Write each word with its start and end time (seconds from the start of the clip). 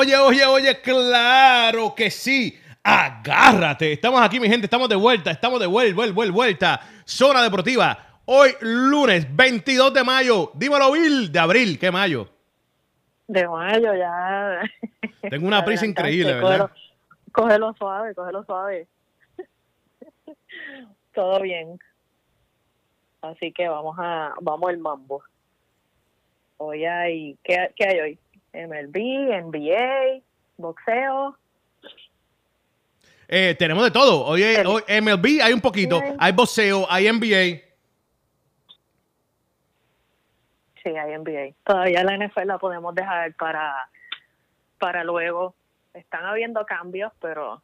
Oye, 0.00 0.16
oye, 0.16 0.46
oye, 0.46 0.80
claro 0.80 1.94
que 1.94 2.10
sí. 2.10 2.58
Agárrate. 2.82 3.92
Estamos 3.92 4.22
aquí, 4.22 4.40
mi 4.40 4.48
gente. 4.48 4.64
Estamos 4.64 4.88
de 4.88 4.96
vuelta. 4.96 5.30
Estamos 5.30 5.60
de 5.60 5.66
vuelta, 5.66 5.94
vuelta, 5.94 6.32
vuelta. 6.32 6.80
Zona 7.04 7.42
Deportiva. 7.42 7.98
Hoy, 8.24 8.52
lunes 8.62 9.26
22 9.36 9.92
de 9.92 10.02
mayo. 10.02 10.52
Dímelo, 10.54 10.92
Bill. 10.92 11.30
De 11.30 11.38
abril. 11.38 11.78
¿Qué 11.78 11.90
mayo? 11.90 12.30
De 13.28 13.46
mayo 13.46 13.94
ya. 13.94 14.62
Tengo 15.28 15.46
una 15.46 15.62
prisa 15.66 15.84
increíble, 15.84 16.32
¿verdad? 16.32 16.70
Cógelo, 17.32 17.74
suave, 17.74 18.14
cógelo 18.14 18.42
suave. 18.44 18.86
Todo 21.14 21.42
bien. 21.42 21.78
Así 23.20 23.52
que 23.52 23.68
vamos 23.68 23.98
a 23.98 24.32
vamos 24.40 24.70
al 24.70 24.78
mambo. 24.78 25.22
Hoy 26.56 26.86
hay 26.86 27.36
¿qué, 27.44 27.70
qué 27.76 27.86
hay 27.86 28.00
hoy? 28.00 28.18
MLB, 28.52 28.96
NBA, 29.42 30.22
boxeo. 30.56 31.36
Eh, 33.28 33.54
tenemos 33.58 33.84
de 33.84 33.90
todo. 33.90 34.24
Hoy, 34.26 34.42
hoy 34.42 34.82
MLB 34.88 35.40
hay 35.42 35.52
un 35.52 35.60
poquito, 35.60 36.00
hay 36.18 36.32
boxeo, 36.32 36.86
hay 36.90 37.10
NBA. 37.10 37.62
Sí, 40.82 40.96
hay 40.96 41.16
NBA. 41.16 41.54
Todavía 41.64 42.02
la 42.02 42.16
NFL 42.16 42.46
la 42.46 42.58
podemos 42.58 42.94
dejar 42.94 43.32
para, 43.34 43.88
para 44.78 45.04
luego. 45.04 45.54
Están 45.94 46.24
habiendo 46.24 46.64
cambios, 46.66 47.12
pero 47.20 47.62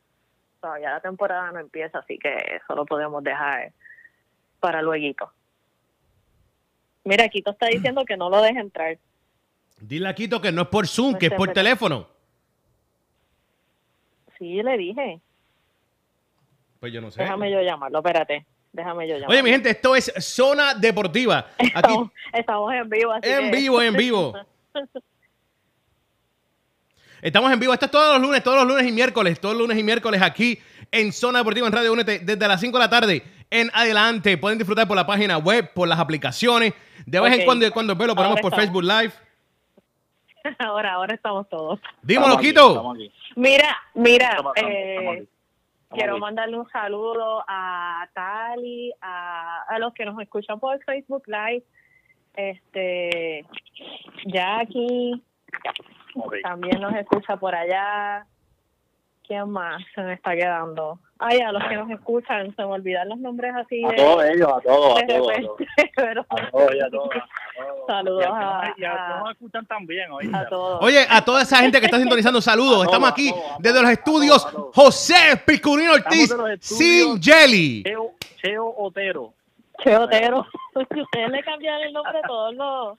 todavía 0.61 0.91
la 0.91 1.01
temporada 1.01 1.51
no 1.53 1.61
empieza, 1.61 1.99
así 1.99 2.19
que 2.19 2.35
eso 2.35 2.75
lo 2.75 2.85
podemos 2.87 3.25
dejar 3.25 3.73
para 4.61 4.83
luego. 4.83 5.33
Mira, 7.05 7.29
Quito 7.29 7.53
está 7.53 7.67
diciendo 7.67 8.05
que 8.05 8.17
no 8.17 8.29
lo 8.29 8.43
deje 8.43 8.59
entrar. 8.59 8.99
Dile 9.81 10.09
a 10.09 10.15
Quito 10.15 10.41
que 10.41 10.53
no 10.53 10.63
es 10.63 10.69
por 10.69 10.87
Zoom, 10.87 11.17
que 11.17 11.27
es 11.27 11.33
por 11.33 11.53
teléfono. 11.53 12.09
Sí, 14.39 14.63
le 14.63 14.77
dije. 14.77 15.21
Pues 16.81 16.93
yo 16.93 17.01
no 17.01 17.11
sé. 17.11 17.23
Déjame 17.23 17.51
yo 17.51 17.61
llamarlo, 17.63 17.99
espérate. 17.99 18.47
Déjame 18.73 19.09
yo 19.09 19.15
llamarlo. 19.15 19.33
Oye, 19.33 19.43
mi 19.43 19.51
gente, 19.51 19.71
esto 19.71 19.97
es 19.97 20.13
Zona 20.19 20.75
Deportiva. 20.75 21.47
Aquí... 21.75 21.95
Estamos, 22.33 22.75
en 22.75 22.89
vivo. 22.89 23.13
Así 23.13 23.29
en 23.29 23.51
vivo, 23.51 23.83
en 23.83 23.95
vivo. 23.95 24.35
Estamos 27.23 27.51
en 27.53 27.59
vivo. 27.59 27.73
Esto 27.73 27.87
es 27.87 27.91
todos 27.91 28.19
los 28.19 28.23
lunes, 28.27 28.43
todos 28.43 28.59
los 28.59 28.67
lunes 28.69 28.87
y 28.87 28.93
miércoles. 28.93 29.41
Todos 29.41 29.55
los 29.55 29.63
lunes 29.63 29.79
y 29.79 29.83
miércoles 29.83 30.21
aquí 30.23 30.61
en 30.93 31.13
Zona 31.13 31.39
Deportiva 31.39 31.67
en 31.67 31.73
Radio 31.73 31.93
Únete 31.93 32.21
desde 32.21 32.47
las 32.49 32.61
5 32.61 32.77
de 32.77 32.85
la 32.85 32.91
tarde 32.91 33.23
en 33.51 33.71
adelante. 33.73 34.37
Pueden 34.37 34.59
disfrutar 34.59 34.87
por 34.87 34.97
la 34.97 35.07
página 35.07 35.39
web, 35.39 35.73
por 35.73 35.89
las 35.89 35.99
aplicaciones. 35.99 36.75
De 37.07 37.19
vez 37.21 37.39
en 37.39 37.45
cuando, 37.45 37.71
cuando 37.73 37.95
lo 37.95 38.15
ponemos 38.15 38.41
por 38.41 38.55
Facebook 38.55 38.85
Live. 38.85 39.26
Ahora, 40.59 40.95
ahora 40.95 41.15
estamos 41.15 41.49
todos. 41.49 41.81
Dímelo, 42.03 42.37
Quito. 42.39 42.95
Mira, 43.35 43.77
mira, 43.95 44.39
eh, 44.57 45.27
quiero 45.91 46.19
mandarle 46.19 46.59
un 46.59 46.69
saludo 46.71 47.45
a 47.47 48.09
Tali, 48.15 48.93
a, 49.01 49.63
a 49.69 49.79
los 49.79 49.93
que 49.95 50.05
nos 50.05 50.21
escuchan 50.21 50.59
por 50.61 50.83
Facebook 50.85 51.25
Live, 51.27 51.65
este, 52.37 53.45
Jackie, 54.27 55.23
también 56.43 56.81
nos 56.81 56.95
escucha 56.95 57.37
por 57.37 57.55
allá. 57.55 58.27
¿Quién 59.27 59.51
más 59.51 59.83
se 59.95 60.03
me 60.03 60.13
está 60.13 60.35
quedando? 60.35 61.01
Ay, 61.19 61.41
a 61.41 61.51
los 61.51 61.65
que 61.65 61.75
nos 61.75 61.91
escuchan, 61.91 62.55
se 62.55 62.63
me 62.63 62.69
olvidan 62.73 63.09
los 63.09 63.19
nombres 63.19 63.53
así. 63.57 63.85
A 63.85 63.97
todos 63.97 64.25
ellos, 64.25 64.49
a 64.49 64.61
todos, 64.61 65.03
a 65.03 65.07
todos. 65.07 65.33
a 66.29 66.51
todos 66.51 66.75
y 66.75 66.81
a 66.81 66.91
todos. 66.91 67.11
Saludos 67.87 68.27
a, 68.27 68.75
y 68.77 68.85
a, 68.85 69.19
nos 69.21 69.31
escuchan 69.33 69.67
también, 69.67 70.09
A 70.35 70.49
todos. 70.49 70.83
Oye, 70.83 71.07
a 71.09 71.25
toda 71.25 71.43
esa 71.43 71.59
gente 71.59 71.79
que 71.81 71.87
está 71.87 71.99
sintonizando, 71.99 72.41
saludos. 72.41 72.85
Estamos 72.85 73.11
aquí 73.11 73.33
desde 73.59 73.83
los 73.83 73.91
estudios 73.91 74.47
José 74.75 75.41
Picurino 75.45 75.93
Ortiz, 75.93 76.35
sin 76.61 77.23
Jelly. 77.23 77.83
Cheo, 77.85 78.13
Cheo 78.43 78.75
Otero. 78.79 79.33
Cheo 79.83 80.03
Otero. 80.03 80.47
Ustedes 80.75 81.31
le 81.31 81.43
cambian 81.43 81.81
el 81.81 81.93
nombre 81.93 82.19
a 82.19 82.27
todos 82.27 82.55
los, 82.55 82.97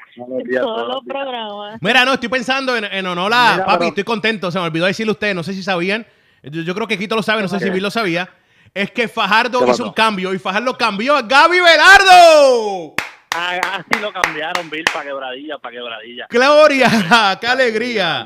todos 0.62 0.88
los 0.88 1.06
programas. 1.06 1.82
Mira, 1.82 2.06
no, 2.06 2.14
estoy 2.14 2.30
pensando 2.30 2.76
en, 2.76 2.86
en 2.86 3.06
honor 3.06 3.32
a... 3.34 3.64
papi, 3.66 3.88
estoy 3.88 4.04
contento. 4.04 4.50
Se 4.50 4.60
me 4.60 4.66
olvidó 4.66 4.86
decirle 4.86 5.12
a 5.12 5.14
ustedes, 5.14 5.36
no 5.36 5.44
sé 5.44 5.54
si 5.54 5.62
sabían 5.62 6.06
yo, 6.44 6.74
creo 6.74 6.88
que 6.88 6.98
Quito 6.98 7.16
lo 7.16 7.24
sabe, 7.24 7.42
no 7.42 7.48
sé 7.48 7.60
si 7.60 7.70
Bill 7.70 7.84
lo 7.84 7.92
sabía, 7.92 8.30
es 8.74 8.92
que 8.92 9.08
Fajardo 9.08 9.68
hizo 9.68 9.86
un 9.86 9.94
cambio 9.94 10.34
y 10.34 10.40
Fajardo 10.40 10.78
cambió 10.78 11.16
a 11.16 11.22
Gaby 11.22 11.60
Velardo. 11.60 12.94
Ah, 13.36 13.60
así 13.74 14.02
lo 14.02 14.12
cambiaron, 14.12 14.70
Bill, 14.70 14.86
para 14.92 15.06
quebradilla, 15.06 15.58
para 15.58 15.76
quebradilla. 15.76 16.28
Gloria, 16.30 16.90
qué 17.40 17.48
alegría. 17.48 18.26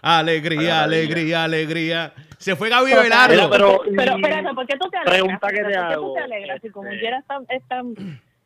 Alegría, 0.00 0.82
alegría, 0.82 1.44
alegría. 1.44 2.12
Se 2.38 2.56
fue 2.56 2.68
Gaby 2.68 2.92
Velardo. 2.92 3.50
Pero, 3.50 3.82
pero, 3.96 4.16
espérate, 4.16 4.54
¿por 4.54 4.66
qué 4.66 4.76
tú 4.76 4.90
te 4.90 4.96
alegras? 4.96 5.14
Pregunta 5.14 5.48
que 5.48 5.62
te 5.62 5.76
hago. 5.76 6.08
tú 6.08 6.14
te 6.14 6.20
alegras? 6.20 6.60
Si 6.60 6.70
como 6.70 6.88
quiera 6.90 7.18
están, 7.18 7.46
están 7.48 7.94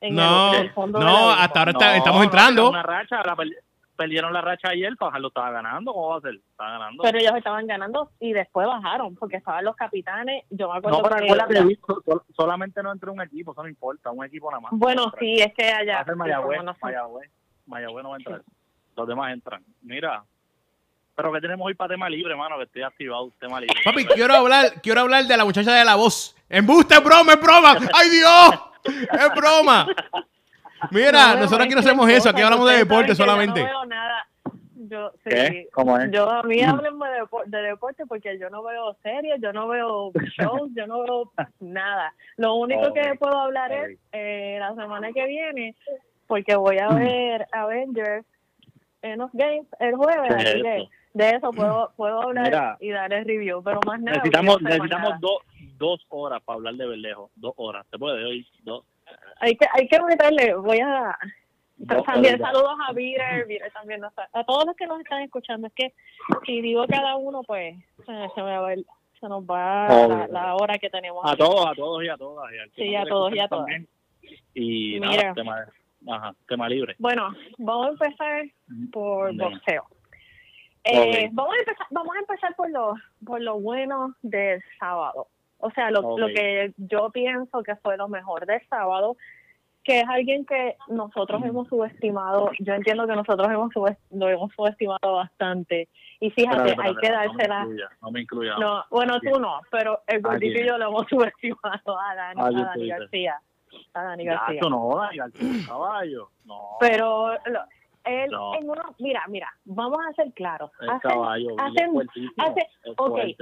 en 0.00 0.14
no, 0.14 0.54
el, 0.54 0.70
fondo 0.72 0.98
no, 1.00 1.30
hasta 1.30 1.60
ahora 1.60 1.96
estamos 1.96 2.24
entrando. 2.24 2.70
Una 2.70 2.82
racha, 2.82 3.22
la, 3.24 3.36
perdieron 3.96 4.32
la 4.32 4.40
racha 4.40 4.68
ayer, 4.68 4.92
lo 4.98 5.28
estaba 5.28 5.50
ganando, 5.50 5.92
¿cómo 5.92 6.10
va 6.10 6.18
a 6.18 6.20
ser? 6.20 6.34
Estaba 6.34 6.70
ganando. 6.72 7.02
Pero 7.02 7.18
ellos 7.18 7.32
estaban 7.36 7.66
ganando 7.66 8.10
y 8.20 8.32
después 8.32 8.66
bajaron, 8.66 9.14
porque 9.16 9.36
estaban 9.36 9.64
los 9.64 9.74
capitanes, 9.74 10.44
yo 10.50 10.70
me 10.70 10.78
acuerdo 10.78 11.02
No, 11.02 11.08
pero 11.08 11.66
que... 11.66 11.78
solamente 12.34 12.82
no 12.82 12.92
entró 12.92 13.12
un 13.12 13.22
equipo, 13.22 13.52
eso 13.52 13.62
no 13.62 13.68
importa, 13.68 14.10
un 14.10 14.24
equipo 14.24 14.50
nada 14.50 14.60
más. 14.60 14.72
Bueno, 14.74 15.12
sí, 15.18 15.40
es 15.40 15.52
que 15.54 15.66
allá... 15.66 16.04
Va 16.04 16.12
a 16.12 16.16
Mayagüez, 16.16 16.62
no 16.62 16.76
Mayagüez, 16.80 17.30
Mayagüez 17.66 18.02
no 18.02 18.10
va 18.10 18.16
a 18.16 18.18
entrar, 18.18 18.42
los 18.96 19.08
demás 19.08 19.32
entran. 19.32 19.64
Mira, 19.82 20.24
pero 21.14 21.32
que 21.32 21.40
tenemos 21.40 21.66
hoy 21.66 21.74
para 21.74 21.94
tema 21.94 22.10
libre, 22.10 22.32
hermano, 22.32 22.58
que 22.58 22.64
estoy 22.64 22.82
activado, 22.82 23.32
tema 23.40 23.58
libre. 23.58 23.80
Papi, 23.82 24.04
quiero 24.04 24.34
hablar, 24.34 24.80
quiero 24.82 25.00
hablar 25.00 25.24
de 25.24 25.36
la 25.36 25.44
muchacha 25.46 25.72
de 25.72 25.84
la 25.84 25.94
voz. 25.94 26.36
¡Embuste, 26.48 26.94
es 26.94 27.02
broma, 27.02 27.32
es 27.32 27.40
broma! 27.40 27.76
¡Ay, 27.94 28.10
Dios! 28.10 28.60
¡Es 29.12 29.34
broma! 29.34 29.86
Mira, 30.90 31.34
nosotros 31.34 31.66
aquí 31.66 31.74
no 31.74 31.80
hacemos 31.80 32.08
eso, 32.08 32.28
aquí 32.28 32.42
hablamos 32.42 32.70
de 32.70 32.78
deporte 32.78 33.14
solamente. 33.14 33.60
Yo 33.60 33.66
no 33.66 33.72
veo 33.72 33.86
nada. 33.86 34.26
Yo, 34.88 35.10
sí, 35.24 35.66
¿Cómo 35.72 35.98
es? 35.98 36.10
Yo, 36.12 36.30
a 36.30 36.42
mí 36.44 36.62
háblenme 36.62 37.06
de, 37.08 37.24
de, 37.46 37.62
deporte 37.62 38.06
porque 38.06 38.38
yo 38.38 38.50
no 38.50 38.62
veo 38.62 38.96
series, 39.02 39.40
yo 39.40 39.52
no 39.52 39.66
veo 39.66 40.12
shows, 40.38 40.70
yo 40.74 40.86
no 40.86 41.02
veo 41.02 41.32
nada. 41.58 42.14
Lo 42.36 42.54
único 42.54 42.92
que 42.92 43.14
puedo 43.18 43.36
hablar 43.36 43.72
es 43.72 43.98
eh, 44.12 44.58
la 44.60 44.74
semana 44.74 45.12
que 45.12 45.26
viene, 45.26 45.74
porque 46.28 46.54
voy 46.54 46.78
a 46.78 46.88
ver 46.88 47.46
Avengers 47.50 48.24
en 49.02 49.18
los 49.18 49.30
Games 49.32 49.66
el 49.80 49.96
jueves, 49.96 50.30
así 50.30 50.62
que 50.62 50.88
de 51.14 51.30
eso 51.30 51.50
puedo, 51.50 51.92
puedo 51.96 52.22
hablar 52.22 52.76
y 52.78 52.90
dar 52.90 53.12
el 53.12 53.24
review, 53.24 53.62
pero 53.64 53.80
más 53.86 54.00
nada. 54.00 54.18
Necesitamos, 54.18 54.62
necesitamos 54.62 55.14
dos, 55.20 55.38
dos 55.78 56.06
horas 56.10 56.42
para 56.44 56.58
hablar 56.58 56.74
de 56.74 56.86
Berlejo, 56.86 57.30
dos 57.34 57.54
horas. 57.56 57.86
¿Se 57.90 57.98
puede 57.98 58.24
hoy? 58.24 58.46
Dos 58.62 58.84
hay 59.40 59.56
que, 59.56 59.66
hay 59.72 59.88
que 59.88 60.00
meterle, 60.02 60.54
voy 60.54 60.80
a... 60.80 61.18
también 62.06 62.38
saludos 62.38 62.76
a 62.88 62.92
Virer, 62.92 63.46
también 63.72 64.02
a 64.04 64.44
todos 64.44 64.66
los 64.66 64.76
que 64.76 64.86
nos 64.86 65.00
están 65.00 65.22
escuchando. 65.22 65.66
Es 65.66 65.74
que 65.74 65.94
si 66.44 66.60
digo 66.60 66.86
cada 66.86 67.16
uno, 67.16 67.42
pues 67.42 67.76
se, 68.04 68.12
me 68.12 68.84
se 69.20 69.28
nos 69.28 69.44
va 69.44 70.26
la, 70.28 70.54
hora 70.56 70.78
que 70.78 70.90
tenemos. 70.90 71.22
A 71.24 71.36
todos, 71.36 71.66
a 71.66 71.74
todos 71.74 72.04
y 72.04 72.08
a 72.08 72.16
todas. 72.16 72.50
sí, 72.74 72.94
a 72.94 73.04
todos 73.04 73.34
y 73.34 73.38
a 73.38 73.48
todas. 73.48 73.66
Y 74.54 74.98
Mira, 75.00 75.34
tema, 75.34 75.66
ajá, 76.08 76.34
tema 76.48 76.68
libre. 76.68 76.96
Bueno, 76.98 77.30
vamos 77.58 77.86
a 77.86 77.90
empezar 77.90 78.44
por 78.92 79.34
boxeo. 79.36 79.84
Eh, 80.84 81.28
vamos 81.32 81.54
a 81.54 81.58
empezar, 81.58 81.86
vamos 81.90 82.16
a 82.16 82.18
empezar 82.20 82.54
por 82.54 82.70
lo, 82.70 82.94
por 83.24 83.40
lo 83.40 83.60
bueno 83.60 84.14
del 84.22 84.62
sábado. 84.78 85.28
O 85.66 85.70
sea, 85.70 85.90
lo, 85.90 86.16
lo 86.16 86.26
que 86.28 86.72
yo 86.76 87.10
pienso 87.10 87.62
que 87.62 87.76
fue 87.76 87.96
lo 87.96 88.08
mejor 88.08 88.46
del 88.46 88.60
sábado, 88.68 89.16
que 89.86 90.00
es 90.00 90.08
alguien 90.08 90.44
que 90.44 90.76
nosotros 90.88 91.42
hemos 91.44 91.68
subestimado, 91.68 92.50
yo 92.58 92.74
entiendo 92.74 93.06
que 93.06 93.14
nosotros 93.14 93.48
hemos 93.48 93.72
lo 94.10 94.28
hemos 94.28 94.52
subestimado 94.52 95.14
bastante. 95.14 95.88
Y 96.18 96.30
fíjate, 96.30 96.74
hay 96.82 96.94
que 96.96 97.10
dársela. 97.10 97.66
No 98.02 98.10
me 98.10 98.22
incluya. 98.22 98.56
No, 98.58 98.84
bueno, 98.90 99.20
tú 99.20 99.38
no, 99.38 99.60
pero 99.70 100.00
el 100.08 100.22
gordito 100.22 100.58
y 100.58 100.66
yo 100.66 100.76
lo 100.76 100.88
hemos 100.88 101.06
subestimado 101.10 102.00
a 102.00 102.14
Dani, 102.16 102.40
a 102.40 102.50
Dani 102.50 102.88
García. 102.88 103.40
A 103.94 104.02
Dani 104.02 104.24
García. 104.24 104.60
no, 104.68 104.96
Dani 104.96 105.16
García, 105.18 105.66
caballo. 105.68 106.30
No. 106.44 106.76
Pero 106.80 107.30
él 108.06 108.30
en 108.58 108.70
uno, 108.70 108.82
mira, 108.98 109.24
mira, 109.28 109.52
vamos 109.64 109.98
a 110.08 110.12
ser 110.14 110.32
claros. 110.32 110.70
hacen, 110.80 111.12
hacen, 111.58 112.08
hacen, 112.36 112.66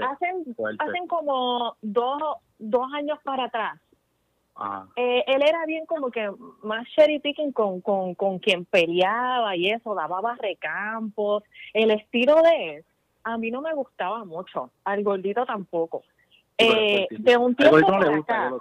hacen, 0.03 0.57
hacen 0.79 1.07
como 1.07 1.77
dos, 1.83 2.23
dos 2.59 2.93
años 2.93 3.19
para 3.23 3.45
atrás. 3.45 3.81
Eh, 4.97 5.25
él 5.27 5.43
era 5.43 5.67
bien 5.67 5.85
como 5.85 6.11
que 6.11 6.31
más 6.63 6.87
cherry 6.95 7.19
picking 7.19 7.53
con, 7.53 7.81
con, 7.81 8.15
con 8.15 8.39
quien 8.39 8.65
peleaba 8.65 9.57
y 9.57 9.71
eso, 9.71 9.95
daba 9.95 10.37
recampos. 10.37 11.43
El 11.73 11.91
estilo 11.91 12.41
de 12.43 12.77
él, 12.77 12.85
a 13.25 13.37
mí 13.37 13.51
no 13.51 13.61
me 13.61 13.75
gustaba 13.75 14.25
mucho, 14.25 14.71
al 14.85 15.03
gordito 15.03 15.45
tampoco. 15.45 16.05
Eh, 16.57 17.09
de 17.11 17.37
un 17.37 17.55
tiempo 17.57 17.81
para 17.81 18.17
acá, 18.17 18.53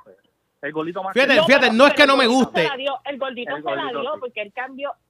el 0.64 0.72
gordito 0.72 1.04
más 1.04 1.14
fíjate, 1.14 1.44
fíjate, 1.44 1.72
no, 1.72 1.86
es 1.86 1.94
que 1.94 2.08
no 2.08 2.18
me 2.18 2.26
guste. 2.26 2.68
el 3.06 3.18
gordito 3.20 3.56
se 3.56 3.76
la 3.76 3.90
dio 3.90 4.14
porque 4.20 4.42
el 4.42 4.54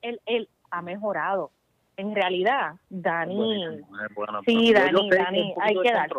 él, 0.01 0.19
él 0.25 0.49
ha 0.73 0.81
mejorado. 0.81 1.51
en 1.95 2.15
realidad, 2.15 2.75
Dani, 2.89 3.81
sí, 4.45 4.73
Dani, 4.73 5.09
Dani, 5.09 5.53
hay 5.61 5.75
que 5.79 5.91
darse. 5.91 6.15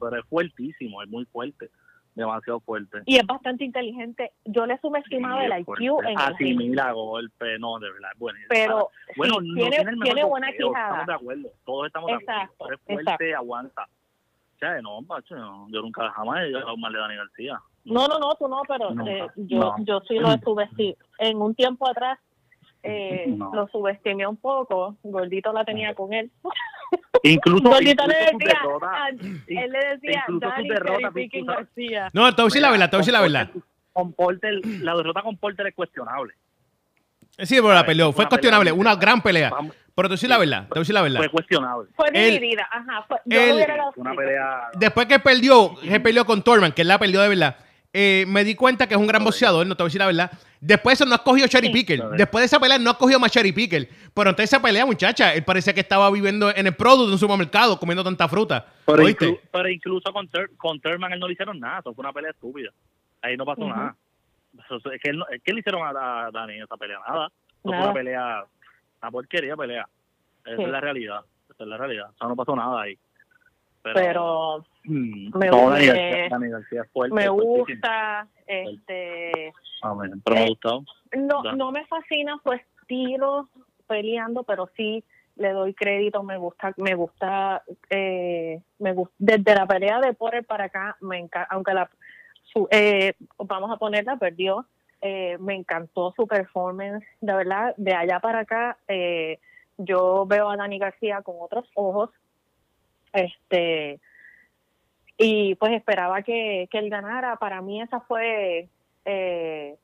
Pero 0.00 0.18
es 0.18 0.26
fuertísimo, 0.26 1.02
es 1.02 1.08
muy 1.08 1.24
fuerte 1.26 1.70
demasiado 2.14 2.60
fuerte. 2.60 3.02
Y 3.06 3.16
es 3.16 3.26
bastante 3.26 3.64
inteligente. 3.64 4.32
Yo 4.44 4.66
le 4.66 4.78
subestimaba 4.78 5.44
el 5.44 5.60
IQ 5.60 6.00
en 6.06 6.18
Asimila 6.18 6.92
golpe, 6.92 7.58
no, 7.58 7.78
de 7.78 7.90
verdad, 7.90 8.10
bueno. 8.16 8.38
Pero 8.48 8.90
bueno, 9.16 9.40
no 9.40 9.54
tiene, 9.54 9.96
tiene, 10.02 10.24
buena 10.24 10.52
quijada. 10.52 11.00
Estamos 11.00 11.06
de 11.06 11.14
acuerdo, 11.14 11.48
todos 11.64 11.86
estamos 11.86 12.08
de 12.08 12.14
acuerdo. 12.14 12.74
Es 12.74 12.80
fuerte, 13.04 13.34
aguanta. 13.34 13.82
O 13.82 14.58
sea, 14.58 14.80
no, 14.80 15.00
macho, 15.02 15.34
yo 15.68 15.82
nunca 15.82 16.10
jamás 16.10 16.42
he 16.42 16.46
llegado 16.46 16.76
mal 16.76 16.92
de 16.92 16.98
Dani 16.98 17.16
García. 17.16 17.60
No, 17.84 18.06
no, 18.06 18.18
no, 18.18 18.34
tú 18.36 18.48
no, 18.48 18.62
pero 18.66 18.90
eh, 19.06 19.26
yo, 19.36 19.74
yo 19.80 20.00
sí 20.08 20.18
lo 20.18 20.28
subestimé. 20.44 20.96
En 21.18 21.42
un 21.42 21.54
tiempo 21.54 21.88
atrás 21.88 22.18
eh, 22.84 23.24
lo 23.28 23.66
subestimé 23.68 24.26
un 24.26 24.36
poco. 24.36 24.96
Gordito 25.02 25.52
la 25.52 25.64
tenía 25.64 25.94
con 25.94 26.12
él. 26.12 26.30
Incluso, 27.22 27.62
Gordito 27.62 28.06
le 28.06 28.14
decía, 28.14 28.60
él 29.48 29.72
le 29.72 29.78
decía, 29.96 30.24
Dani, 30.28 30.68
García. 31.46 32.10
No, 32.12 32.34
te 32.34 32.42
voy 32.42 32.44
a 32.44 32.50
decir 32.50 32.62
la 32.62 32.70
verdad, 32.70 32.90
te 32.90 32.96
voy 32.96 32.98
a 32.98 33.02
decir 33.02 33.12
la 33.14 33.20
verdad. 33.22 33.50
Con 33.92 34.12
Porter, 34.12 34.60
la 34.80 34.94
derrota 34.94 35.22
con 35.22 35.36
Porter 35.38 35.66
es 35.68 35.74
cuestionable. 35.74 36.34
Sí, 37.38 37.56
pero 37.56 37.72
la 37.72 37.86
peleó. 37.86 38.12
Fue 38.12 38.28
cuestionable, 38.28 38.70
una 38.70 38.94
gran 38.96 39.22
pelea. 39.22 39.50
Pero 39.50 39.72
te 39.94 40.02
voy 40.02 40.06
a 40.06 40.10
decir 40.10 40.28
la 40.28 40.38
verdad, 40.38 40.62
te 40.64 40.68
voy 40.70 40.78
a 40.78 40.80
decir 40.80 40.94
la 40.94 41.02
verdad. 41.02 41.20
Fue 41.20 41.28
cuestionable. 41.30 41.90
Fue 41.96 42.10
dividida, 42.10 42.68
ajá. 42.70 43.06
yo 43.24 43.40
una 43.96 44.14
pelea... 44.14 44.68
Después 44.74 45.06
que 45.06 45.18
perdió, 45.20 45.74
que 45.80 46.00
peleó 46.00 46.26
con 46.26 46.42
Torman, 46.42 46.72
que 46.72 46.82
él 46.82 46.88
la 46.88 46.98
perdió 46.98 47.22
de 47.22 47.28
verdad, 47.28 47.56
eh, 47.96 48.24
me 48.26 48.42
di 48.42 48.56
cuenta 48.56 48.88
que 48.88 48.94
es 48.94 49.00
un 49.00 49.06
gran 49.06 49.22
boxeador, 49.22 49.64
no 49.64 49.76
te 49.76 49.84
voy 49.84 49.86
a 49.86 49.90
decir 49.90 50.00
la 50.00 50.06
verdad. 50.06 50.32
Después 50.60 50.98
de 50.98 51.04
eso 51.04 51.08
no 51.08 51.14
ha 51.14 51.22
cogido 51.22 51.46
cherry 51.46 51.70
picker. 51.70 52.02
Después 52.16 52.42
de 52.42 52.46
esa 52.46 52.58
pelea 52.58 52.76
no 52.76 52.90
ha 52.90 52.98
cogido 52.98 53.20
más 53.20 53.30
cherry 53.30 53.52
picker. 53.52 53.88
Pero 54.12 54.30
entonces 54.30 54.52
esa 54.52 54.60
pelea, 54.60 54.84
muchacha, 54.84 55.32
él 55.32 55.44
parecía 55.44 55.72
que 55.72 55.80
estaba 55.80 56.10
viviendo 56.10 56.50
en 56.50 56.66
el 56.66 56.74
producto 56.74 57.06
de 57.06 57.12
un 57.12 57.18
supermercado 57.20 57.78
comiendo 57.78 58.02
tanta 58.02 58.26
fruta. 58.28 58.66
Pero, 58.84 59.08
incluso 59.68 60.12
con, 60.12 60.28
con 60.56 60.80
Thurman 60.80 61.12
él 61.12 61.20
no 61.20 61.28
le 61.28 61.34
hicieron 61.34 61.60
nada. 61.60 61.78
Eso 61.78 61.94
fue 61.94 62.02
una 62.02 62.12
pelea 62.12 62.32
estúpida. 62.32 62.70
Ahí 63.22 63.36
no 63.36 63.44
pasó 63.44 63.68
nada. 63.68 63.94
es, 64.54 65.00
que 65.00 65.12
¿Qué 65.44 65.52
le 65.52 65.60
hicieron 65.60 65.82
a, 65.86 66.30
Dani 66.32 66.54
en 66.54 66.64
esa 66.64 66.76
pelea? 66.76 66.98
Nada. 67.06 67.28
No 67.62 67.72
fue 67.72 67.80
una 67.80 67.92
pelea, 67.92 68.44
una 69.02 69.10
porquería 69.12 69.56
pelea. 69.56 69.88
Esa 70.44 70.62
es 70.62 70.68
la 70.68 70.80
realidad. 70.80 71.20
Esa 71.48 71.62
es 71.62 71.68
la 71.68 71.76
realidad. 71.76 72.10
O 72.10 72.18
sea, 72.18 72.26
no 72.26 72.34
pasó 72.34 72.56
nada 72.56 72.82
ahí. 72.82 72.98
Pero, 73.84 74.64
me, 74.84 75.50
gusta, 75.50 76.38
me 77.10 77.28
gusta 77.28 78.28
este 78.46 79.52
ah, 79.82 79.96
pero 80.24 80.36
me 80.36 80.44
eh, 80.44 80.48
gustó 80.48 80.84
no 81.16 81.42
no 81.54 81.72
me 81.72 81.86
fascina 81.86 82.38
su 82.42 82.52
estilo 82.52 83.48
peleando 83.86 84.42
pero 84.42 84.68
sí 84.76 85.02
le 85.36 85.50
doy 85.52 85.74
crédito 85.74 86.22
me 86.22 86.36
gusta 86.36 86.74
me 86.76 86.94
gusta 86.94 87.62
eh, 87.90 88.60
me 88.78 88.92
gusta 88.92 89.14
desde 89.18 89.54
la 89.54 89.66
pelea 89.66 90.00
de 90.00 90.12
Porter 90.12 90.44
para 90.44 90.64
acá 90.64 90.96
me 91.00 91.18
encanta 91.18 91.48
aunque 91.50 91.74
la 91.74 91.90
su, 92.52 92.68
eh, 92.70 93.14
vamos 93.38 93.70
a 93.70 93.76
ponerla 93.78 94.16
perdió 94.16 94.66
eh, 95.00 95.36
me 95.40 95.54
encantó 95.54 96.12
su 96.14 96.26
performance 96.26 97.04
de 97.20 97.34
verdad 97.34 97.74
de 97.76 97.94
allá 97.94 98.20
para 98.20 98.40
acá 98.40 98.78
eh, 98.88 99.38
yo 99.78 100.24
veo 100.26 100.50
a 100.50 100.56
Dani 100.56 100.78
García 100.78 101.22
con 101.22 101.36
otros 101.40 101.68
ojos 101.74 102.10
este 103.12 104.00
y 105.16 105.54
pues 105.56 105.72
esperaba 105.72 106.22
que, 106.22 106.68
que 106.70 106.78
él 106.78 106.90
ganara. 106.90 107.36
Para 107.36 107.60
mí 107.60 107.80
esa 107.80 108.00
fue 108.00 108.68
eh, 109.04 109.76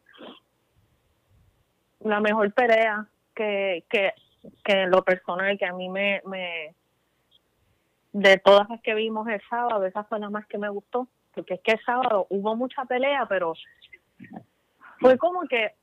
la 2.01 2.21
mejor 2.21 2.53
pelea 2.53 3.07
que, 3.35 3.85
que, 3.89 4.13
que 4.65 4.87
lo 4.87 5.03
personal 5.03 5.59
que 5.59 5.67
a 5.67 5.73
mí 5.73 5.89
me, 5.89 6.23
me 6.27 6.75
de 8.13 8.39
todas 8.39 8.69
las 8.69 8.81
que 8.81 8.95
vimos 8.95 9.29
el 9.29 9.41
sábado, 9.49 9.85
esa 9.85 10.05
fue 10.05 10.19
la 10.19 10.31
más 10.31 10.47
que 10.47 10.59
me 10.59 10.69
gustó, 10.69 11.07
porque 11.35 11.55
es 11.55 11.61
que 11.61 11.73
el 11.73 11.85
sábado 11.85 12.27
hubo 12.31 12.57
mucha 12.57 12.85
pelea, 12.85 13.27
pero 13.27 13.55
fue 14.99 15.17
como 15.17 15.43
que 15.43 15.75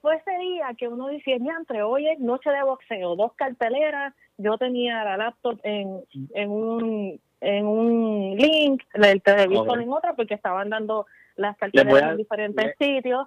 fue 0.00 0.16
ese 0.16 0.38
día 0.38 0.74
que 0.76 0.88
uno 0.88 1.06
decía, 1.06 1.36
entre 1.36 1.82
hoy 1.82 2.08
es 2.08 2.18
noche 2.18 2.50
de 2.50 2.62
boxeo, 2.62 3.16
dos 3.16 3.32
carteleras, 3.34 4.12
yo 4.38 4.58
tenía 4.58 5.04
la 5.04 5.16
laptop 5.16 5.60
en, 5.62 6.00
en 6.34 6.50
un 6.50 7.20
en 7.40 7.66
un 7.66 8.36
link, 8.36 8.82
el 8.94 9.22
televisor 9.22 9.80
en 9.80 9.92
otra, 9.92 10.14
porque 10.14 10.34
estaban 10.34 10.70
dando 10.70 11.06
las 11.36 11.56
carteleras 11.56 12.12
en 12.12 12.16
diferentes 12.18 12.74
sitios. 12.78 13.26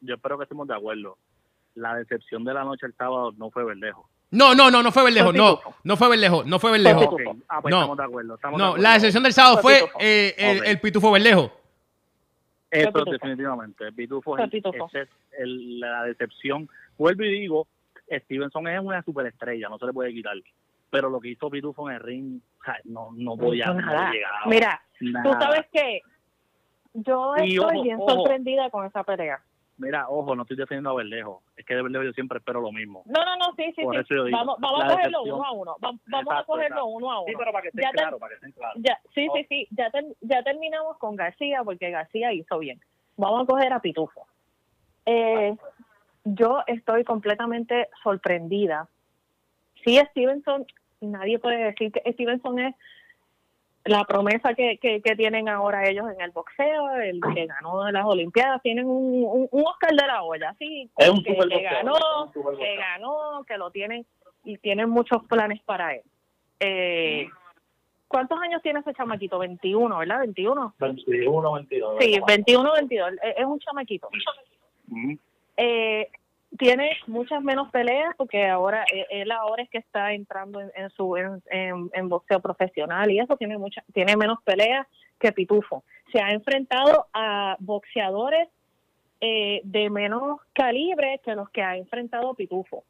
Yo 0.00 0.14
espero 0.14 0.38
que 0.38 0.44
estemos 0.44 0.68
de 0.68 0.74
acuerdo. 0.74 1.16
La 1.74 1.94
decepción 1.96 2.44
de 2.44 2.54
la 2.54 2.64
noche 2.64 2.86
el 2.86 2.94
sábado 2.94 3.32
no 3.36 3.50
fue 3.50 3.64
Verdejo. 3.64 4.08
No, 4.30 4.54
no, 4.54 4.70
no, 4.70 4.82
no 4.82 4.90
fue 4.90 5.04
Verdejo, 5.04 5.32
no, 5.32 5.60
no 5.84 5.96
fue 5.96 6.08
Verdejo, 6.08 6.44
no 6.44 6.58
fue 6.58 6.72
Verdejo. 6.72 7.16
Ah, 7.48 7.60
pues 7.62 7.70
no, 7.70 7.80
estamos 7.80 7.96
de 7.96 8.04
acuerdo. 8.04 8.38
no, 8.56 8.76
la 8.76 8.94
decepción 8.94 9.22
del 9.22 9.32
sábado 9.32 9.58
fue, 9.58 9.80
eh, 10.00 10.34
el, 10.36 10.64
el 10.64 10.80
Pitufo 10.80 11.12
Verdejo. 11.12 11.52
Eso 12.70 13.04
definitivamente. 13.04 13.92
Pitufo, 13.92 14.36
es, 14.38 15.08
la 15.32 16.04
decepción. 16.04 16.68
Vuelvo 16.98 17.22
y 17.22 17.40
digo, 17.40 17.66
Stevenson 18.10 18.68
es 18.68 18.80
una 18.80 19.02
superestrella, 19.02 19.68
no 19.68 19.78
se 19.78 19.86
le 19.86 19.92
puede 19.92 20.12
quitar. 20.12 20.36
Pero 20.96 21.10
lo 21.10 21.20
que 21.20 21.28
hizo 21.28 21.50
Pitufo 21.50 21.90
en 21.90 21.96
el 21.96 22.02
ring, 22.02 22.40
no, 22.84 23.10
no 23.12 23.36
voy 23.36 23.60
a 23.60 23.70
nada. 23.74 24.10
Mira, 24.46 24.80
tú 24.98 25.30
sabes 25.38 25.66
que 25.70 26.00
yo 26.94 27.36
estoy 27.36 27.82
bien 27.82 27.98
sorprendida 27.98 28.70
con 28.70 28.86
esa 28.86 29.04
pelea. 29.04 29.38
Mira, 29.76 30.08
ojo, 30.08 30.34
no 30.34 30.44
estoy 30.44 30.56
defendiendo 30.56 30.88
a 30.88 30.94
Verdejo. 30.94 31.42
Es 31.54 31.66
que 31.66 31.74
de 31.74 31.82
Verdejo 31.82 32.04
yo 32.04 32.12
siempre 32.12 32.38
espero 32.38 32.62
lo 32.62 32.72
mismo. 32.72 33.02
No, 33.04 33.22
no, 33.26 33.36
no, 33.36 33.54
sí, 33.56 33.64
sí, 33.76 33.82
sí. 34.08 34.14
vamos, 34.32 34.56
vamos 34.58 34.84
a 34.84 34.88
cogerlo 34.88 35.22
uno 35.24 35.44
a 35.44 35.52
uno. 35.52 35.76
Vamos, 35.80 36.34
a 36.34 36.44
cogerlo 36.44 36.86
uno 36.86 37.12
a 37.12 37.20
uno. 37.20 37.26
Sí, 37.28 37.34
pero 37.36 37.52
para 37.52 37.62
que 37.62 37.68
estén 37.68 37.90
claro, 37.90 38.18
para 38.18 38.30
que 38.30 38.34
estén 38.36 38.52
claros. 38.52 38.82
Ya, 38.82 38.98
sí, 39.14 39.28
sí, 39.34 39.46
sí. 39.50 39.68
Ya, 39.72 39.92
ya 40.22 40.42
terminamos 40.44 40.96
con 40.96 41.14
García 41.14 41.60
porque 41.62 41.90
García 41.90 42.32
hizo 42.32 42.58
bien. 42.58 42.80
Vamos 43.18 43.42
a 43.42 43.46
coger 43.46 43.70
a 43.74 43.80
Pitufo. 43.80 44.26
Eh, 45.04 45.54
yo 46.24 46.62
estoy 46.66 47.04
completamente 47.04 47.90
sorprendida. 48.02 48.88
Sí, 49.84 50.00
Stevenson, 50.10 50.64
nadie 51.00 51.38
puede 51.38 51.64
decir 51.64 51.92
que 51.92 52.12
Stevenson 52.12 52.58
es 52.58 52.74
la 53.84 54.04
promesa 54.04 54.54
que, 54.54 54.78
que, 54.78 55.16
tienen 55.16 55.48
ahora 55.48 55.88
ellos 55.88 56.06
en 56.12 56.20
el 56.20 56.32
boxeo, 56.32 56.96
el 56.96 57.20
que 57.34 57.46
ganó 57.46 57.84
de 57.84 57.92
las 57.92 58.04
Olimpiadas, 58.04 58.60
tienen 58.62 58.86
un, 58.86 59.48
un, 59.50 59.64
Oscar 59.64 59.90
de 59.90 60.06
la 60.06 60.22
olla, 60.22 60.54
sí, 60.58 60.90
es 60.96 61.08
un 61.08 61.22
que, 61.22 61.34
ganó, 61.62 62.32
que 62.32 62.76
ganó, 62.76 63.44
que 63.46 63.56
lo 63.56 63.70
tienen 63.70 64.04
y 64.44 64.58
tienen 64.58 64.90
muchos 64.90 65.24
planes 65.24 65.60
para 65.62 65.94
él. 65.94 66.02
Eh, 66.60 67.28
¿Cuántos 68.08 68.40
años 68.40 68.62
tiene 68.62 68.80
ese 68.80 68.94
chamaquito? 68.94 69.38
21, 69.38 69.98
¿verdad? 69.98 70.20
21. 70.20 70.74
21, 70.78 71.52
22. 71.52 71.96
Sí, 72.00 72.20
21, 72.26 72.72
22. 72.72 73.12
Es 73.36 73.44
un 73.44 73.58
chamaquito. 73.58 74.08
eh, 75.56 76.08
tiene 76.58 76.96
muchas 77.06 77.42
menos 77.42 77.70
peleas 77.70 78.14
porque 78.16 78.48
ahora 78.48 78.84
eh, 78.92 79.06
él 79.10 79.30
ahora 79.32 79.62
es 79.62 79.70
que 79.70 79.78
está 79.78 80.12
entrando 80.12 80.60
en, 80.60 80.90
su 80.90 81.16
en, 81.16 81.42
en, 81.92 82.08
boxeo 82.08 82.40
profesional 82.40 83.10
y 83.10 83.18
eso 83.18 83.36
tiene 83.36 83.58
mucha, 83.58 83.82
tiene 83.92 84.16
menos 84.16 84.38
peleas 84.42 84.86
que 85.18 85.32
Pitufo. 85.32 85.84
Se 86.12 86.20
ha 86.20 86.30
enfrentado 86.30 87.06
a 87.12 87.56
boxeadores 87.58 88.48
eh, 89.20 89.60
de 89.64 89.90
menos 89.90 90.40
calibre 90.52 91.20
que 91.24 91.34
los 91.34 91.50
que 91.50 91.62
ha 91.62 91.76
enfrentado 91.76 92.34
Pitufo. 92.34 92.84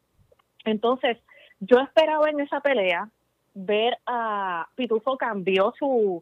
Entonces, 0.65 1.17
yo 1.59 1.79
esperaba 1.79 2.29
en 2.29 2.39
esa 2.39 2.61
pelea 2.61 3.09
ver 3.53 3.97
a 4.05 4.67
Pitufo 4.75 5.17
cambió 5.17 5.73
su, 5.77 6.21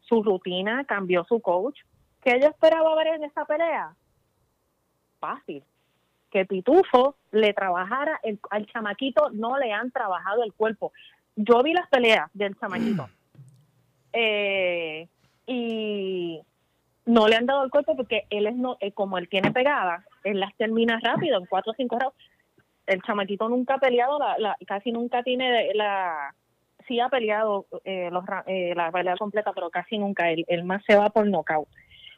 su 0.00 0.22
rutina, 0.22 0.84
cambió 0.84 1.24
su 1.24 1.40
coach. 1.40 1.78
¿Qué 2.22 2.38
yo 2.40 2.48
esperaba 2.48 2.94
ver 2.96 3.08
en 3.08 3.24
esa 3.24 3.44
pelea? 3.44 3.94
Fácil 5.20 5.62
que 6.32 6.46
Pitufo 6.46 7.14
le 7.30 7.52
trabajara, 7.52 8.18
el, 8.22 8.40
al 8.50 8.66
chamaquito 8.66 9.30
no 9.30 9.58
le 9.58 9.72
han 9.72 9.90
trabajado 9.90 10.42
el 10.42 10.52
cuerpo. 10.54 10.92
Yo 11.36 11.62
vi 11.62 11.74
las 11.74 11.88
peleas 11.88 12.30
del 12.32 12.58
chamaquito 12.58 13.08
eh, 14.12 15.06
y 15.46 16.40
no 17.04 17.28
le 17.28 17.36
han 17.36 17.46
dado 17.46 17.64
el 17.64 17.70
cuerpo 17.70 17.96
porque 17.96 18.24
él 18.30 18.46
es 18.46 18.56
no, 18.56 18.76
eh, 18.80 18.92
como 18.92 19.18
él 19.18 19.28
tiene 19.28 19.52
pegada, 19.52 20.04
él 20.24 20.40
las 20.40 20.54
termina 20.56 20.98
rápido, 21.02 21.38
en 21.38 21.46
cuatro 21.46 21.72
o 21.72 21.74
cinco 21.76 21.98
rounds. 21.98 22.16
El 22.86 23.02
chamaquito 23.02 23.48
nunca 23.48 23.74
ha 23.74 23.78
peleado, 23.78 24.18
la, 24.18 24.56
casi 24.66 24.90
nunca 24.90 25.22
tiene 25.22 25.72
la, 25.74 26.34
sí 26.88 26.98
ha 26.98 27.08
peleado 27.08 27.66
eh, 27.84 28.08
los, 28.10 28.24
la 28.26 28.90
pelea 28.90 29.16
completa, 29.16 29.52
pero 29.52 29.70
casi 29.70 29.98
nunca, 29.98 30.30
él, 30.30 30.44
él 30.48 30.64
más 30.64 30.82
se 30.86 30.96
va 30.96 31.10
por 31.10 31.26
nocaut. 31.26 31.68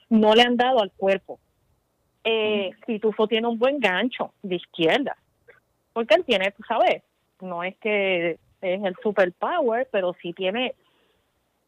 No 0.08 0.34
le 0.34 0.42
han 0.42 0.56
dado 0.56 0.80
al 0.80 0.92
cuerpo 0.92 1.38
eh, 2.24 2.72
Pitufo 2.86 3.28
tiene 3.28 3.46
un 3.46 3.58
buen 3.58 3.78
gancho 3.78 4.32
de 4.42 4.56
izquierda, 4.56 5.16
porque 5.92 6.14
él 6.14 6.24
tiene, 6.24 6.50
tú 6.52 6.62
sabes, 6.66 7.02
no 7.40 7.62
es 7.62 7.76
que 7.76 8.38
es 8.60 8.84
el 8.84 8.96
superpower, 9.02 9.88
pero 9.92 10.14
si 10.20 10.32
tiene 10.32 10.74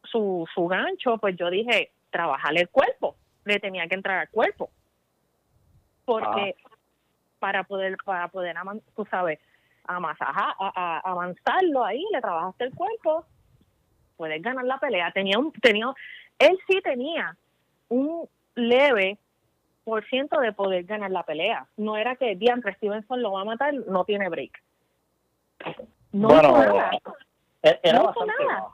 su, 0.05 0.49
su 0.55 0.67
gancho, 0.67 1.19
pues 1.19 1.37
yo 1.37 1.51
dije, 1.51 1.91
trabajarle 2.11 2.63
el 2.63 2.69
cuerpo, 2.69 3.17
le 3.45 3.61
tenía 3.61 3.87
que 3.87 3.95
entrar 3.95 4.19
al 4.19 4.31
cuerpo, 4.31 4.71
porque 6.05 6.57
ah. 6.65 6.69
para 7.39 7.65
poder, 7.65 7.97
para 8.05 8.29
poder, 8.29 8.57
tú 8.95 9.07
sabes, 9.11 9.39
a, 9.87 9.99
a, 10.59 10.99
avanzarlo 11.05 11.85
ahí, 11.85 12.05
le 12.13 12.21
trabajaste 12.21 12.65
el 12.65 12.75
cuerpo, 12.75 13.25
puedes 14.17 14.43
ganar 14.43 14.65
la 14.65 14.79
pelea. 14.79 15.11
Tenía 15.13 15.39
un, 15.39 15.53
tenía, 15.53 15.93
él 16.39 16.59
sí 16.67 16.81
tenía 16.83 17.37
un 17.89 18.29
leve 18.55 19.19
ciento 20.09 20.41
de 20.41 20.53
poder 20.53 20.85
ganar 20.85 21.11
la 21.11 21.23
pelea. 21.23 21.67
No 21.77 21.97
era 21.97 22.17
que 22.17 22.37
Diantre 22.37 22.75
Stevenson 22.75 23.23
lo 23.23 23.33
va 23.33 23.43
a 23.43 23.45
matar, 23.45 23.75
no 23.75 24.05
tiene 24.05 24.29
break. 24.29 24.53
No 26.13 26.29
hizo 26.29 26.43
nada. 26.43 26.91
Era 27.63 27.99
no 27.99 28.11
hizo 28.11 28.27
nada. 28.27 28.67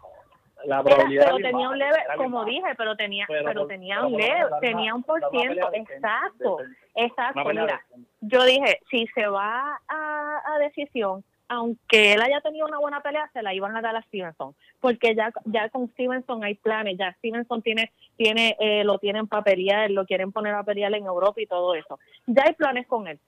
La 0.65 0.83
probabilidad 0.83 1.25
pero 1.27 1.37
tenía 1.39 1.69
un 1.69 1.79
leve, 1.79 1.99
como 2.17 2.45
dije, 2.45 2.75
pero 2.77 2.95
tenía, 2.97 3.27
pero, 3.27 3.67
tenía 3.67 4.07
un 4.07 4.13
leve, 4.13 4.49
tenía 4.61 4.95
un 4.95 5.03
por 5.03 5.21
ciento, 5.31 5.71
exacto, 5.73 6.59
exacto. 6.95 7.45
Mira, 7.47 7.85
yo 8.21 8.45
dije, 8.45 8.79
si 8.89 9.09
se 9.09 9.27
va 9.27 9.81
a, 9.89 10.43
a 10.47 10.59
decisión, 10.61 11.25
aunque 11.53 12.15
él 12.15 12.23
haya 12.23 12.41
tenido 12.41 12.67
una 12.67 12.79
buena 12.79 13.03
pelea, 13.03 13.29
se 13.33 13.43
la 13.43 13.55
iban 13.55 13.77
a 13.77 13.83
dar 13.83 13.95
a 13.95 14.03
Stevenson, 14.03 14.55
porque 14.81 15.15
ya 15.15 15.31
ya 15.45 15.69
con 15.69 15.89
Stevenson 15.91 16.43
hay 16.43 16.55
planes, 16.55 16.97
ya 16.99 17.13
Stevenson 17.19 17.61
tiene 17.61 17.93
tiene 18.17 18.57
eh, 18.59 18.85
lo 18.85 18.99
tienen 18.99 19.27
para 19.27 19.45
pelear, 19.45 19.91
lo 19.91 20.07
quieren 20.07 20.33
poner 20.33 20.55
a 20.55 20.65
pelear 20.65 20.95
en 20.95 21.05
Europa 21.05 21.41
y 21.41 21.47
todo 21.47 21.75
eso. 21.75 21.99
Ya 22.27 22.45
hay 22.47 22.55
planes 22.55 22.87
con 22.87 23.07
él. 23.07 23.19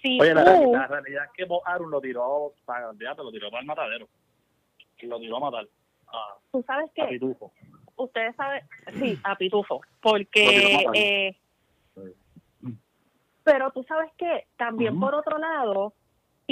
Si 0.00 0.20
Oye, 0.20 0.32
la, 0.32 0.86
realidad 0.86 1.24
es 1.24 1.30
que 1.36 1.44
Bo 1.44 1.62
lo 1.88 2.00
tiró, 2.00 2.54
para, 2.64 2.92
lo 2.92 3.30
tiró 3.30 3.50
para 3.50 3.60
el 3.60 3.66
matadero. 3.66 4.08
Lo 5.02 5.18
tiró 5.18 5.36
a 5.36 5.40
matar. 5.40 5.66
¿Tú 6.52 6.62
sabes 6.66 6.90
qué? 6.94 7.02
A 7.02 7.08
Pitufo. 7.08 7.52
Ustedes 7.96 8.34
saben, 8.36 8.62
sí, 8.98 9.18
a 9.24 9.36
Pitufo, 9.36 9.80
porque... 10.00 10.86
Eh, 10.94 11.36
pero 13.42 13.70
tú 13.72 13.82
sabes 13.82 14.10
que 14.16 14.46
también 14.56 14.98
por 15.00 15.14
otro 15.14 15.38
lado, 15.38 15.92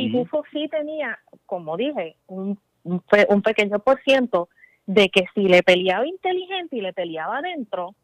Pitufo 0.07 0.45
sí 0.52 0.69
tenía, 0.69 1.19
como 1.47 1.76
dije, 1.76 2.17
un, 2.26 2.59
un, 2.85 3.43
pequeño 3.43 3.78
por 3.81 4.00
ciento 4.02 4.49
de 4.87 5.09
que 5.09 5.26
si 5.35 5.43
le 5.43 5.62
peleaba 5.62 6.07
inteligente 6.07 6.76
y 6.76 6.81
le 6.81 6.93
peleaba 6.93 7.38
adentro, 7.38 7.95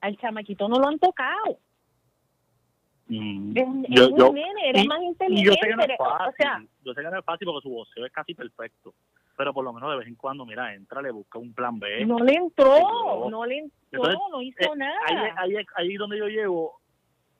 al 0.00 0.16
chamaquito 0.18 0.68
no 0.68 0.78
lo 0.78 0.88
han 0.88 0.98
tocado. 0.98 1.58
Mm. 3.06 3.54
yo, 3.88 4.32
era 4.64 4.84
más 4.84 5.02
inteligente. 5.02 5.44
Yo 5.44 5.52
sé 5.52 5.68
que 5.68 5.76
no 5.76 5.82
es 5.82 5.98
fácil, 5.98 6.28
o 6.28 6.32
sea, 6.36 6.64
yo 6.84 6.94
sé 6.94 7.02
que 7.02 7.10
no 7.10 7.18
es 7.18 7.24
fácil 7.24 7.46
porque 7.46 7.62
su 7.62 7.70
voceo 7.70 8.06
es 8.06 8.12
casi 8.12 8.34
perfecto 8.34 8.94
pero 9.36 9.52
por 9.52 9.64
lo 9.64 9.72
menos 9.72 9.90
de 9.90 9.96
vez 9.98 10.06
en 10.06 10.14
cuando, 10.14 10.46
mira, 10.46 10.74
entra, 10.74 11.02
le 11.02 11.10
busca 11.10 11.38
un 11.38 11.52
plan 11.52 11.78
B. 11.78 12.04
No 12.06 12.18
le 12.18 12.34
entró, 12.34 13.28
no 13.28 13.44
le 13.44 13.58
entró, 13.58 14.02
no 14.30 14.42
hizo 14.42 14.74
eh, 14.74 14.76
nada. 14.76 14.98
Ahí, 15.06 15.56
ahí, 15.56 15.64
ahí, 15.76 15.94
donde 15.94 16.18
yo 16.18 16.28
llevo, 16.28 16.80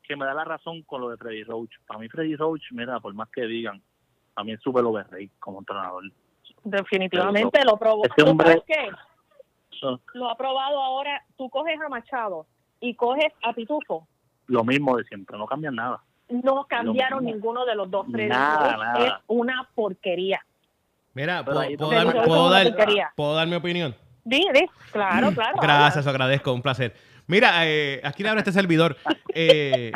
que 0.06 0.16
me 0.16 0.24
da 0.24 0.34
la 0.34 0.44
razón 0.44 0.82
con 0.82 1.00
lo 1.00 1.08
de 1.08 1.16
Freddy 1.16 1.42
Roach. 1.44 1.72
Para 1.86 1.98
mí 1.98 2.08
Freddy 2.08 2.36
Roach, 2.36 2.62
mira, 2.72 3.00
por 3.00 3.12
más 3.14 3.28
que 3.30 3.42
digan, 3.46 3.82
a 4.36 4.44
mí 4.44 4.52
es 4.52 4.60
súper 4.60 4.84
overrated 4.84 5.30
como 5.38 5.58
entrenador. 5.60 6.04
Definitivamente 6.62 7.64
lo 7.64 7.76
probó. 7.76 8.04
Este 8.04 8.22
hombre, 8.22 8.62
qué? 8.66 8.90
Lo 10.14 10.30
ha 10.30 10.36
probado 10.36 10.82
ahora, 10.82 11.22
tú 11.36 11.50
coges 11.50 11.78
a 11.80 11.88
Machado 11.88 12.46
y 12.80 12.94
coges 12.94 13.32
a 13.42 13.52
Pitufo. 13.52 14.06
Lo 14.46 14.64
mismo 14.64 14.96
de 14.96 15.04
siempre, 15.04 15.36
no 15.36 15.46
cambian 15.46 15.74
nada. 15.74 16.02
No 16.28 16.64
cambiaron 16.64 17.24
ninguno 17.24 17.66
de 17.66 17.74
los 17.74 17.90
dos. 17.90 18.06
Freddy 18.10 18.28
nada, 18.28 18.94
es 18.98 19.12
una 19.26 19.68
porquería. 19.74 20.40
Mira, 21.12 21.44
¿puedo, 21.44 21.60
dar, 23.34 23.46
mi 23.46 23.54
opinión? 23.54 23.94
Sí, 24.28 24.44
claro, 24.90 25.32
claro. 25.32 25.58
Gracias, 25.60 26.06
agradezco, 26.06 26.52
un 26.52 26.62
placer. 26.62 26.94
Mira, 27.26 27.66
eh, 27.66 28.00
aquí 28.04 28.22
le 28.22 28.28
habla 28.28 28.40
este 28.40 28.52
servidor. 28.52 28.96
Eh, 29.36 29.90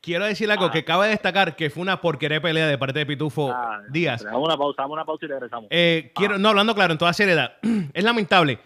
quiero 0.00 0.26
decir 0.26 0.50
algo 0.50 0.70
que 0.70 0.80
acaba 0.80 1.04
de 1.04 1.10
destacar 1.10 1.56
que 1.56 1.70
fue 1.70 1.82
una 1.82 2.00
porquería 2.00 2.42
pelea 2.42 2.66
de 2.66 2.76
parte 2.76 2.98
de 2.98 3.06
Pitufo 3.06 3.50
ah, 3.50 3.80
Díaz. 3.88 4.22
Damos 4.22 4.44
una 4.44 4.56
pausa, 4.56 4.86
una 4.86 5.04
pausa 5.04 5.24
y 5.24 5.28
regresamos. 5.28 5.68
Eh, 5.70 6.12
quiero, 6.14 6.38
no, 6.38 6.50
hablando 6.50 6.74
claro, 6.74 6.92
en 6.92 6.98
toda 6.98 7.12
seriedad. 7.12 7.54
es 7.94 8.04
lamentable. 8.04 8.58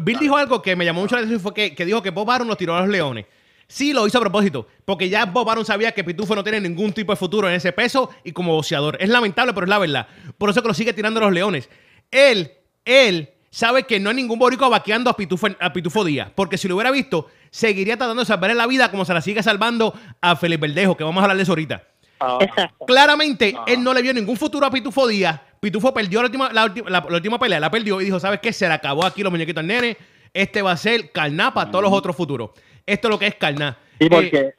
Bill 0.00 0.18
dijo 0.18 0.36
algo 0.36 0.62
que 0.62 0.74
me 0.74 0.84
llamó 0.84 1.02
mucho 1.02 1.14
la 1.14 1.20
atención 1.20 1.40
fue 1.40 1.52
que, 1.52 1.74
que 1.74 1.84
dijo 1.84 2.02
que 2.02 2.10
Bob 2.10 2.30
Aaron 2.30 2.48
los 2.48 2.56
tiró 2.56 2.74
a 2.74 2.80
los 2.80 2.88
leones. 2.88 3.26
Sí, 3.68 3.92
lo 3.92 4.06
hizo 4.06 4.18
a 4.18 4.20
propósito, 4.20 4.68
porque 4.84 5.08
ya 5.08 5.26
Bob 5.26 5.50
Aaron 5.50 5.64
sabía 5.64 5.92
que 5.92 6.04
Pitufo 6.04 6.36
no 6.36 6.44
tiene 6.44 6.60
ningún 6.60 6.92
tipo 6.92 7.12
de 7.12 7.16
futuro 7.16 7.48
en 7.48 7.54
ese 7.54 7.72
peso 7.72 8.10
y 8.22 8.32
como 8.32 8.54
boxeador. 8.54 8.96
Es 9.00 9.08
lamentable, 9.08 9.52
pero 9.52 9.66
es 9.66 9.70
la 9.70 9.78
verdad. 9.78 10.06
Por 10.38 10.50
eso 10.50 10.62
que 10.62 10.68
lo 10.68 10.74
sigue 10.74 10.92
tirando 10.92 11.20
los 11.20 11.32
leones. 11.32 11.68
Él, 12.10 12.52
él 12.84 13.28
sabe 13.56 13.84
que 13.84 13.98
no 13.98 14.10
hay 14.10 14.16
ningún 14.16 14.38
boricua 14.38 14.68
vaqueando 14.68 15.08
a 15.08 15.16
Pitufo, 15.16 15.46
a 15.58 15.72
Pitufo 15.72 16.04
Díaz, 16.04 16.30
porque 16.34 16.58
si 16.58 16.68
lo 16.68 16.74
hubiera 16.74 16.90
visto, 16.90 17.28
seguiría 17.48 17.96
tratando 17.96 18.20
de 18.20 18.26
salvar 18.26 18.54
la 18.54 18.66
vida 18.66 18.90
como 18.90 19.06
se 19.06 19.14
la 19.14 19.22
sigue 19.22 19.42
salvando 19.42 19.94
a 20.20 20.36
Felipe 20.36 20.66
Verdejo, 20.66 20.94
que 20.94 21.04
vamos 21.04 21.22
a 21.22 21.24
hablar 21.24 21.38
de 21.38 21.42
eso 21.42 21.52
ahorita. 21.52 21.82
Ah. 22.20 22.38
Claramente, 22.86 23.54
ah. 23.56 23.64
él 23.66 23.82
no 23.82 23.94
le 23.94 24.02
vio 24.02 24.12
ningún 24.12 24.36
futuro 24.36 24.66
a 24.66 24.70
Pitufo 24.70 25.06
Díaz. 25.06 25.40
Pitufo 25.58 25.94
perdió 25.94 26.20
la 26.20 26.26
última, 26.26 26.52
la, 26.52 27.06
última 27.08 27.38
pelea, 27.38 27.58
la 27.58 27.70
perdió 27.70 27.98
y 28.02 28.04
dijo, 28.04 28.20
¿sabes 28.20 28.40
qué? 28.40 28.52
Se 28.52 28.68
le 28.68 28.74
acabó 28.74 29.06
aquí 29.06 29.22
los 29.22 29.32
muñequitos 29.32 29.62
al 29.62 29.68
nene. 29.68 29.96
Este 30.34 30.60
va 30.60 30.72
a 30.72 30.76
ser 30.76 31.10
carná 31.10 31.54
para 31.54 31.70
todos 31.70 31.82
los 31.82 31.92
otros 31.94 32.14
futuros. 32.14 32.50
Esto 32.84 33.08
es 33.08 33.10
lo 33.10 33.18
que 33.18 33.26
es 33.28 33.36
carnal. 33.36 33.74
Sí, 33.98 34.10
porque. 34.10 34.36
Eh, 34.36 34.54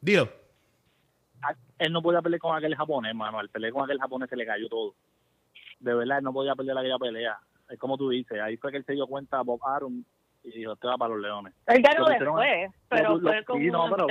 dilo. 0.00 0.28
Él 1.78 1.92
no 1.92 2.02
podía 2.02 2.20
pelear 2.20 2.40
con 2.40 2.56
aquel 2.56 2.74
japonés, 2.74 3.14
mano. 3.14 3.38
Al 3.38 3.48
pelear 3.50 3.72
con 3.72 3.84
aquel 3.84 4.00
japonés 4.00 4.28
se 4.28 4.34
le 4.34 4.44
cayó 4.44 4.68
todo. 4.68 4.96
De 5.78 5.94
verdad, 5.94 6.18
él 6.18 6.24
no 6.24 6.32
podía 6.32 6.56
pelear 6.56 6.76
aquella 6.78 6.98
pelea. 6.98 7.38
Es 7.72 7.78
como 7.78 7.96
tú 7.96 8.10
dices. 8.10 8.38
Ahí 8.40 8.56
fue 8.58 8.70
que 8.70 8.76
él 8.78 8.84
se 8.84 8.92
dio 8.92 9.06
cuenta 9.06 9.38
a 9.38 9.42
Bob 9.42 9.60
Aaron 9.66 10.04
y 10.44 10.50
dijo, 10.50 10.76
te 10.76 10.88
va 10.88 10.98
para 10.98 11.14
los 11.14 11.22
leones. 11.22 11.54
Él 11.66 11.82
ganó 11.82 12.06
después, 12.06 12.70
pero 12.88 13.20
fue 13.20 13.44
como 13.44 13.60
sí, 13.60 13.70
no, 13.70 13.84
pero 13.90 14.08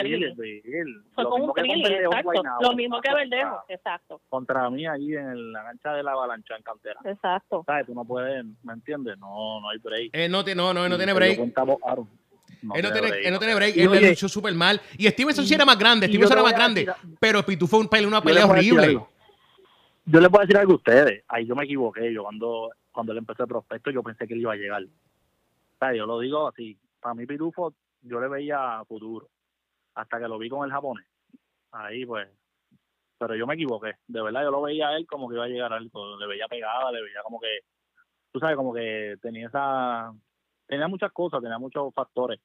Fue 1.14 1.24
como 1.26 1.46
un 1.46 1.54
thriller, 1.54 2.04
exacto. 2.06 2.44
Lo 2.62 2.74
mismo 2.74 3.02
que 3.02 3.14
Verdejo, 3.14 3.64
exacto. 3.68 4.22
Contra 4.30 4.70
mí 4.70 4.88
ahí 4.88 5.14
en 5.14 5.52
la 5.52 5.64
cancha 5.64 5.94
de 5.94 6.04
la 6.04 6.14
avalancha 6.14 6.56
en 6.56 6.64
cantera. 6.64 7.00
Exacto. 7.04 7.64
¿Sabes? 7.66 7.86
Tú 7.86 7.94
no 7.94 8.06
puedes, 8.06 8.46
¿me 8.64 8.74
entiendes? 8.74 9.18
No, 9.20 9.60
no 9.60 9.70
hay 9.70 9.78
break. 9.80 10.10
Eh, 10.14 10.30
no, 10.30 10.44
no, 10.44 10.74
no, 10.74 10.90
no 10.90 10.98
tiene 10.98 11.14
break. 11.14 11.38
él, 11.38 11.54
no 12.64 12.92
tiene, 12.92 13.10
él 13.24 13.34
no 13.34 13.40
tiene 13.40 13.56
break, 13.56 13.78
él 13.78 13.92
le 13.92 14.10
luchó 14.10 14.30
súper 14.30 14.56
mal. 14.56 14.82
Y 14.98 15.08
Stevenson 15.08 15.46
sí 15.46 15.54
era 15.54 15.66
más 15.66 15.78
grande, 15.78 16.08
Stevenson 16.08 16.38
era 16.38 16.44
más 16.44 16.56
grande, 16.56 16.88
pero 17.20 17.44
Pitufo 17.44 17.84
fue 17.84 18.06
una 18.06 18.22
pelea 18.22 18.46
horrible. 18.46 19.02
Yo 20.06 20.20
les 20.20 20.30
puedo 20.30 20.42
decir 20.42 20.58
algo 20.58 20.74
a 20.74 20.76
ustedes, 20.78 21.24
ahí 21.28 21.46
yo 21.46 21.56
me 21.56 21.64
equivoqué, 21.64 22.12
yo 22.12 22.24
cuando, 22.24 22.72
cuando 22.92 23.12
él 23.12 23.20
empezó 23.20 23.44
el 23.44 23.50
prospecto 23.50 23.92
yo 23.92 24.04
pensé 24.04 24.28
que 24.28 24.34
él 24.34 24.42
iba 24.42 24.54
a 24.54 24.58
llegar. 24.58 24.84
O 24.84 25.78
sea, 25.80 25.94
yo 25.94 26.06
lo 26.06 26.20
digo 26.20 26.48
así, 26.48 26.78
para 27.00 27.16
mí 27.16 27.26
Pitufo 27.26 27.74
yo 28.02 28.20
le 28.20 28.28
veía 28.28 28.84
futuro, 28.88 29.30
hasta 29.96 30.20
que 30.20 30.28
lo 30.28 30.38
vi 30.38 30.50
con 30.50 30.66
el 30.66 30.72
japonés. 30.72 31.06
Ahí 31.72 32.06
pues, 32.06 32.28
pero 33.18 33.36
yo 33.36 33.46
me 33.48 33.54
equivoqué, 33.54 33.94
de 34.08 34.22
verdad 34.22 34.44
yo 34.44 34.52
lo 34.52 34.62
veía 34.62 34.90
a 34.90 34.98
él 34.98 35.06
como 35.08 35.30
que 35.30 35.36
iba 35.36 35.46
a 35.46 35.48
llegar 35.48 35.74
algo, 35.74 36.18
le 36.18 36.28
veía 36.28 36.48
pegada, 36.48 36.92
le 36.92 37.02
veía 37.02 37.22
como 37.24 37.40
que, 37.40 37.60
tú 38.32 38.40
sabes, 38.40 38.56
como 38.56 38.74
que 38.74 39.18
tenía 39.22 39.48
esa 39.48 40.14
tenía 40.72 40.88
muchas 40.88 41.12
cosas, 41.12 41.42
tenía 41.42 41.60
muchos 41.60 41.94
factores. 41.94 42.40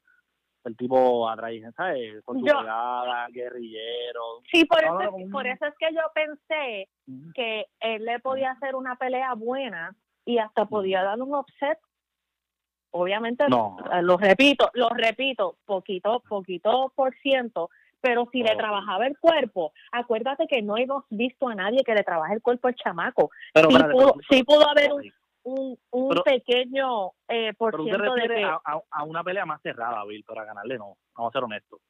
El 0.64 0.76
tipo 0.76 1.28
atraí, 1.28 1.62
¿sabes? 1.76 2.24
Con 2.24 2.40
su 2.40 2.44
pegada, 2.44 3.28
guerrillero. 3.28 4.42
Sí, 4.50 4.64
por 4.64 4.82
eso, 4.82 5.00
es, 5.00 5.30
por 5.30 5.46
eso 5.46 5.64
es 5.64 5.74
que 5.78 5.94
yo 5.94 6.00
pensé 6.12 6.88
que 7.34 7.66
él 7.78 8.04
le 8.04 8.18
podía 8.18 8.50
hacer 8.50 8.74
una 8.74 8.96
pelea 8.96 9.34
buena 9.34 9.94
y 10.26 10.38
hasta 10.38 10.66
podía 10.66 11.02
dar 11.02 11.22
un 11.22 11.34
offset. 11.34 11.78
Obviamente, 12.90 13.44
eh, 13.44 14.02
lo 14.02 14.16
repito, 14.16 14.70
lo 14.74 14.90
repito, 14.90 15.56
poquito, 15.64 16.22
poquito 16.28 16.92
por 16.94 17.14
ciento, 17.16 17.70
pero 18.00 18.28
si 18.32 18.42
le 18.42 18.56
trabajaba 18.56 19.06
el 19.06 19.18
cuerpo, 19.18 19.72
acuérdate 19.92 20.46
que 20.46 20.62
no 20.62 20.76
hemos 20.76 21.04
visto 21.10 21.48
a 21.48 21.54
nadie 21.54 21.82
que 21.84 21.94
le 21.94 22.02
trabaje 22.02 22.34
el 22.34 22.42
cuerpo 22.42 22.68
al 22.68 22.74
chamaco. 22.74 23.30
Pero, 23.52 23.70
sí, 23.70 23.76
pudo, 23.90 24.14
sí 24.30 24.44
pudo 24.44 24.68
haber 24.68 24.92
un, 24.92 25.12
un, 25.44 25.78
un 25.90 26.22
pequeño 26.22 27.12
eh, 27.28 27.52
por 27.54 27.82
ciento 27.82 28.14
de 28.14 28.44
a, 28.44 29.04
una 29.04 29.22
pelea 29.22 29.46
más 29.46 29.60
cerrada, 29.62 30.04
Bill, 30.04 30.24
para 30.24 30.44
ganarle 30.44 30.78
no, 30.78 30.96
vamos 31.14 31.30
a 31.30 31.38
ser 31.38 31.44
honestos. 31.44 31.80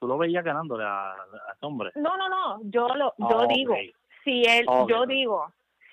¿Tú 0.00 0.08
lo 0.08 0.18
veías 0.18 0.44
ganándole 0.44 0.84
a, 0.84 1.12
a 1.12 1.52
ese 1.54 1.64
hombre? 1.64 1.92
No, 1.94 2.16
no, 2.16 2.28
no, 2.28 2.60
yo 2.64 2.88
lo 2.88 3.14
yo 3.16 3.46
digo, 3.46 3.76
si 4.24 4.42
él, 4.42 4.66
yo 4.88 5.06
digo, 5.06 5.52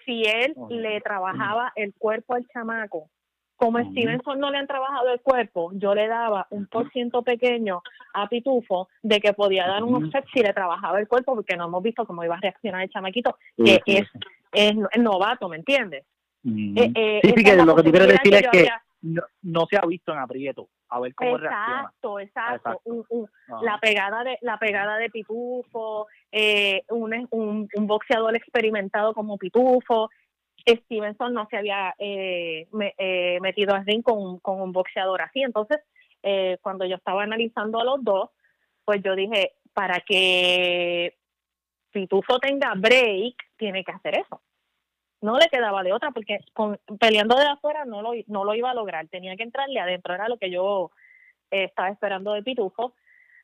si 0.09 0.23
él 0.23 0.55
le 0.69 0.99
trabajaba 1.01 1.71
el 1.75 1.93
cuerpo 1.93 2.33
al 2.33 2.47
chamaco, 2.47 3.11
como 3.55 3.77
Stevenson 3.77 4.39
no 4.39 4.49
le 4.49 4.57
han 4.57 4.65
trabajado 4.65 5.11
el 5.13 5.21
cuerpo, 5.21 5.69
yo 5.73 5.93
le 5.93 6.07
daba 6.07 6.47
un 6.49 6.65
por 6.65 6.89
ciento 6.91 7.21
pequeño 7.21 7.83
a 8.13 8.27
Pitufo 8.27 8.87
de 9.03 9.19
que 9.19 9.33
podía 9.33 9.67
dar 9.67 9.83
un 9.83 10.03
offset 10.03 10.25
si 10.33 10.39
le 10.41 10.53
trabajaba 10.53 10.99
el 10.99 11.07
cuerpo, 11.07 11.35
porque 11.35 11.55
no 11.55 11.65
hemos 11.65 11.83
visto 11.83 12.05
cómo 12.05 12.23
iba 12.23 12.37
a 12.37 12.39
reaccionar 12.39 12.81
el 12.81 12.89
chamaquito, 12.89 13.37
que 13.57 13.81
es 13.85 14.07
es, 14.51 14.75
novato, 14.97 15.47
¿me 15.47 15.57
entiendes? 15.57 16.05
Mm. 16.41 16.77
Eh, 16.77 16.91
eh, 16.95 17.19
sí, 17.21 17.33
sí, 17.37 17.43
que 17.43 17.55
lo 17.55 17.75
que 17.75 17.83
tú 17.83 17.91
quieres 17.91 18.07
decir 18.07 18.33
es 18.33 18.47
que 18.51 18.67
no, 19.43 19.67
se 19.69 19.77
ha 19.77 19.85
visto 19.85 20.11
en 20.11 20.17
aprieto, 20.17 20.69
a 20.89 20.99
ver 20.99 21.13
cómo 21.15 21.37
exacto, 21.37 22.17
reacciona. 22.17 22.23
Exacto, 22.23 22.81
exacto. 22.81 23.29
La 23.61 23.79
pegada 23.79 24.23
de 24.23 24.37
la 24.41 24.57
pegada 24.57 24.97
de 24.97 25.09
Pitufo, 25.09 26.07
eh, 26.31 26.83
un, 26.89 27.27
un, 27.31 27.69
un, 27.73 27.87
boxeador 27.87 28.35
experimentado 28.35 29.13
como 29.13 29.37
Pitufo. 29.37 30.09
Stevenson 30.67 31.33
no 31.33 31.47
se 31.49 31.57
había 31.57 31.95
eh, 31.97 32.67
eh, 32.97 33.39
metido 33.41 33.73
a 33.73 33.79
ring 33.79 34.03
con, 34.03 34.39
con 34.39 34.61
un 34.61 34.71
boxeador 34.71 35.21
así. 35.21 35.41
Entonces, 35.41 35.79
cuando 36.61 36.85
yo 36.85 36.97
estaba 36.97 37.23
analizando 37.23 37.79
a 37.79 37.85
los 37.85 38.03
dos, 38.03 38.29
pues 38.83 39.01
yo 39.01 39.15
dije, 39.15 39.53
para 39.73 40.01
que 40.01 41.15
Pitufo 41.91 42.39
tenga 42.39 42.73
break, 42.75 43.35
tiene 43.57 43.83
que 43.83 43.91
hacer 43.91 44.19
eso. 44.19 44.41
No 45.21 45.37
le 45.37 45.47
quedaba 45.47 45.83
de 45.83 45.93
otra 45.93 46.11
porque 46.11 46.39
con, 46.53 46.79
peleando 46.99 47.35
de 47.35 47.45
afuera 47.45 47.85
no 47.85 48.01
lo, 48.01 48.11
no 48.27 48.45
lo 48.45 48.55
iba 48.55 48.71
a 48.71 48.73
lograr, 48.73 49.07
tenía 49.07 49.35
que 49.35 49.43
entrarle 49.43 49.79
adentro, 49.79 50.13
era 50.13 50.29
lo 50.29 50.37
que 50.37 50.49
yo 50.49 50.91
eh, 51.51 51.65
estaba 51.65 51.89
esperando 51.89 52.33
de 52.33 52.43
Pitufo. 52.43 52.93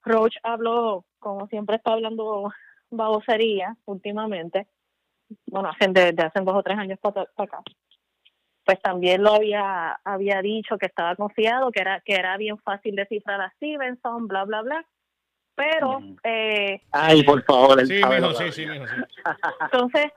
Roach 0.03 0.35
habló, 0.43 1.05
como 1.19 1.47
siempre 1.47 1.77
está 1.77 1.93
hablando 1.93 2.51
babosería 2.89 3.75
últimamente, 3.85 4.67
bueno, 5.47 5.69
hacen 5.69 5.93
desde 5.93 6.23
hace 6.23 6.39
dos 6.41 6.55
o 6.55 6.63
tres 6.63 6.77
años 6.77 6.99
para, 6.99 7.23
acá, 7.35 7.61
pues 8.63 8.81
también 8.81 9.23
lo 9.23 9.33
había 9.33 9.99
había 10.03 10.41
dicho 10.41 10.77
que 10.77 10.85
estaba 10.87 11.15
confiado, 11.15 11.71
que 11.71 11.81
era 11.81 12.01
que 12.01 12.13
era 12.13 12.37
bien 12.37 12.57
fácil 12.59 12.95
descifrar 12.95 13.41
a 13.41 13.51
Stevenson, 13.51 14.27
bla, 14.27 14.43
bla, 14.43 14.61
bla. 14.61 14.85
Pero... 15.55 16.01
Eh, 16.23 16.81
Ay, 16.91 17.23
por 17.23 17.41
favor. 17.43 17.79
sí, 17.85 18.01
sí, 18.01 18.51
sí, 18.51 18.65
Entonces, 19.61 20.11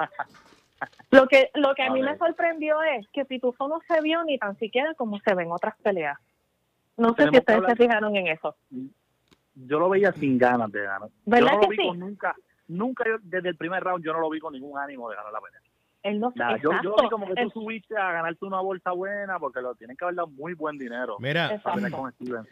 lo 1.11 1.26
que, 1.26 1.50
lo 1.54 1.75
que 1.75 1.82
a, 1.82 1.90
mí 1.90 2.02
me 2.02 2.16
sorprendió 2.18 2.82
es 2.82 3.06
que 3.08 3.25
Pitufo 3.25 3.68
no 3.68 3.80
se 3.88 4.00
vio 4.00 4.23
ni 4.25 4.38
tan 4.38 4.56
siquiera 4.58 4.94
como 4.94 5.18
se 5.20 5.35
ven 5.35 5.50
otras 5.50 5.75
peleas. 5.82 6.18
No 6.97 7.14
sé 7.14 7.28
si 7.30 7.38
ustedes 7.38 7.62
se 7.66 7.76
fijaron 7.76 8.16
en 8.16 8.26
eso. 8.28 8.56
Yo 9.54 9.78
lo 9.78 9.88
veía 9.88 10.12
sin 10.12 10.38
ganas 10.38 10.70
de 10.70 10.82
ganar. 10.82 11.08
¿Verdad 11.25 11.52
yo 11.52 11.56
no 11.56 11.62
lo 11.62 11.68
vi 11.68 11.76
con 11.76 11.99
nunca, 11.99 12.37
nunca 12.68 13.04
desde 13.23 13.49
el 13.49 13.56
primer 13.56 13.82
round 13.82 14.04
yo 14.04 14.12
no 14.12 14.20
lo 14.20 14.30
vi 14.30 14.40
con 14.40 14.52
ningún 14.52 14.78
ánimo 14.78 15.08
de 15.08 15.16
ganar 15.16 15.32
la 15.32 15.40
pelea. 15.40 15.61
Él 16.04 16.20
no, 16.20 16.32
yo, 16.62 16.70
yo 16.82 16.94
vi 17.02 17.08
como 17.08 17.26
que 17.26 17.42
tú 17.42 17.50
subiste 17.50 17.97
a 17.97 18.12
ganarte 18.12 18.44
una 18.44 18.61
bolsa 18.61 18.92
buena 18.92 19.38
porque 19.40 19.61
lo 19.61 19.75
tienen 19.75 19.97
que 19.97 20.04
haber 20.04 20.14
dado 20.14 20.28
muy 20.28 20.54
buen 20.54 20.78
dinero. 20.78 21.16
Mira, 21.18 21.61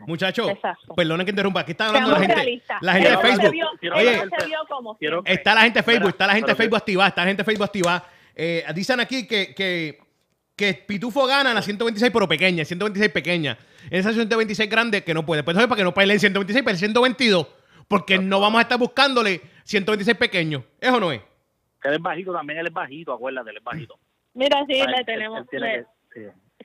muchachos, 0.00 0.50
perdone 0.96 1.24
que 1.24 1.30
interrumpa. 1.30 1.60
Aquí 1.60 1.70
está 1.70 1.86
hablando 1.86 2.10
la 2.10 2.18
gente, 2.18 2.62
la 2.80 2.92
gente 2.92 3.10
de 3.10 3.16
Facebook. 3.18 3.54
Oye, 3.94 4.22
está 5.26 5.54
la 5.54 5.60
gente 5.62 5.78
de 5.78 5.82
Facebook, 5.84 6.08
está 6.08 6.26
la 6.26 6.34
gente 6.34 6.50
de 6.50 6.56
Facebook 6.56 6.76
activada, 6.76 7.08
está 7.08 7.20
la 7.22 7.28
gente 7.28 7.42
de 7.42 7.44
Facebook 7.44 7.64
activada. 7.64 8.04
Eh, 8.36 8.64
dicen 8.74 9.00
aquí 9.00 9.26
que, 9.26 9.54
que, 9.54 9.98
que 10.54 10.74
Pitufo 10.74 11.26
gana 11.26 11.48
en 11.48 11.54
la 11.56 11.62
126 11.62 12.12
pero 12.12 12.28
pequeña, 12.28 12.64
126 12.64 13.10
pequeña. 13.10 13.58
En 13.90 14.00
esa 14.00 14.12
126 14.12 14.68
grande 14.68 15.02
que 15.02 15.14
no 15.14 15.24
puede. 15.24 15.42
Pues 15.42 15.56
para 15.56 15.74
que 15.74 15.82
no 15.82 15.94
peleen 15.94 16.20
126, 16.20 16.64
pero 16.64 16.76
122. 16.76 17.46
Porque 17.88 18.18
no 18.18 18.40
vamos 18.40 18.58
a 18.58 18.62
estar 18.62 18.78
buscándole 18.78 19.40
126 19.64 20.16
pequeños. 20.16 20.62
¿Eso 20.80 21.00
no 21.00 21.12
es? 21.12 21.22
él 21.86 21.94
es 21.94 22.02
bajito 22.02 22.32
también, 22.32 22.58
él 22.58 22.66
es 22.66 22.72
bajito, 22.72 23.12
acuérdate, 23.12 23.50
él 23.50 23.58
es 23.58 23.64
bajito. 23.64 23.98
Mira, 24.34 24.64
sí, 24.66 24.82
le 24.86 25.04
tenemos. 25.04 25.46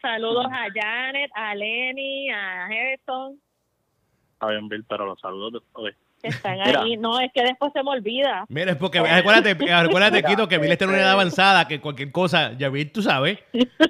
Saludos 0.02 0.48
a 0.52 0.68
Janet, 0.74 1.32
a 1.36 1.54
Lenny, 1.54 2.30
a 2.32 2.66
Harrison. 2.66 3.40
A 4.40 4.48
ver, 4.48 4.62
Bill, 4.64 4.84
pero 4.90 5.06
los 5.06 5.20
saludos 5.20 5.54
de 5.54 5.60
Están 6.24 6.62
ahí. 6.62 6.98
No, 6.98 7.20
es 7.20 7.32
que 7.34 7.44
después 7.44 7.72
se 7.74 7.84
me 7.84 7.90
olvida. 7.92 8.46
Mira, 8.50 8.72
es 8.72 8.78
porque 8.78 9.00
acuérdate, 9.00 9.52
acuérdate 9.74 10.24
Quito, 10.24 10.48
que 10.48 10.58
Bill 10.58 10.72
está 10.72 10.86
en 10.86 10.92
una 10.92 11.00
edad 11.00 11.12
avanzada, 11.12 11.68
que 11.68 11.82
cualquier 11.82 12.12
cosa, 12.12 12.54
ya 12.54 12.70
Bill, 12.70 12.92
tú 12.92 13.02
sabes. 13.02 13.40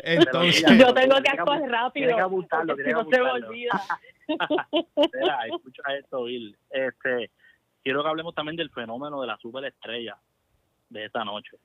Entonces, 0.04 0.66
yo 0.78 0.94
tengo 0.94 1.16
que 1.22 1.30
actuar 1.30 1.62
rápido. 1.62 2.10
Que 2.10 2.16
que 2.16 2.22
apuntarlo. 2.22 2.76
No 2.76 3.06
se 3.06 3.20
me 3.20 3.32
olvida. 3.32 3.82
Mira, 5.20 5.40
escucha 5.46 5.84
esto, 6.00 6.24
Bill. 6.24 6.56
Este, 6.70 7.32
quiero 7.84 8.04
que 8.04 8.10
hablemos 8.10 8.34
también 8.36 8.56
del 8.56 8.70
fenómeno 8.70 9.22
de 9.22 9.28
la 9.28 9.38
superestrella 9.38 10.18
de 10.90 11.06
esta 11.06 11.24
noche. 11.24 11.58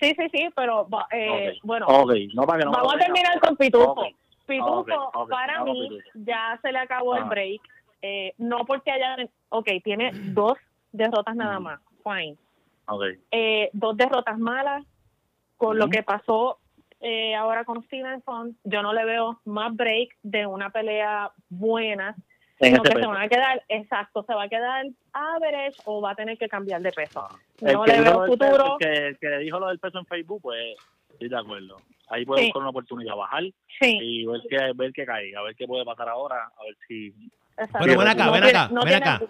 Sí, 0.00 0.14
sí, 0.16 0.28
sí, 0.32 0.48
pero 0.54 0.86
eh, 1.10 1.58
bueno, 1.64 1.86
no, 1.88 2.46
para 2.46 2.58
que 2.60 2.64
no 2.64 2.70
vamos 2.70 2.94
a 2.94 2.98
terminar 2.98 3.40
con 3.40 3.56
Pitufo. 3.56 4.06
Pitufo, 4.46 5.26
para 5.28 5.64
mí, 5.64 5.98
ya 6.14 6.58
se 6.62 6.70
le 6.70 6.78
acabó 6.78 7.16
el 7.16 7.24
break. 7.24 7.60
Eh, 8.02 8.34
no 8.38 8.64
porque 8.64 8.90
haya, 8.90 9.16
ok, 9.48 9.68
tiene 9.82 10.10
dos 10.32 10.58
derrotas 10.92 11.36
nada 11.36 11.60
más, 11.60 11.80
fine. 12.02 12.36
Eh, 13.30 13.68
dos 13.72 13.96
derrotas 13.96 14.38
malas, 14.38 14.84
con 15.56 15.78
lo 15.78 15.88
que 15.88 16.02
pasó 16.02 16.58
eh, 17.00 17.34
ahora 17.34 17.64
con 17.64 17.82
Stevenson, 17.82 18.56
yo 18.64 18.82
no 18.82 18.92
le 18.92 19.04
veo 19.04 19.40
más 19.44 19.74
break 19.74 20.16
de 20.22 20.46
una 20.46 20.70
pelea 20.70 21.30
buena 21.48 22.16
sino 22.60 22.82
que 22.82 22.92
se 22.92 23.06
van 23.06 23.22
a 23.22 23.28
quedar, 23.28 23.62
exacto, 23.68 24.24
se 24.24 24.34
va 24.34 24.44
a 24.44 24.48
quedar 24.48 24.86
average 25.12 25.76
o 25.84 26.00
va 26.00 26.10
a 26.10 26.14
tener 26.14 26.36
que 26.38 26.48
cambiar 26.48 26.82
de 26.82 26.92
peso. 26.92 27.20
Ah. 27.20 27.38
No 27.60 27.86
le 27.86 28.00
veo 28.00 28.26
futuro. 28.26 28.76
que, 28.78 29.16
que 29.20 29.28
le 29.28 29.38
dijo 29.38 29.60
lo 29.60 29.68
del 29.68 29.78
peso 29.78 29.98
en 29.98 30.06
Facebook, 30.06 30.42
pues 30.42 30.76
estoy 31.12 31.28
de 31.28 31.38
acuerdo. 31.38 31.76
Ahí 32.08 32.24
puede 32.24 32.44
buscar 32.44 32.62
una 32.62 32.70
oportunidad, 32.70 33.16
bajar 33.16 33.44
y 33.80 34.26
ver 34.26 34.40
qué 34.48 34.72
ver 34.74 34.92
qué 34.92 35.04
cae, 35.04 35.36
a 35.36 35.42
ver 35.42 35.54
qué 35.54 35.66
puede 35.66 35.84
pasar 35.84 36.08
ahora, 36.08 36.50
a 36.56 36.64
ver 36.64 36.76
si... 36.86 37.12
Bueno, 37.78 37.98
ven 37.98 38.08
acá, 38.08 38.30
ven 38.30 38.44
acá, 38.44 38.70
ven 38.84 38.94
acá. 38.94 39.20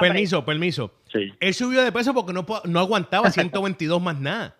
permiso, 0.00 0.44
permiso. 0.44 0.90
Sí. 1.12 1.32
Él 1.38 1.54
subió 1.54 1.82
de 1.82 1.92
peso 1.92 2.14
porque 2.14 2.32
no, 2.32 2.46
no 2.64 2.80
aguantaba 2.80 3.30
122 3.32 4.00
más 4.00 4.18
nada. 4.18 4.56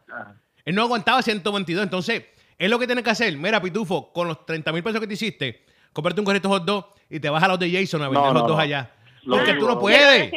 Él 0.65 0.75
no 0.75 0.83
aguantaba 0.83 1.23
122, 1.23 1.83
entonces, 1.83 2.25
es 2.59 2.71
lo 2.71 2.79
que 2.79 2.87
tiene 2.87 3.03
que 3.03 3.11
hacer. 3.11 3.37
Mira, 3.37 3.61
Pitufo, 3.61 4.13
con 4.13 4.29
los 4.29 4.47
30 4.47 4.73
mil 4.73 4.83
pesos 4.83 5.01
que 5.01 5.07
te 5.07 5.15
hiciste, 5.15 5.65
cómprate 5.93 6.21
un 6.21 6.25
gorrito 6.25 6.49
hot 6.49 6.65
dog 6.65 6.89
y 7.11 7.21
te 7.21 7.29
vas 7.29 7.43
a 7.43 7.49
los 7.49 7.59
de 7.59 7.71
Jason 7.71 8.03
a 8.03 8.09
vender 8.09 8.33
los 8.33 8.47
dos 8.47 8.59
allá. 8.59 8.91
Porque 9.27 9.55
tú 9.55 9.67
no 9.67 9.79
puedes. 9.79 10.31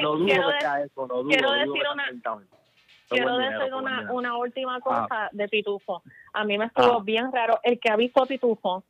Quiero 3.09 3.37
decir, 3.37 3.73
una, 3.73 4.11
una, 4.11 4.37
última 4.37 4.75
ah. 4.75 4.81
cosa 4.81 5.29
de 5.31 5.47
Pitufo. 5.47 6.03
A 6.33 6.43
mí 6.43 6.57
me 6.57 6.65
estuvo 6.65 6.99
ah. 6.99 7.03
bien 7.03 7.31
raro. 7.31 7.59
El 7.63 7.79
que 7.79 7.89
ha 7.89 7.95
visto 7.95 8.21
a 8.21 8.25
Pitufo, 8.25 8.83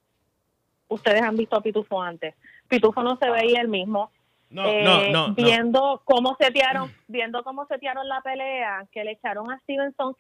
ustedes 0.88 1.22
han 1.22 1.38
visto 1.38 1.56
a 1.56 1.62
Pitufo 1.62 2.02
antes. 2.02 2.34
Pitufo 2.68 3.04
no 3.04 3.18
se 3.18 3.26
ah. 3.26 3.32
veía 3.32 3.62
el 3.62 3.68
mismo. 3.68 4.12
No, 4.50 4.64
no, 4.64 5.02
eh, 5.02 5.12
no, 5.12 5.34
viendo 5.34 6.02
cómo 6.06 6.38
setearon, 6.40 6.90
viendo 7.10 7.44
cómo 7.44 7.66
setearon 7.66 8.08
la 8.08 8.22
pelea, 8.22 8.88
que 8.94 9.04
le 9.04 9.12
echaron 9.12 9.52
a 9.52 9.60
Stevenson, 9.60 10.16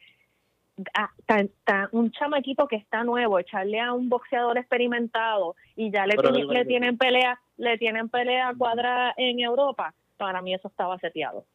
un 1.91 2.11
chamaquito 2.11 2.67
que 2.67 2.75
está 2.75 3.05
nuevo, 3.05 3.39
echarle 3.39 3.79
a 3.79 3.93
un 3.93 4.09
boxeador 4.09 4.57
experimentado 4.57 5.55
y 5.77 5.91
ya 5.91 6.05
le, 6.05 6.15
le 6.17 6.65
tienen 6.65 6.97
pelea, 6.97 7.39
le 7.55 7.77
tienen 7.77 8.09
pelea 8.09 8.53
cuadra 8.57 9.13
en 9.15 9.39
Europa, 9.39 9.93
para 10.17 10.41
mí 10.41 10.53
eso 10.53 10.67
estaba 10.67 10.97
seteado. 10.99 11.45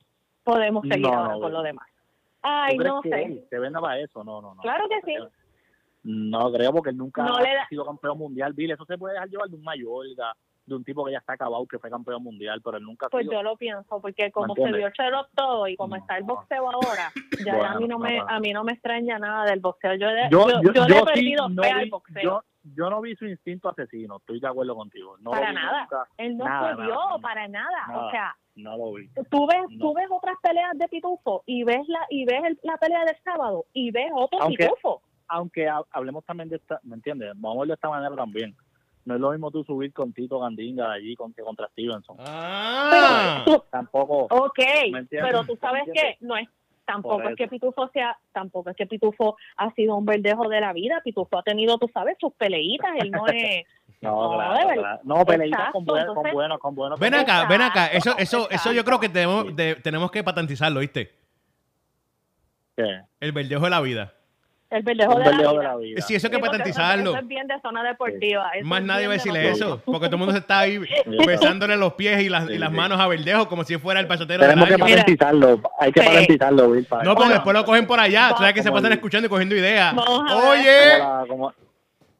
Podemos 0.42 0.82
seguir 0.88 1.06
ahora 1.06 1.34
con 1.34 1.52
lo 1.52 1.62
demás. 1.62 1.86
Ay, 2.40 2.76
no 2.76 3.02
sé. 3.02 3.44
se 3.48 3.58
venda 3.58 3.80
para 3.80 4.00
eso, 4.00 4.24
no, 4.24 4.40
no, 4.40 4.54
no. 4.54 4.62
Claro 4.62 4.88
que 4.88 5.00
sí. 5.02 5.14
No 6.04 6.50
creo 6.52 6.72
porque 6.72 6.92
nunca 6.92 7.24
ha 7.24 7.68
sido 7.68 7.84
campeón 7.84 8.18
mundial, 8.18 8.52
Bill. 8.54 8.72
Eso 8.72 8.84
se 8.84 8.98
puede 8.98 9.14
dejar 9.14 9.28
llevar 9.28 9.48
de 9.48 9.54
un 9.54 9.62
mayor, 9.62 10.06
de 10.66 10.74
un 10.74 10.84
tipo 10.84 11.04
que 11.04 11.12
ya 11.12 11.18
está 11.18 11.34
acabado, 11.34 11.66
que 11.66 11.78
fue 11.78 11.90
campeón 11.90 12.22
mundial, 12.22 12.60
pero 12.62 12.76
él 12.76 12.84
nunca 12.84 13.08
Pues 13.10 13.26
yo 13.30 13.42
lo 13.42 13.56
pienso, 13.56 14.00
porque 14.00 14.30
como 14.30 14.54
se 14.54 14.72
vio 14.72 14.90
Cherop 14.90 15.28
todo 15.34 15.66
y 15.66 15.76
como 15.76 15.96
está 15.96 16.16
el 16.16 16.24
boxeo 16.24 16.70
ahora, 16.70 17.10
ya, 17.46 17.72
a 17.72 17.78
mí 17.78 17.88
no 17.88 17.98
me 17.98 18.20
a 18.20 18.40
mí 18.40 18.52
no 18.52 18.64
me 18.64 18.72
extraña 18.72 19.18
nada 19.18 19.44
del 19.44 19.60
boxeo. 19.60 19.94
Yo, 19.94 20.08
yo, 20.30 20.46
yo, 20.72 20.86
le 20.86 20.98
he 20.98 21.04
perdido 21.04 21.48
fe 21.48 21.70
al 21.70 21.90
boxeo. 21.90 22.44
Yo, 22.76 22.90
no 22.90 23.00
vi 23.00 23.16
su 23.16 23.26
instinto 23.26 23.68
asesino, 23.68 24.18
estoy 24.18 24.38
de 24.38 24.46
acuerdo 24.46 24.76
contigo. 24.76 25.16
No 25.18 25.32
para 25.32 25.52
nada, 25.52 25.88
él 26.16 26.36
no 26.36 26.44
se 26.44 26.82
vio, 26.82 26.96
para 27.20 27.48
nada. 27.48 27.86
o 27.92 28.10
sea, 28.10 28.36
no 28.54 28.76
lo 28.76 28.92
vi. 28.92 29.08
Tú 29.30 29.46
ves, 29.46 29.78
tú 29.80 29.92
ves 29.94 30.06
otras 30.10 30.36
peleas 30.40 30.78
de 30.78 30.86
Pitufo 30.86 31.42
y 31.46 31.64
ves 31.64 31.86
la 31.88 32.06
y 32.08 32.24
ves 32.24 32.58
la 32.62 32.76
pelea 32.76 33.04
del 33.04 33.16
sábado 33.24 33.66
y 33.72 33.90
ves 33.90 34.10
otro 34.14 34.46
Pitufo. 34.46 35.02
Aunque 35.26 35.66
hablemos 35.90 36.24
también 36.24 36.50
de 36.50 36.56
esta, 36.56 36.78
¿me 36.82 36.94
entiendes? 36.94 37.30
Vamos 37.36 37.56
a 37.56 37.60
verlo 37.60 37.72
de 37.72 37.74
esta 37.74 37.88
manera 37.88 38.14
también 38.14 38.54
no 39.04 39.14
es 39.14 39.20
lo 39.20 39.30
mismo 39.30 39.50
tú 39.50 39.64
subir 39.64 39.92
con 39.92 40.12
Tito 40.12 40.38
Gandinga 40.40 40.88
de 40.88 40.94
allí 40.94 41.16
contra, 41.16 41.44
contra 41.44 41.68
Stevenson. 41.68 42.16
Ah. 42.20 43.44
tampoco. 43.70 44.26
Ok, 44.30 44.60
pero 45.10 45.44
tú 45.44 45.56
sabes 45.60 45.84
que 45.92 46.16
no 46.20 46.36
es 46.36 46.48
tampoco 46.84 47.28
es 47.28 47.36
que 47.36 47.48
Pitufo 47.48 47.88
sea, 47.88 48.18
tampoco 48.32 48.70
es 48.70 48.76
que 48.76 48.86
Pitufo 48.86 49.36
ha 49.56 49.72
sido 49.74 49.96
un 49.96 50.04
verdejo 50.04 50.48
de 50.48 50.60
la 50.60 50.72
vida, 50.72 51.00
Pitufo 51.02 51.38
ha 51.38 51.42
tenido, 51.42 51.78
tú 51.78 51.88
sabes, 51.92 52.16
sus 52.20 52.32
peleitas, 52.34 52.90
él 52.98 53.10
no 53.10 53.26
es 53.28 53.64
No, 54.02 54.32
claro, 54.32 55.00
no 55.04 55.24
peleitas 55.24 55.70
con, 55.70 55.84
buenos, 55.84 56.12
con 56.12 56.32
buenos, 56.32 56.58
con 56.58 56.74
buenos. 56.74 56.98
Ven 56.98 57.14
acá, 57.14 57.46
ven 57.46 57.62
acá, 57.62 57.86
eso, 57.86 58.18
eso, 58.18 58.50
eso 58.50 58.72
yo 58.72 58.84
creo 58.84 58.98
que 58.98 59.08
tenemos, 59.08 59.46
tenemos 59.54 60.10
que 60.10 60.24
patentizarlo, 60.24 60.80
¿viste? 60.80 61.14
¿Qué? 62.76 63.02
El 63.20 63.30
verdejo 63.30 63.62
de 63.62 63.70
la 63.70 63.80
vida. 63.80 64.12
El 64.72 64.82
verdejo, 64.82 65.18
de, 65.18 65.24
la 65.24 65.76
vida. 65.76 66.00
Sí, 66.00 66.14
eso 66.14 66.28
hay 66.28 66.30
que 66.30 66.38
patentizarlo. 66.38 67.10
Eso 67.10 67.18
es 67.18 67.28
bien 67.28 67.46
de 67.46 67.60
zona 67.60 67.82
deportiva. 67.82 68.50
Más 68.62 68.82
nadie 68.82 69.06
va 69.06 69.12
a 69.12 69.16
decirle 69.16 69.50
eso, 69.50 69.82
porque 69.84 70.06
todo 70.06 70.16
el 70.16 70.20
mundo 70.20 70.32
se 70.32 70.38
está 70.38 70.60
ahí 70.60 70.78
besándole 71.26 71.76
los 71.76 71.92
pies 71.92 72.22
y 72.22 72.30
las, 72.30 72.48
y 72.48 72.56
las 72.56 72.72
manos 72.72 72.98
a 72.98 73.06
verdejo 73.06 73.48
como 73.48 73.64
si 73.64 73.76
fuera 73.76 74.00
el 74.00 74.06
pasotero 74.06 74.42
Tenemos 74.42 74.68
que 74.68 74.78
patentizarlo, 74.78 75.60
hay 75.78 75.92
que 75.92 76.02
patentizarlo, 76.02 76.68
Will. 76.68 76.86
No, 77.04 77.14
porque 77.14 77.34
después 77.34 77.54
lo 77.54 77.64
cogen 77.66 77.86
por 77.86 78.00
allá, 78.00 78.30
tú 78.30 78.38
sabes 78.38 78.54
que 78.54 78.62
se 78.62 78.72
pasan 78.72 78.92
escuchando 78.92 79.26
y 79.26 79.28
cogiendo 79.28 79.54
ideas. 79.54 79.94
Oye. 79.94 81.52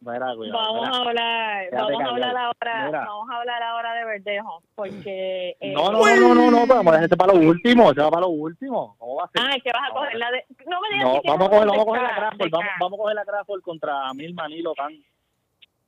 Vamos 0.02 0.88
a 0.88 0.96
hablar, 1.00 1.68
vamos 1.72 2.02
a 2.02 2.08
hablar 2.08 2.36
ahora, 2.36 2.90
vamos 2.90 3.30
a 3.30 3.40
hablar 3.40 3.62
ahora 3.62 3.94
de 3.94 4.04
Verdejo, 4.04 4.62
porque 4.74 5.56
eh, 5.60 5.72
no, 5.72 5.92
no, 5.92 6.16
no, 6.16 6.34
no, 6.34 6.50
no, 6.50 6.66
vamos 6.66 6.94
a 6.94 7.00
dejar 7.00 7.16
para 7.16 7.34
lo 7.34 7.40
último, 7.40 7.92
se 7.94 8.00
va 8.00 8.10
para 8.10 8.22
lo 8.22 8.28
último. 8.28 8.96
¿Cómo 8.98 9.16
va 9.16 9.24
a 9.24 9.28
ser? 9.28 9.42
Ah, 9.42 9.56
que 9.62 9.70
vas 9.72 9.90
a 9.90 9.92
coger 9.92 10.14
la 10.16 10.30
de 10.30 10.44
no 10.66 10.80
me 10.80 10.88
digas 10.90 11.04
no, 11.04 11.20
vamos 11.24 11.46
a 11.46 11.50
coger, 11.50 11.68
vamos 11.68 11.82
a 11.82 11.84
coger 11.84 12.02
la 12.02 12.16
Crawford, 12.16 12.50
vamos, 12.50 12.70
vamos 12.80 12.98
a 12.98 13.02
coger 13.02 13.14
la 13.14 13.24
Crawford 13.24 13.62
contra 13.62 14.14
Mil 14.14 14.34
Manilo 14.34 14.74
Can. 14.74 14.92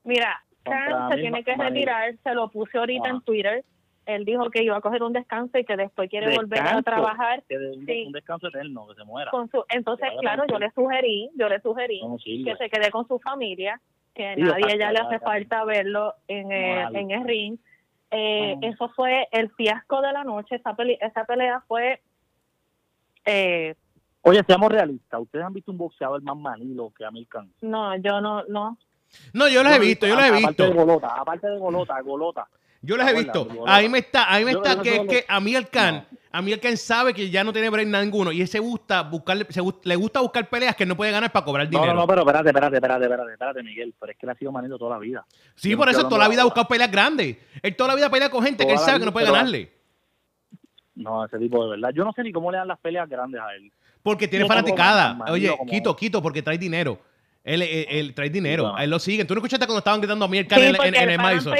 Mira, 0.04 0.44
Can 0.62 1.10
se 1.10 1.16
tiene 1.16 1.44
que 1.44 1.54
retirar, 1.54 2.14
se 2.22 2.34
lo 2.34 2.48
puse 2.48 2.78
ahorita 2.78 3.08
en 3.08 3.20
Twitter. 3.22 3.64
él 4.06 4.24
dijo 4.24 4.50
que 4.50 4.62
iba 4.62 4.76
a 4.76 4.80
coger 4.80 5.02
un 5.02 5.12
descanso 5.12 5.58
y 5.58 5.64
que 5.64 5.76
después 5.76 6.08
quiere 6.08 6.36
volver 6.36 6.60
a 6.60 6.82
trabajar. 6.82 7.42
Un 7.50 8.12
descanso 8.12 8.48
eterno, 8.48 8.86
que 8.86 8.94
se 8.94 9.04
muera. 9.04 9.30
entonces, 9.70 10.08
claro, 10.20 10.44
yo 10.48 10.58
le 10.58 10.70
sugerí, 10.70 11.30
yo 11.36 11.48
le 11.48 11.60
sugerí 11.60 12.00
que 12.44 12.56
se 12.56 12.70
quede 12.70 12.90
con 12.90 13.08
su 13.08 13.18
familia, 13.18 13.80
que 14.14 14.36
nadie 14.36 14.78
ya 14.78 14.92
le 14.92 15.00
hace 15.00 15.18
falta 15.18 15.64
verlo 15.64 16.14
en 16.28 16.52
el, 16.52 16.96
en 16.96 17.10
el 17.10 17.24
ring. 17.24 17.58
Eh, 18.10 18.56
eso 18.62 18.88
fue 18.90 19.28
el 19.32 19.50
fiasco 19.50 20.00
de 20.00 20.12
la 20.12 20.22
noche, 20.22 20.56
esa, 20.56 20.74
esa 21.00 21.24
pelea 21.24 21.62
fue... 21.66 22.00
Eh, 23.24 23.74
Oye, 24.22 24.42
seamos 24.46 24.70
realistas, 24.70 25.20
¿ustedes 25.20 25.44
han 25.44 25.52
visto 25.52 25.72
un 25.72 25.78
boxeador 25.78 26.22
más 26.22 26.36
manilo 26.36 26.92
que 26.96 27.04
Amir 27.04 27.26
Khan? 27.26 27.50
No, 27.60 27.96
yo 27.96 28.20
no, 28.20 28.44
no. 28.44 28.78
No, 29.32 29.48
yo 29.48 29.62
los 29.62 29.72
he 29.72 29.78
visto, 29.80 30.06
yo 30.06 30.14
los 30.14 30.24
he 30.24 30.30
visto. 30.30 30.46
Aparte 30.46 30.62
de 30.62 30.72
Golota, 30.72 31.08
aparte 31.08 31.46
de 31.48 31.58
Golota, 31.58 32.00
Golota. 32.00 32.48
Yo 32.84 32.96
los 32.96 33.08
he 33.08 33.14
visto. 33.14 33.48
Ahí 33.66 33.88
me 33.88 33.98
está, 33.98 34.32
ahí 34.32 34.44
me 34.44 34.52
está 34.52 34.80
que 34.82 34.96
es 34.96 35.00
que 35.08 35.24
a 35.26 35.40
mí 35.40 35.54
el 35.54 35.68
Khan, 35.68 36.06
a 36.30 36.42
mí 36.42 36.52
el 36.52 36.60
Khan 36.60 36.76
sabe 36.76 37.14
que 37.14 37.30
ya 37.30 37.42
no 37.42 37.52
tiene 37.52 37.70
break 37.70 37.88
ninguno 37.88 38.30
y 38.30 38.42
ese 38.42 38.58
gusta 38.58 39.02
buscar, 39.02 39.36
le 39.36 39.96
gusta 39.96 40.20
buscar 40.20 40.48
peleas 40.48 40.76
que 40.76 40.84
no 40.84 40.96
puede 40.96 41.10
ganar 41.10 41.32
para 41.32 41.44
cobrar 41.44 41.68
dinero. 41.68 41.94
No, 41.94 42.00
no, 42.00 42.06
pero 42.06 42.20
espérate, 42.20 42.48
espérate, 42.48 42.76
espérate, 42.76 43.04
espérate, 43.04 43.32
espérate, 43.32 43.62
Miguel, 43.62 43.94
pero 43.98 44.12
es 44.12 44.18
que 44.18 44.26
él 44.26 44.30
ha 44.30 44.34
sido 44.34 44.52
manito 44.52 44.78
toda 44.78 44.96
la 44.96 44.98
vida. 44.98 45.24
Sí, 45.54 45.74
por 45.74 45.88
eso 45.88 46.06
toda 46.08 46.18
la 46.18 46.28
vida 46.28 46.42
ha 46.42 46.44
buscado 46.44 46.68
peleas 46.68 46.90
grandes. 46.90 47.38
Él 47.62 47.74
toda 47.76 47.88
la 47.88 47.96
vida 47.96 48.10
pelea 48.10 48.30
con 48.30 48.44
gente 48.44 48.66
que 48.66 48.72
él 48.72 48.78
sabe 48.78 49.00
que 49.00 49.06
no 49.06 49.12
puede 49.12 49.26
ganarle. 49.26 49.72
No, 50.94 51.24
ese 51.24 51.38
tipo 51.38 51.64
de 51.64 51.70
verdad. 51.70 51.90
Yo 51.94 52.04
no 52.04 52.12
sé 52.12 52.22
ni 52.22 52.32
cómo 52.32 52.52
le 52.52 52.58
dan 52.58 52.68
las 52.68 52.78
peleas 52.78 53.08
grandes 53.08 53.40
a 53.40 53.54
él. 53.54 53.72
Porque 54.02 54.28
tiene 54.28 54.46
fanaticada. 54.46 55.18
Oye, 55.30 55.56
quito, 55.68 55.96
quito, 55.96 56.22
porque 56.22 56.42
trae 56.42 56.58
dinero. 56.58 56.98
Él, 57.44 57.60
él, 57.60 58.14
trae 58.14 58.30
dinero, 58.30 58.74
él 58.78 58.88
lo 58.88 58.98
sigue. 58.98 59.26
¿Tú 59.26 59.34
no 59.34 59.40
escuchaste 59.40 59.66
cuando 59.66 59.80
estaban 59.80 60.00
gritando 60.00 60.24
a 60.24 60.28
mí 60.28 60.38
el 60.38 60.46
en, 60.50 60.94
en, 60.94 61.10
el 61.10 61.18
Madison? 61.18 61.54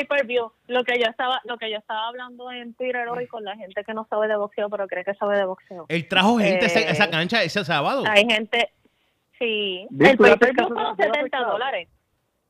Lo 0.66 0.82
que 0.82 0.98
yo 0.98 1.06
estaba, 1.10 1.42
lo 1.44 1.58
que 1.58 1.70
yo 1.70 1.76
estaba 1.76 2.08
hablando 2.08 2.50
en 2.50 2.72
Twitter 2.72 3.06
hoy 3.08 3.26
con 3.26 3.44
la 3.44 3.54
gente 3.54 3.84
que 3.84 3.92
no 3.92 4.06
sabe 4.08 4.28
de 4.28 4.36
boxeo, 4.36 4.70
pero 4.70 4.88
cree 4.88 5.04
que 5.04 5.12
sabe 5.14 5.36
de 5.36 5.44
boxeo. 5.44 5.84
Él 5.90 6.08
trajo 6.08 6.38
gente 6.38 6.64
a 6.64 6.68
esa, 6.68 6.80
esa, 6.80 7.04
eh, 7.04 7.10
cancha 7.10 7.42
ese 7.42 7.62
sábado. 7.66 8.02
Hay 8.08 8.24
gente, 8.24 8.70
sí. 9.38 9.86
El 10.00 10.16
pay-per-view 10.16 10.68
fueron 10.68 10.96
70 10.96 11.38
dólares. 11.40 11.88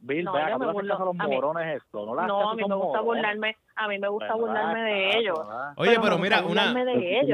Bill, 0.06 0.24
no, 0.24 0.32
vea, 0.32 0.58
me 0.58 0.70
burlo, 0.70 0.98
los 0.98 1.14
morones 1.14 1.82
esto, 1.82 2.04
no, 2.04 2.26
no 2.26 2.50
a 2.50 2.54
mí 2.54 2.62
me 2.68 2.74
gusta 2.74 3.00
burlarme, 3.00 3.56
a 3.74 3.88
mí 3.88 3.98
me 3.98 4.08
gusta 4.08 4.34
burlarme 4.34 4.80
de 4.82 5.18
ellos. 5.18 5.38
Oye, 5.76 5.98
pero, 6.00 6.18
mira, 6.18 6.44
una, 6.44 6.74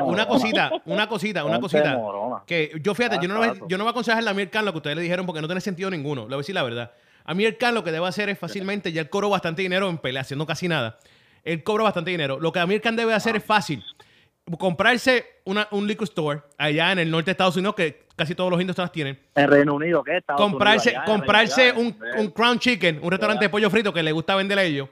una 0.04 0.26
cosita, 0.26 0.70
una 0.84 1.08
cosita, 1.08 1.44
una 1.44 1.60
cosita, 1.60 1.98
que 2.46 2.72
yo 2.82 2.94
fíjate, 2.94 3.18
yo 3.20 3.28
no, 3.28 3.66
yo 3.66 3.76
no 3.76 3.84
voy 3.84 3.88
a 3.88 3.90
aconsejar 3.90 4.26
a 4.26 4.30
Amir 4.30 4.50
Khan 4.50 4.64
lo 4.64 4.72
que 4.72 4.78
ustedes 4.78 4.96
le 4.96 5.02
dijeron 5.02 5.26
porque 5.26 5.40
no 5.40 5.48
tiene 5.48 5.60
sentido 5.60 5.90
ninguno, 5.90 6.22
le 6.22 6.28
voy 6.28 6.34
a 6.36 6.38
decir 6.38 6.54
la 6.54 6.62
verdad. 6.62 6.92
A 7.24 7.34
mí 7.34 7.44
el 7.44 7.58
Khan 7.58 7.74
lo 7.74 7.84
que 7.84 7.92
debe 7.92 8.06
hacer 8.06 8.28
es 8.28 8.38
fácilmente, 8.38 8.92
ya 8.92 9.02
él 9.02 9.10
cobró 9.10 9.28
bastante 9.30 9.62
dinero 9.62 9.88
en 9.88 9.98
pelea, 9.98 10.22
haciendo 10.22 10.46
casi 10.46 10.68
nada. 10.68 10.98
Él 11.42 11.62
cobró 11.62 11.84
bastante 11.84 12.10
dinero. 12.10 12.38
Lo 12.38 12.52
que 12.52 12.60
Amir 12.60 12.80
Khan 12.80 12.96
debe 12.96 13.14
hacer 13.14 13.36
es 13.36 13.44
fácil 13.44 13.82
comprarse 14.58 15.24
una, 15.44 15.68
un 15.70 15.86
liquor 15.86 16.04
store 16.08 16.42
allá 16.58 16.92
en 16.92 16.98
el 16.98 17.10
norte 17.10 17.26
de 17.26 17.32
Estados 17.32 17.56
Unidos, 17.56 17.74
que 17.74 18.06
casi 18.20 18.34
todos 18.34 18.50
los 18.50 18.60
indios 18.60 18.76
las 18.76 18.92
tienen. 18.92 19.18
En 19.34 19.48
Reino 19.48 19.74
Unido, 19.74 20.04
¿qué? 20.04 20.18
Estados 20.18 20.38
comprarse 20.38 20.94
comprarse 21.06 21.72
un, 21.72 21.96
un, 22.18 22.30
Crown 22.30 22.58
Chicken, 22.58 23.00
un 23.02 23.10
restaurante 23.10 23.46
de 23.46 23.48
pollo 23.48 23.70
frito 23.70 23.94
que 23.94 24.02
le 24.02 24.12
gusta 24.12 24.34
vender 24.34 24.58
a 24.58 24.62
ellos, 24.62 24.90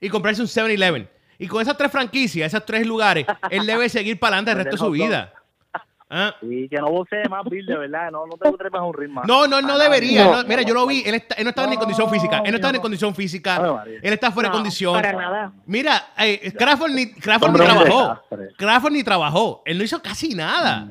y 0.00 0.08
comprarse 0.08 0.42
un 0.42 0.46
7-Eleven. 0.46 1.08
Y 1.38 1.48
con 1.48 1.60
esas 1.60 1.76
tres 1.76 1.90
franquicias, 1.90 2.54
esos 2.54 2.64
tres 2.64 2.86
lugares, 2.86 3.26
él 3.50 3.66
debe 3.66 3.88
seguir 3.88 4.20
para 4.20 4.36
adelante 4.36 4.52
el 4.52 4.56
resto 4.58 4.76
de 4.76 4.78
su 4.78 4.90
vida. 4.92 5.32
¿Ah? 6.08 6.36
Y 6.40 6.68
que 6.68 6.76
no 6.76 6.88
boxee 6.88 7.28
más, 7.28 7.44
Bill, 7.50 7.66
de 7.66 7.76
verdad. 7.76 8.12
No, 8.12 8.26
no 8.26 8.36
te 8.36 8.70
más 8.70 8.82
un 8.82 8.94
ritmo. 8.94 9.22
No, 9.26 9.48
no, 9.48 9.60
no 9.60 9.76
debería. 9.76 10.44
mira, 10.46 10.62
yo 10.62 10.72
lo 10.72 10.86
vi. 10.86 11.02
Él, 11.04 11.16
está, 11.16 11.34
él 11.34 11.42
no 11.42 11.50
estaba 11.50 11.72
en 11.72 11.78
condición 11.80 12.08
física. 12.08 12.42
Él 12.44 12.52
no 12.52 12.56
estaba 12.56 12.76
en 12.76 12.80
condición 12.80 13.12
física. 13.12 13.84
él 13.84 14.12
está 14.12 14.30
fuera 14.30 14.48
de 14.50 14.54
condición. 14.54 14.94
Para 14.94 15.12
nada. 15.12 15.52
Mira, 15.66 16.10
eh, 16.18 16.52
Crawford 16.56 16.92
ni, 16.92 17.12
Crawford 17.12 17.50
ni 17.50 17.58
trabajó. 17.58 18.22
Crawford 18.56 18.92
ni 18.92 19.02
trabajó. 19.02 19.62
Él 19.66 19.78
no 19.78 19.84
hizo 19.84 20.00
casi 20.00 20.32
nada. 20.32 20.88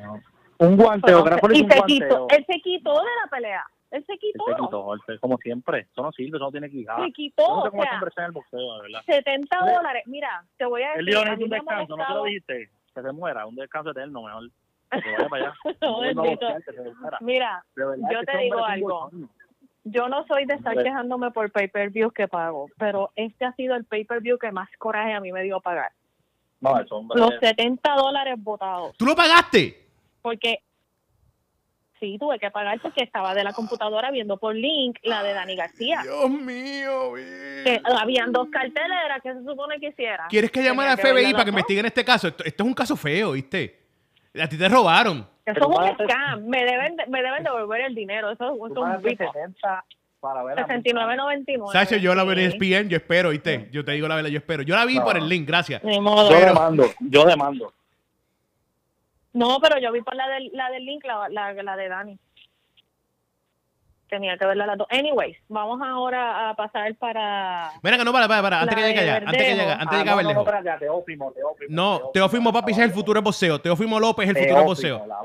Un 0.58 0.78
guanteo. 0.78 1.24
Crawford 1.24 1.54
y 1.54 1.68
se 1.68 1.82
quitó, 1.86 2.28
él 2.30 2.46
se 2.48 2.60
quitó 2.62 2.94
de 2.94 3.10
la 3.24 3.30
pelea. 3.30 3.66
Él 3.92 4.06
se 4.06 4.18
quitó. 4.18 4.48
Él 4.48 4.56
se 4.56 4.62
quitó, 4.62 5.22
como 5.22 5.38
siempre. 5.38 5.88
Eso 5.92 6.02
no 6.02 6.12
sirve, 6.12 6.38
eso 6.38 6.46
no 6.46 6.52
tiene 6.52 6.70
que 6.70 6.78
ir. 6.78 6.88
Se 7.06 7.12
quitó. 7.12 7.48
No 7.48 7.64
sé 7.64 7.70
cómo 7.70 7.82
o 7.82 7.86
sea, 7.86 8.24
en 8.24 8.26
el 8.26 8.32
boxeo, 8.32 8.82
verdad. 8.82 9.02
70 9.06 9.58
dólares. 9.58 10.04
Mira, 10.06 10.44
te 10.58 10.66
voy 10.66 10.84
a 10.84 10.90
decir. 10.90 11.00
Él 11.00 11.06
dio 11.06 11.46
un 11.46 11.50
descanso, 11.50 11.96
no 11.96 12.06
te 12.06 12.14
lo 12.14 12.24
dijiste. 12.24 12.70
Que 12.94 13.02
se 13.02 13.12
muera, 13.12 13.46
un 13.46 13.56
descanso 13.56 13.92
eterno, 13.92 14.24
mejor. 14.24 14.50
Mira, 17.22 17.66
yo 17.76 18.24
te 18.26 18.38
digo 18.38 18.64
algo. 18.64 19.12
Yo 19.84 20.10
no 20.10 20.26
soy 20.26 20.46
de 20.46 20.56
estar 20.56 20.76
quejándome 20.82 21.32
por 21.32 21.52
pay-per-view 21.52 22.12
que 22.12 22.28
pago, 22.28 22.70
pero 22.78 23.12
este 23.16 23.46
ha 23.46 23.54
sido 23.54 23.76
el 23.76 23.86
pay-per-view 23.86 24.40
que 24.40 24.52
más 24.52 24.68
coraje 24.78 25.14
a 25.14 25.20
mí 25.20 25.32
me 25.32 25.44
dio 25.44 25.60
pagar. 25.60 25.92
Los 26.60 27.36
70 27.40 27.96
dólares 27.96 28.36
votados. 28.38 28.98
¿Tú 28.98 29.06
lo 29.06 29.16
pagaste? 29.16 29.85
Porque 30.26 30.64
sí, 32.00 32.18
tuve 32.20 32.40
que 32.40 32.50
pagar 32.50 32.82
porque 32.82 33.04
estaba 33.04 33.36
de 33.36 33.44
la 33.44 33.54
computadora 33.54 34.10
viendo 34.10 34.38
por 34.38 34.56
link 34.56 34.98
la 35.04 35.22
de 35.22 35.34
Dani 35.34 35.56
García. 35.56 36.00
Dios 36.02 36.32
mío, 36.32 37.14
que 37.14 37.80
habían 37.96 38.32
dos 38.32 38.48
carteleras 38.50 39.22
que 39.22 39.34
se 39.34 39.44
supone 39.44 39.80
que 39.80 39.90
hiciera. 39.90 40.26
¿Quieres 40.28 40.50
que 40.50 40.64
llame 40.64 40.82
a 40.82 40.96
la 40.96 40.98
FBI 40.98 41.34
para 41.34 41.44
que 41.44 41.52
investiguen 41.52 41.86
este 41.86 42.04
caso? 42.04 42.30
Esto, 42.30 42.44
esto, 42.44 42.64
es 42.64 42.68
un 42.68 42.74
caso 42.74 42.96
feo, 42.96 43.34
¿viste? 43.34 43.82
A 44.42 44.50
ti 44.50 44.58
te 44.58 44.68
robaron. 44.68 45.28
Eso 45.46 45.60
es 45.60 45.68
un 45.68 46.08
scam. 46.08 46.48
Me 46.48 46.66
deben, 46.66 46.96
me 47.08 47.22
deben 47.22 47.44
devolver 47.44 47.82
el 47.82 47.94
dinero. 47.94 48.32
Eso, 48.32 48.56
es 48.56 48.60
un 48.60 49.02
bico. 49.04 49.32
69.99. 50.24 51.72
Sacho, 51.72 51.98
yo 51.98 52.16
la 52.16 52.24
vi 52.24 52.32
en 52.32 52.40
ESPN, 52.40 52.90
yo 52.90 52.98
espero, 52.98 53.30
¿viste? 53.30 53.70
Yo 53.72 53.86
te 53.86 53.92
digo 53.92 54.08
la 54.08 54.16
verdad, 54.16 54.32
yo 54.32 54.40
espero. 54.40 54.64
Yo 54.64 54.76
la 54.76 54.86
vi 54.86 55.00
por 55.00 55.18
el 55.18 55.30
link, 55.30 55.48
gracias. 55.48 55.84
Yo 55.84 55.90
demando, 55.92 56.90
yo 57.00 57.26
demando. 57.26 57.72
No, 59.36 59.60
pero 59.62 59.80
yo 59.80 59.92
vi 59.92 60.02
por 60.02 60.16
la 60.16 60.28
del, 60.28 60.50
la 60.54 60.70
del 60.70 60.86
link, 60.86 61.04
la, 61.06 61.30
la, 61.30 61.54
la 61.54 61.76
de 61.76 61.90
Dani 61.90 62.20
tenía 64.10 64.38
que 64.38 64.46
verla 64.46 64.66
las 64.66 64.78
dos. 64.78 64.88
Anyways, 64.90 65.38
vamos 65.48 65.80
ahora 65.84 66.50
a 66.50 66.56
pasar 66.56 66.96
para. 66.96 67.72
Mira 67.82 67.98
que 67.98 68.06
no, 68.06 68.14
para, 68.14 68.28
para, 68.28 68.42
para. 68.42 68.62
Antes 68.62 68.76
que 68.76 68.82
llegue 68.82 69.00
allá. 69.00 69.18
Antes 69.18 69.44
que 69.44 69.56
llegue, 69.56 69.72
antes 69.72 69.90
que 69.90 69.98
llegue 69.98 70.10
a 70.10 70.24
No, 70.24 70.34
no, 70.34 70.78
Teófimo, 70.80 71.32
Teófimo. 71.32 71.70
No, 71.70 72.02
Teófimo 72.14 72.54
Papi 72.54 72.72
es 72.72 72.78
el 72.80 72.92
futuro 72.92 73.22
boxeo. 73.22 73.60
Teófimo 73.60 74.00
López 74.00 74.30
es 74.30 74.36
el 74.36 74.44
futuro 74.44 74.64
boxeo. 74.64 75.06
La, 75.08 75.22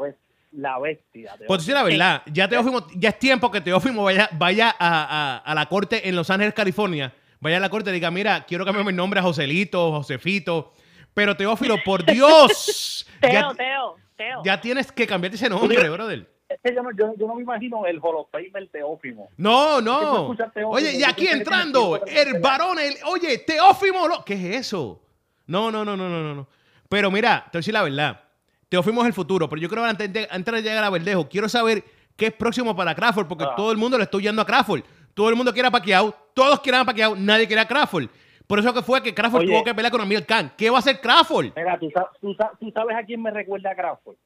la 0.52 0.78
bestia. 0.78 1.36
Pues 1.46 1.60
decir 1.60 1.74
la 1.74 1.82
verdad, 1.82 2.22
ya 2.32 2.48
Teófimo, 2.48 2.86
ya 2.96 3.10
es 3.10 3.18
tiempo 3.18 3.50
que 3.50 3.60
Teófimo 3.60 4.04
vaya, 4.04 4.28
vaya 4.32 4.74
a, 4.78 4.78
a, 4.78 5.38
a, 5.38 5.54
la 5.54 5.66
corte 5.66 6.08
en 6.08 6.16
Los 6.16 6.30
Ángeles, 6.30 6.54
California. 6.54 7.12
Vaya 7.40 7.56
a 7.56 7.60
la 7.60 7.70
corte 7.70 7.90
y 7.90 7.92
diga, 7.94 8.10
mira, 8.10 8.44
quiero 8.44 8.64
cambiarme 8.64 8.92
mi 8.92 8.96
nombre 8.96 9.20
a 9.20 9.22
Joselito, 9.22 9.92
Josefito. 9.92 10.72
Pero 11.14 11.36
Teófilo, 11.36 11.76
por 11.84 12.04
Dios. 12.04 13.06
Teo, 13.20 13.32
ya, 13.32 13.54
Teo, 13.54 13.96
Teo. 14.16 14.42
Ya 14.44 14.60
tienes 14.60 14.90
que 14.92 15.06
cambiarte 15.06 15.36
ese 15.36 15.48
nombre, 15.48 15.88
brother 15.88 16.26
yo, 16.64 17.14
yo, 17.16 17.26
no 17.26 17.34
me 17.36 17.42
imagino 17.42 17.86
el 17.86 18.00
Hall 18.02 18.26
del 18.52 18.68
Teófimo. 18.68 19.30
No, 19.36 19.80
no. 19.80 20.36
oye, 20.66 20.96
y 20.96 21.04
aquí 21.04 21.28
entrando, 21.28 22.00
el 22.06 22.40
varón, 22.40 22.78
el, 22.78 22.94
oye, 23.06 23.38
Teófimo, 23.38 24.24
¿qué 24.24 24.34
es 24.34 24.66
eso? 24.66 25.00
No, 25.46 25.70
no, 25.70 25.84
no, 25.84 25.96
no, 25.96 26.08
no, 26.08 26.34
no. 26.34 26.48
Pero 26.88 27.10
mira, 27.10 27.44
te 27.50 27.56
voy 27.56 27.58
a 27.58 27.60
decir 27.60 27.74
la 27.74 27.82
verdad. 27.82 28.20
Teófimo 28.68 29.02
es 29.02 29.08
el 29.08 29.12
futuro, 29.12 29.48
pero 29.48 29.60
yo 29.60 29.68
creo 29.68 29.82
que 29.84 29.90
antes 29.90 30.12
de, 30.12 30.28
antes 30.30 30.54
de 30.54 30.62
llegar 30.62 30.84
a 30.84 30.90
Verdejo, 30.90 31.28
quiero 31.28 31.48
saber 31.48 31.84
qué 32.16 32.26
es 32.26 32.32
próximo 32.32 32.74
para 32.74 32.94
Crawford, 32.94 33.26
porque 33.26 33.44
ah. 33.44 33.54
todo 33.56 33.72
el 33.72 33.78
mundo 33.78 33.96
le 33.96 34.04
está 34.04 34.16
huyendo 34.16 34.42
a 34.42 34.46
Crawford. 34.46 34.82
Todo 35.14 35.28
el 35.28 35.36
mundo 35.36 35.52
quiere 35.52 35.68
a 35.68 35.70
Pacquiao, 35.72 36.14
todos 36.34 36.60
quieren 36.60 36.80
a 36.82 36.84
Pacquiao, 36.84 37.16
nadie 37.16 37.46
quiere 37.46 37.62
a 37.62 37.66
Crawford. 37.66 38.08
Por 38.50 38.58
eso 38.58 38.74
que 38.74 38.82
fue 38.82 39.02
que 39.02 39.14
Crawford 39.14 39.46
tuvo 39.46 39.64
que 39.64 39.74
pelear 39.74 39.92
con 39.92 40.00
Amir 40.02 40.26
Khan. 40.26 40.52
¿Qué 40.58 40.68
va 40.68 40.76
a 40.76 40.80
hacer 40.80 41.00
Crawford? 41.00 41.52
Mira, 41.56 41.78
¿tú, 41.78 41.88
tú, 42.20 42.36
tú 42.58 42.70
sabes 42.72 42.96
a 42.96 43.04
quién 43.04 43.22
me 43.22 43.30
recuerda 43.30 43.70
a 43.70 43.74
Crawford 43.74 44.16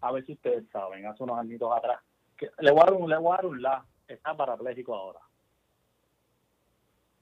a 0.00 0.12
ver 0.12 0.24
si 0.24 0.32
ustedes 0.32 0.64
saben, 0.70 1.06
hace 1.06 1.22
unos 1.22 1.38
añitos 1.38 1.70
atrás. 1.76 2.00
Que 2.36 2.48
le 2.60 2.70
voy 2.70 2.80
a 2.80 2.84
dar 2.84 2.94
un, 2.94 3.08
le 3.08 3.16
voy 3.18 3.32
a 3.32 3.36
dar 3.36 3.46
un 3.46 3.62
la, 3.62 3.84
está 4.08 4.34
parapléjico 4.34 4.94
ahora. 4.94 5.20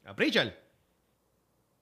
¿A 0.05 0.15
Pritchard? 0.15 0.53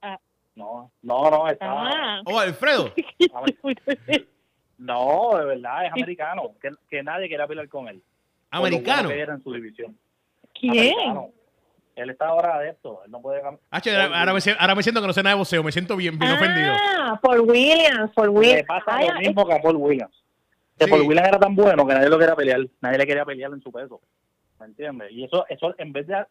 Ah. 0.02 0.18
No, 0.54 0.90
no, 1.02 1.30
no, 1.30 1.48
está. 1.48 1.66
Ah. 1.68 2.22
¿O 2.24 2.38
Alfredo? 2.38 2.92
no, 4.78 5.36
de 5.38 5.44
verdad, 5.44 5.86
es 5.86 5.92
americano. 5.92 6.54
Que, 6.60 6.70
que 6.88 7.02
nadie 7.02 7.28
quiera 7.28 7.46
pelear 7.46 7.68
con 7.68 7.88
él. 7.88 8.02
¿Americano? 8.50 9.08
Que 9.10 9.20
era 9.20 9.34
en 9.34 9.42
su 9.42 9.52
división. 9.52 9.96
¿Quién? 10.58 10.94
Él 11.96 12.10
está 12.10 12.26
ahora 12.26 12.58
de 12.58 12.70
esto, 12.70 13.02
él 13.04 13.10
no 13.10 13.22
puede 13.22 13.40
ahora, 13.40 14.34
me, 14.34 14.40
ahora 14.58 14.74
me 14.74 14.82
siento 14.82 15.00
que 15.00 15.06
no 15.06 15.12
sé 15.14 15.22
nada 15.22 15.34
de 15.34 15.38
boxeo, 15.38 15.62
me 15.62 15.72
siento 15.72 15.96
bien, 15.96 16.18
bien 16.18 16.32
ofendido. 16.32 16.74
Ah, 16.78 17.18
por 17.22 17.40
Williams, 17.40 18.12
por 18.14 18.28
Williams. 18.28 18.58
Le 18.58 18.64
pasa 18.64 19.02
lo 19.02 19.18
mismo 19.18 19.46
que 19.46 19.54
a 19.54 19.62
Paul 19.62 19.76
Williams. 19.76 20.22
Que 20.78 20.86
Paul 20.86 21.02
Williams 21.02 21.28
era 21.28 21.38
tan 21.38 21.56
bueno 21.56 21.86
que 21.86 21.94
nadie 21.94 22.10
lo 22.10 22.18
quería 22.18 22.36
pelear, 22.36 22.60
nadie 22.82 22.98
le 22.98 23.06
quería 23.06 23.24
pelear 23.24 23.50
en 23.50 23.62
su 23.62 23.72
peso. 23.72 24.02
¿Me 24.60 24.66
entiendes? 24.66 25.10
Y 25.10 25.24
eso, 25.24 25.46
eso 25.48 25.74
en 25.78 25.92
vez 25.92 26.06
de. 26.06 26.22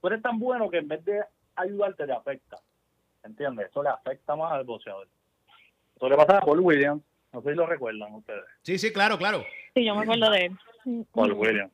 Tú 0.00 0.08
eres 0.08 0.20
tan 0.20 0.38
bueno 0.38 0.68
que 0.68 0.76
en 0.78 0.88
vez 0.88 1.02
de 1.06 1.22
ayudarte, 1.56 2.04
te 2.04 2.12
afecta. 2.12 2.58
¿Me 3.22 3.30
entiendes? 3.30 3.70
Eso 3.70 3.82
le 3.82 3.88
afecta 3.88 4.36
más 4.36 4.52
al 4.52 4.64
boxeador. 4.64 5.08
Eso 5.96 6.08
le 6.08 6.16
pasa 6.16 6.36
a 6.36 6.40
Paul 6.42 6.60
Williams. 6.60 7.02
No 7.32 7.40
sé 7.40 7.50
si 7.50 7.56
lo 7.56 7.66
recuerdan 7.66 8.12
ustedes. 8.14 8.44
Sí, 8.60 8.78
sí, 8.78 8.92
claro, 8.92 9.16
claro. 9.16 9.42
Sí, 9.74 9.86
yo 9.86 9.94
me 9.94 10.02
acuerdo 10.02 10.30
de 10.30 10.46
él. 10.46 11.06
Paul 11.12 11.32
Williams. 11.32 11.72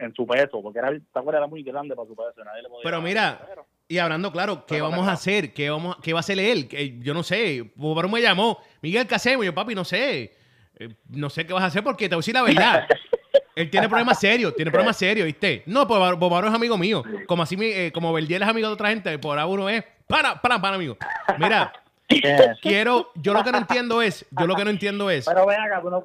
En 0.00 0.14
su 0.14 0.26
peso, 0.26 0.62
porque 0.62 0.78
era, 0.78 0.90
era 0.90 1.46
muy 1.46 1.62
grande 1.62 1.94
para 1.94 2.08
su 2.08 2.16
peso. 2.16 2.42
Nadie 2.42 2.62
le 2.62 2.68
podía 2.68 2.84
Pero 2.84 3.02
mira, 3.02 3.46
Y 3.86 3.98
hablando 3.98 4.32
claro, 4.32 4.64
¿qué 4.66 4.80
vamos 4.80 5.06
a 5.06 5.12
hacer? 5.12 5.52
¿Qué, 5.52 5.68
vamos, 5.68 5.96
¿Qué 6.02 6.12
va 6.14 6.18
a 6.18 6.20
hacer 6.20 6.38
él? 6.38 6.68
yo 7.00 7.12
no 7.12 7.22
sé. 7.22 7.70
Bob 7.74 8.08
me 8.08 8.22
llamó. 8.22 8.58
Miguel, 8.80 9.06
¿qué 9.06 9.16
hacemos? 9.16 9.44
Yo, 9.44 9.54
papi, 9.54 9.74
no 9.74 9.84
sé. 9.84 10.32
Eh, 10.78 10.88
no 11.10 11.28
sé 11.28 11.46
qué 11.46 11.52
vas 11.52 11.62
a 11.62 11.66
hacer 11.66 11.84
porque 11.84 12.08
te 12.08 12.14
voy 12.14 12.20
a 12.20 12.22
decir 12.22 12.34
la 12.34 12.42
verdad. 12.42 12.88
Él 13.54 13.68
tiene 13.68 13.88
problemas 13.88 14.18
serios, 14.18 14.54
tiene 14.56 14.70
problemas 14.70 14.96
serios, 14.96 15.26
¿viste? 15.26 15.62
No, 15.66 15.86
pues 15.86 16.00
Bobaro 16.18 16.48
es 16.48 16.54
amigo 16.54 16.78
mío. 16.78 17.02
Como 17.26 17.42
así, 17.42 17.56
eh, 17.60 17.90
como 17.92 18.12
Verdiel 18.12 18.42
es 18.42 18.48
amigo 18.48 18.68
de 18.68 18.74
otra 18.74 18.88
gente, 18.88 19.18
por 19.18 19.38
ahora 19.38 19.52
uno 19.52 19.68
es 19.68 19.84
para, 20.06 20.40
para, 20.40 20.60
para, 20.60 20.76
amigo. 20.76 20.96
Mira, 21.38 21.72
quiero, 22.62 23.10
yo 23.16 23.34
lo 23.34 23.44
que 23.44 23.52
no 23.52 23.58
entiendo 23.58 24.00
es, 24.00 24.26
yo 24.30 24.46
lo 24.46 24.54
que 24.54 24.64
no 24.64 24.70
entiendo 24.70 25.10
es. 25.10 25.26
Pero 25.26 25.46
ven 25.46 25.60
acá, 25.60 25.82
tú 25.82 25.90
no, 25.90 26.02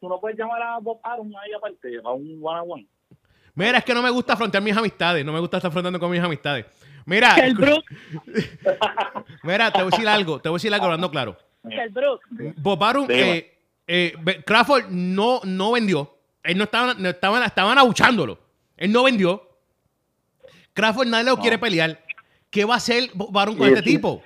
tú 0.00 0.08
no 0.08 0.20
puedes 0.20 0.38
llamar 0.38 0.60
a 0.62 0.78
Bob 0.78 1.00
Arum 1.02 1.32
ahí 1.36 1.52
aparte, 1.56 1.98
a 2.04 2.12
un 2.12 2.40
one 2.42 2.60
on 2.60 2.70
one. 2.70 2.86
Mira, 3.58 3.78
es 3.78 3.84
que 3.84 3.92
no 3.92 4.02
me 4.02 4.10
gusta 4.10 4.34
afrontar 4.34 4.62
mis 4.62 4.76
amistades, 4.76 5.24
no 5.24 5.32
me 5.32 5.40
gusta 5.40 5.56
estar 5.56 5.68
afrontando 5.68 5.98
con 5.98 6.08
mis 6.12 6.20
amistades. 6.20 6.64
Mira, 7.04 7.34
el 7.34 7.54
Brook. 7.54 7.84
Mira, 9.42 9.72
te 9.72 9.82
voy 9.82 9.88
a 9.88 9.96
decir 9.96 10.08
algo, 10.08 10.40
te 10.40 10.48
voy 10.48 10.56
a 10.56 10.58
decir 10.58 10.72
algo 10.72 10.86
hablando 10.86 11.10
claro. 11.10 11.36
El 11.68 11.90
Brook. 11.90 12.20
Bob 12.56 13.10
eh, 13.10 13.58
eh, 13.88 14.14
Crawford 14.46 14.90
no, 14.90 15.40
no 15.42 15.72
vendió. 15.72 16.18
Él 16.44 16.56
no 16.56 16.64
estaba, 16.64 16.94
no 16.94 17.08
estaban, 17.08 17.42
estaban 17.42 17.76
abuchándolo. 17.78 18.38
Él 18.76 18.92
no 18.92 19.02
vendió. 19.02 19.42
Crawford 20.72 21.08
nadie 21.08 21.24
lo 21.24 21.38
quiere 21.38 21.58
pelear. 21.58 22.00
¿Qué 22.50 22.64
va 22.64 22.74
a 22.74 22.76
hacer 22.76 23.10
Baron 23.12 23.56
con 23.56 23.66
este 23.66 23.82
tipo? 23.82 24.22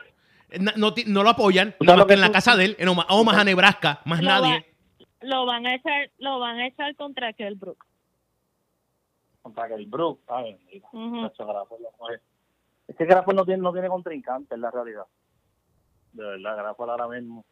No, 0.61 0.93
no, 1.07 1.23
lo 1.23 1.31
apoyan, 1.31 1.75
no 1.81 2.07
que 2.07 2.13
en 2.13 2.21
la 2.21 2.31
casa 2.31 2.55
de 2.55 2.67
él, 2.67 2.77
en 2.79 2.89
Omaha, 2.89 3.45
Nebraska, 3.45 4.03
más 4.05 4.21
nadie. 4.21 4.67
lo 5.23 5.47
van 5.47 5.67
a 5.67 5.75
echar, 5.75 6.11
lo 6.19 6.39
van 6.39 6.59
a 6.59 6.67
echar 6.67 6.95
contra 6.97 7.33
Kell 7.33 7.55
Brook. 7.55 7.87
Contra 9.43 9.69
Kell 9.69 9.87
Brook, 9.87 10.21
ay, 10.29 10.57
Es 12.87 12.97
que 12.97 13.07
Crawford 13.07 13.35
no 13.35 13.45
tiene, 13.45 13.63
no 13.63 13.73
tiene 13.73 13.89
contrincante 13.89 14.55
en 14.55 14.61
la 14.61 14.71
realidad. 14.71 15.05
De 16.13 16.25
verdad, 16.25 16.59
Crawford 16.59 16.91
ahora 16.91 17.09
mismo. 17.09 17.45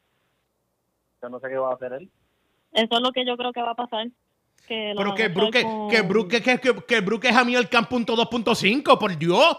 Yo 1.20 1.29
no 1.29 1.40
sé 1.40 1.48
qué 1.48 1.57
va 1.57 1.70
a 1.70 1.74
hacer 1.74 1.92
él. 1.94 2.11
Eso 2.72 2.94
es 2.94 3.00
lo 3.00 3.11
que 3.11 3.26
yo 3.26 3.37
creo 3.37 3.53
que 3.53 3.62
va 3.62 3.72
a 3.72 3.74
pasar. 3.74 4.07
Pero 4.68 5.14
que 5.14 5.29
Brook, 5.29 5.53
que, 5.53 6.03
Brook, 6.03 6.31
que, 6.31 6.40
que, 6.42 6.76
que 6.87 7.00
Brook 7.00 7.24
es 7.24 7.37
a 7.37 7.44
mí 7.44 7.57
el 7.57 7.68
campo 7.68 7.96
2.5, 7.96 8.98
por 8.98 9.16
Dios. 9.18 9.59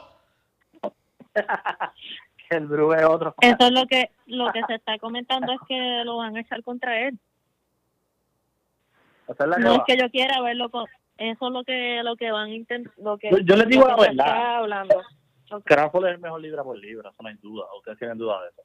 el 2.49 2.67
Brook 2.67 2.93
es 2.95 3.03
otro. 3.03 3.35
Eso 3.41 3.57
es 3.59 3.71
lo 3.71 3.85
que 3.87 4.09
lo 4.27 4.51
que 4.53 4.61
se 4.67 4.75
está 4.75 4.97
comentando 4.99 5.51
es 5.51 5.59
que 5.67 6.03
lo 6.05 6.17
van 6.17 6.37
a 6.37 6.41
echar 6.41 6.63
contra 6.63 7.07
él. 7.07 7.19
no 9.59 9.75
es 9.75 9.81
que 9.85 9.97
yo 9.97 10.09
quiera 10.09 10.41
verlo 10.41 10.69
con 10.69 10.85
eso 11.21 11.47
es 11.47 11.53
lo 11.53 11.63
que 11.63 12.01
lo 12.03 12.15
que 12.15 12.31
van 12.31 12.49
a 12.49 12.53
intentar 12.53 12.93
lo 12.97 13.17
que 13.17 13.29
yo, 13.43 13.55
les 13.55 13.67
digo 13.67 13.87
la 13.87 13.95
verdad. 13.95 14.57
hablando. 14.57 15.01
Crawford 15.65 16.05
es 16.05 16.11
el 16.13 16.19
mejor 16.19 16.41
libra 16.41 16.63
por 16.63 16.77
libra 16.77 17.09
eso 17.09 17.21
no 17.21 17.29
hay 17.29 17.35
duda 17.35 17.65
ustedes 17.77 17.99
tienen 17.99 18.17
duda 18.17 18.41
de 18.41 18.49
eso. 18.49 18.61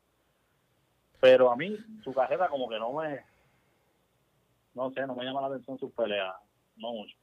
Pero 1.20 1.50
a 1.50 1.56
mí 1.56 1.76
su 2.04 2.12
carrera 2.12 2.48
como 2.48 2.68
que 2.68 2.78
no 2.78 2.92
me 2.92 3.20
no 4.74 4.90
sé, 4.92 5.06
no 5.06 5.14
me 5.14 5.24
llama 5.24 5.40
la 5.40 5.46
atención 5.48 5.78
sus 5.78 5.90
peleas, 5.92 6.34
no 6.76 6.92
mucho. 6.92 7.16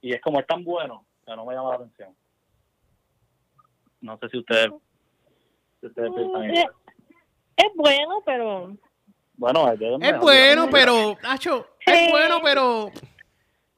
Y 0.00 0.14
es 0.14 0.20
como 0.22 0.40
es 0.40 0.46
tan 0.46 0.64
bueno 0.64 1.04
que 1.26 1.36
no 1.36 1.44
me 1.44 1.54
llama 1.54 1.70
la 1.70 1.76
atención. 1.76 2.16
No 4.00 4.18
sé 4.18 4.28
si 4.30 4.38
ustedes, 4.38 4.70
si 5.80 5.86
ustedes 5.86 6.10
piensan 6.14 6.50
es, 6.50 6.66
es 7.56 7.72
bueno, 7.74 8.22
pero... 8.24 8.76
Bueno, 9.34 9.70
es, 9.70 9.78
es 9.80 10.20
bueno, 10.20 10.68
pero, 10.70 11.16
Nacho, 11.22 11.66
es 11.84 12.10
bueno, 12.10 12.38
pero... 12.42 12.90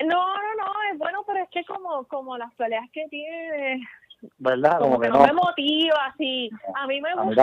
No, 0.04 0.16
no, 0.16 0.54
no, 0.56 0.72
es 0.92 0.98
bueno, 0.98 1.24
pero 1.26 1.40
es 1.40 1.48
que 1.50 1.64
como, 1.64 2.04
como 2.04 2.38
las 2.38 2.54
peleas 2.54 2.88
que 2.92 3.06
tiene, 3.08 3.80
¿verdad? 4.38 4.78
Como, 4.78 5.00
que, 5.00 5.08
no, 5.08 5.26
me 5.26 5.32
motiva, 5.32 6.06
así. 6.06 6.50
A 6.74 6.86
mí 6.86 7.00
me 7.00 7.14
gusta, 7.14 7.42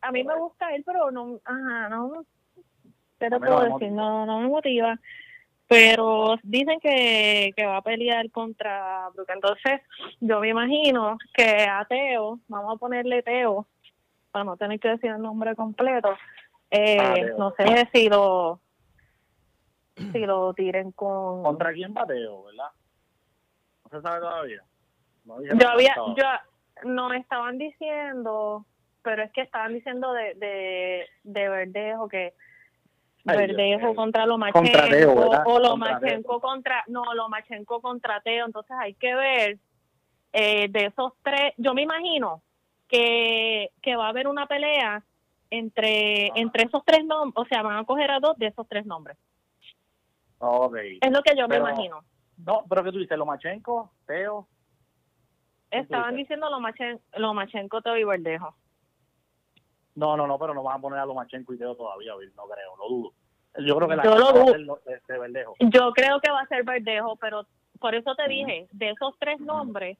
a 0.00 0.12
mí, 0.12 0.24
me 0.24 0.36
gusta 0.36 0.74
él, 0.74 0.82
pero 0.84 1.10
no, 1.10 1.38
ajá, 1.44 1.88
no, 1.88 2.24
pero 3.18 3.38
puedo 3.38 3.60
decir? 3.60 3.92
No, 3.92 4.24
no 4.26 4.40
me 4.40 4.48
motiva. 4.48 4.98
Pero 5.68 6.36
dicen 6.42 6.80
que, 6.80 7.52
que 7.54 7.64
va 7.64 7.76
a 7.76 7.82
pelear 7.82 8.28
contra 8.32 9.08
Brooke. 9.14 9.32
Entonces, 9.32 9.80
yo 10.18 10.40
me 10.40 10.48
imagino 10.48 11.16
que 11.32 11.62
a 11.62 11.84
Teo, 11.84 12.40
vamos 12.48 12.74
a 12.74 12.78
ponerle 12.78 13.22
Teo, 13.22 13.66
para 14.32 14.44
no 14.44 14.56
tener 14.56 14.80
que 14.80 14.88
decir 14.88 15.10
el 15.10 15.22
nombre 15.22 15.54
completo, 15.54 16.16
eh, 16.70 16.98
ah, 16.98 17.14
no 17.38 17.52
sé 17.56 17.88
si 17.92 18.08
lo, 18.08 18.60
si 20.12 20.18
lo 20.20 20.52
tiren 20.54 20.92
con... 20.92 21.42
¿Contra 21.42 21.72
quién 21.72 21.94
va 21.96 22.06
Teo, 22.06 22.44
verdad? 22.44 22.70
No 23.84 23.90
se 23.90 24.02
sabe 24.02 24.20
todavía. 24.20 24.64
yo 25.24 25.68
había, 25.68 25.94
yo, 25.96 26.24
no 26.84 27.12
estaban 27.12 27.58
diciendo, 27.58 28.64
pero 29.02 29.22
es 29.22 29.32
que 29.32 29.42
estaban 29.42 29.74
diciendo 29.74 30.12
de, 30.12 30.34
de, 30.34 31.06
de 31.24 31.48
Verdejo 31.48 32.08
que 32.08 32.34
Verdejo 33.24 33.94
contra 33.94 34.26
Lomachenko 34.26 35.42
o 35.44 35.58
Lomachenko 35.58 36.40
contra, 36.40 36.84
no, 36.88 37.14
Lomachenko 37.14 37.80
contra 37.80 38.20
Teo, 38.20 38.46
entonces 38.46 38.74
hay 38.78 38.94
que 38.94 39.14
ver 39.14 39.58
eh, 40.32 40.68
de 40.70 40.86
esos 40.86 41.12
tres, 41.22 41.52
yo 41.58 41.74
me 41.74 41.82
imagino 41.82 42.42
que, 42.88 43.70
que 43.82 43.96
va 43.96 44.06
a 44.06 44.08
haber 44.08 44.26
una 44.26 44.46
pelea 44.46 45.04
entre 45.50 46.28
entre 46.36 46.64
esos 46.64 46.82
tres 46.84 47.04
nombres, 47.04 47.34
o 47.36 47.44
sea, 47.44 47.62
van 47.62 47.76
a 47.76 47.84
coger 47.84 48.10
a 48.10 48.20
dos 48.20 48.38
de 48.38 48.46
esos 48.46 48.66
tres 48.68 48.86
nombres. 48.86 49.18
Es 51.00 51.12
lo 51.12 51.22
que 51.22 51.36
yo 51.36 51.46
me 51.48 51.56
imagino. 51.56 52.02
No, 52.38 52.64
pero 52.68 52.82
que 52.82 52.92
tú 52.92 52.98
dices, 52.98 53.18
Lomachenko, 53.18 53.92
Teo. 54.06 54.48
Estaban 55.70 56.16
diciendo 56.16 56.48
Lomachenko, 56.50 57.02
Lomachenko, 57.16 57.82
Teo 57.82 57.96
y 57.96 58.04
Verdejo. 58.04 58.54
No, 59.94 60.16
no, 60.16 60.26
no, 60.26 60.38
pero 60.38 60.54
no 60.54 60.62
van 60.62 60.78
a 60.78 60.80
poner 60.80 60.98
a 60.98 61.06
Lomachenko 61.06 61.52
y 61.52 61.58
Teo 61.58 61.76
todavía, 61.76 62.12
no 62.12 62.44
creo, 62.44 62.76
lo 62.76 62.88
dudo. 62.88 63.12
Yo 63.58 63.76
creo 63.76 63.88
que 63.88 63.96
la 63.96 64.02
va 64.04 64.30
a 64.30 64.44
ser 64.46 64.66
este 64.86 65.18
Verdejo. 65.18 65.54
Yo 65.60 65.92
creo 65.92 66.20
que 66.20 66.30
va 66.30 66.40
a 66.40 66.46
ser 66.46 66.64
Verdejo, 66.64 67.16
pero 67.16 67.46
por 67.78 67.94
eso 67.94 68.14
te 68.14 68.28
dije, 68.28 68.68
de 68.72 68.90
esos 68.90 69.14
tres 69.18 69.40
nombres, 69.40 69.98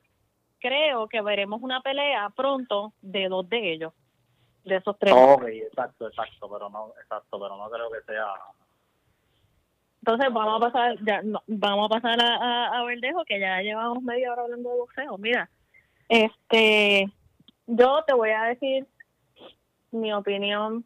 creo 0.60 1.08
que 1.08 1.20
veremos 1.20 1.60
una 1.62 1.80
pelea 1.80 2.30
pronto 2.30 2.92
de 3.00 3.28
dos 3.28 3.48
de 3.48 3.72
ellos, 3.72 3.92
de 4.64 4.76
esos 4.76 4.98
tres. 4.98 5.12
Ok, 5.16 5.44
exacto, 5.48 6.06
exacto, 6.06 6.48
pero 6.50 6.68
no, 6.68 6.92
exacto, 7.00 7.40
pero 7.40 7.56
no 7.56 7.68
creo 7.68 7.90
que 7.90 8.00
sea. 8.02 8.26
Entonces 10.02 10.32
vamos 10.32 10.62
a 10.62 10.70
pasar, 10.70 10.96
ya, 11.04 11.20
vamos 11.46 11.86
a 11.86 12.00
pasar 12.00 12.20
a, 12.20 12.78
a, 12.78 12.84
Verdejo, 12.84 13.24
que 13.24 13.38
ya 13.38 13.60
llevamos 13.60 14.02
media 14.02 14.32
hora 14.32 14.42
hablando 14.42 14.70
de 14.70 14.76
boxeo. 14.76 15.18
Mira, 15.18 15.50
este, 16.08 17.10
yo 17.66 18.02
te 18.06 18.14
voy 18.14 18.30
a 18.30 18.44
decir 18.44 18.86
mi 19.92 20.12
opinión, 20.12 20.84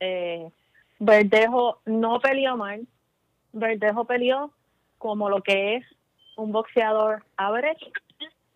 eh, 0.00 0.50
Verdejo 0.98 1.80
no 1.86 2.20
peleó 2.20 2.56
mal. 2.56 2.86
Verdejo 3.52 4.04
peleó 4.04 4.52
como 4.98 5.28
lo 5.28 5.42
que 5.42 5.76
es 5.76 5.84
un 6.36 6.52
boxeador 6.52 7.24
average. 7.36 7.92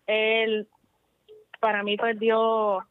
Él, 0.05 0.67
para 1.59 1.83
mí, 1.83 1.97
perdió 1.97 2.85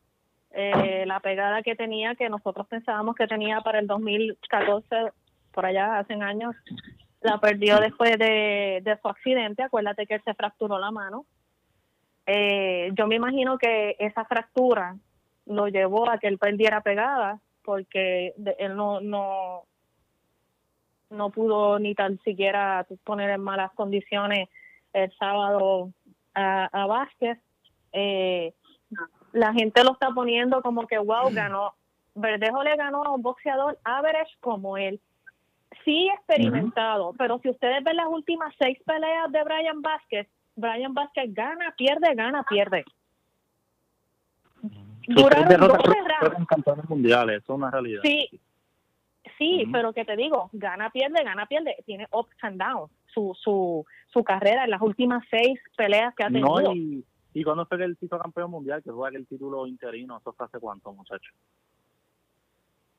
eh, 0.52 1.04
la 1.06 1.20
pegada 1.20 1.62
que 1.62 1.74
tenía, 1.74 2.14
que 2.14 2.28
nosotros 2.28 2.66
pensábamos 2.66 3.16
que 3.16 3.26
tenía 3.26 3.60
para 3.60 3.78
el 3.78 3.86
2014, 3.86 5.12
por 5.56 5.66
allá, 5.66 5.98
hace 5.98 6.12
años. 6.14 6.54
La 7.22 7.40
perdió 7.40 7.80
después 7.80 8.16
de, 8.18 8.80
de 8.84 8.98
su 9.02 9.08
accidente. 9.08 9.64
Acuérdate 9.64 10.06
que 10.06 10.14
él 10.14 10.22
se 10.24 10.34
fracturó 10.34 10.78
la 10.78 10.92
mano. 10.92 11.24
Eh, 12.26 12.90
yo 12.92 13.06
me 13.06 13.16
imagino 13.16 13.56
que 13.56 13.96
esa 13.98 14.24
fractura 14.26 14.96
lo 15.46 15.68
llevó 15.68 16.10
a 16.10 16.18
que 16.18 16.26
él 16.26 16.38
perdiera 16.38 16.82
pegada 16.82 17.40
porque 17.64 18.34
él 18.58 18.76
no, 18.76 19.00
no, 19.00 19.64
no 21.10 21.30
pudo 21.30 21.78
ni 21.78 21.94
tan 21.94 22.18
siquiera 22.20 22.86
poner 23.02 23.30
en 23.30 23.40
malas 23.40 23.72
condiciones 23.72 24.48
el 24.92 25.12
sábado 25.18 25.90
a, 26.34 26.66
a 26.66 26.86
Vázquez. 26.86 27.38
Eh, 27.92 28.52
la 29.32 29.52
gente 29.52 29.84
lo 29.84 29.92
está 29.92 30.10
poniendo 30.10 30.62
como 30.62 30.86
que, 30.86 30.98
wow, 30.98 31.30
ganó. 31.32 31.74
Verdejo 32.14 32.62
le 32.62 32.76
ganó 32.76 33.04
a 33.04 33.12
un 33.12 33.22
boxeador 33.22 33.78
average 33.84 34.34
como 34.40 34.76
él. 34.76 35.00
Sí 35.84 36.08
experimentado, 36.16 37.12
pero 37.18 37.38
si 37.40 37.50
ustedes 37.50 37.82
ven 37.84 37.96
las 37.96 38.06
últimas 38.06 38.54
seis 38.58 38.78
peleas 38.84 39.30
de 39.30 39.42
Brian 39.44 39.82
Vázquez, 39.82 40.28
Brian 40.54 40.94
Vázquez 40.94 41.32
gana, 41.32 41.74
pierde, 41.76 42.14
gana, 42.14 42.44
pierde. 42.48 42.84
Duraron 45.08 45.48
12 45.48 45.58
rounds. 45.60 46.48
campeones 46.48 46.88
mundiales, 46.88 47.42
eso 47.42 47.52
es 47.52 47.56
una 47.58 47.70
realidad. 47.70 48.00
Sí, 48.02 48.28
sí, 49.38 49.64
pero 49.72 49.92
que 49.92 50.04
te 50.04 50.16
digo, 50.16 50.50
gana, 50.52 50.90
pierde, 50.90 51.22
gana, 51.22 51.46
pierde, 51.46 51.76
tiene 51.84 52.08
ups 52.10 52.36
and 52.42 52.60
downs 52.60 52.90
su, 53.16 53.34
su, 53.40 53.84
su 54.08 54.22
carrera 54.22 54.64
en 54.64 54.70
las 54.70 54.82
últimas 54.82 55.24
seis 55.30 55.58
peleas 55.76 56.14
que 56.14 56.24
ha 56.24 56.28
tenido. 56.28 56.60
No, 56.60 56.74
y, 56.74 57.04
y 57.32 57.44
cuando 57.44 57.64
fue 57.66 57.78
que 57.78 57.84
él 57.84 57.96
hizo 58.00 58.18
campeón 58.18 58.50
mundial, 58.50 58.82
que 58.82 58.92
fue 58.92 59.08
aquel 59.08 59.26
título 59.26 59.66
interino, 59.66 60.18
eso 60.18 60.32
fue 60.32 60.46
hace 60.46 60.58
cuánto, 60.58 60.92
muchacho. 60.92 61.32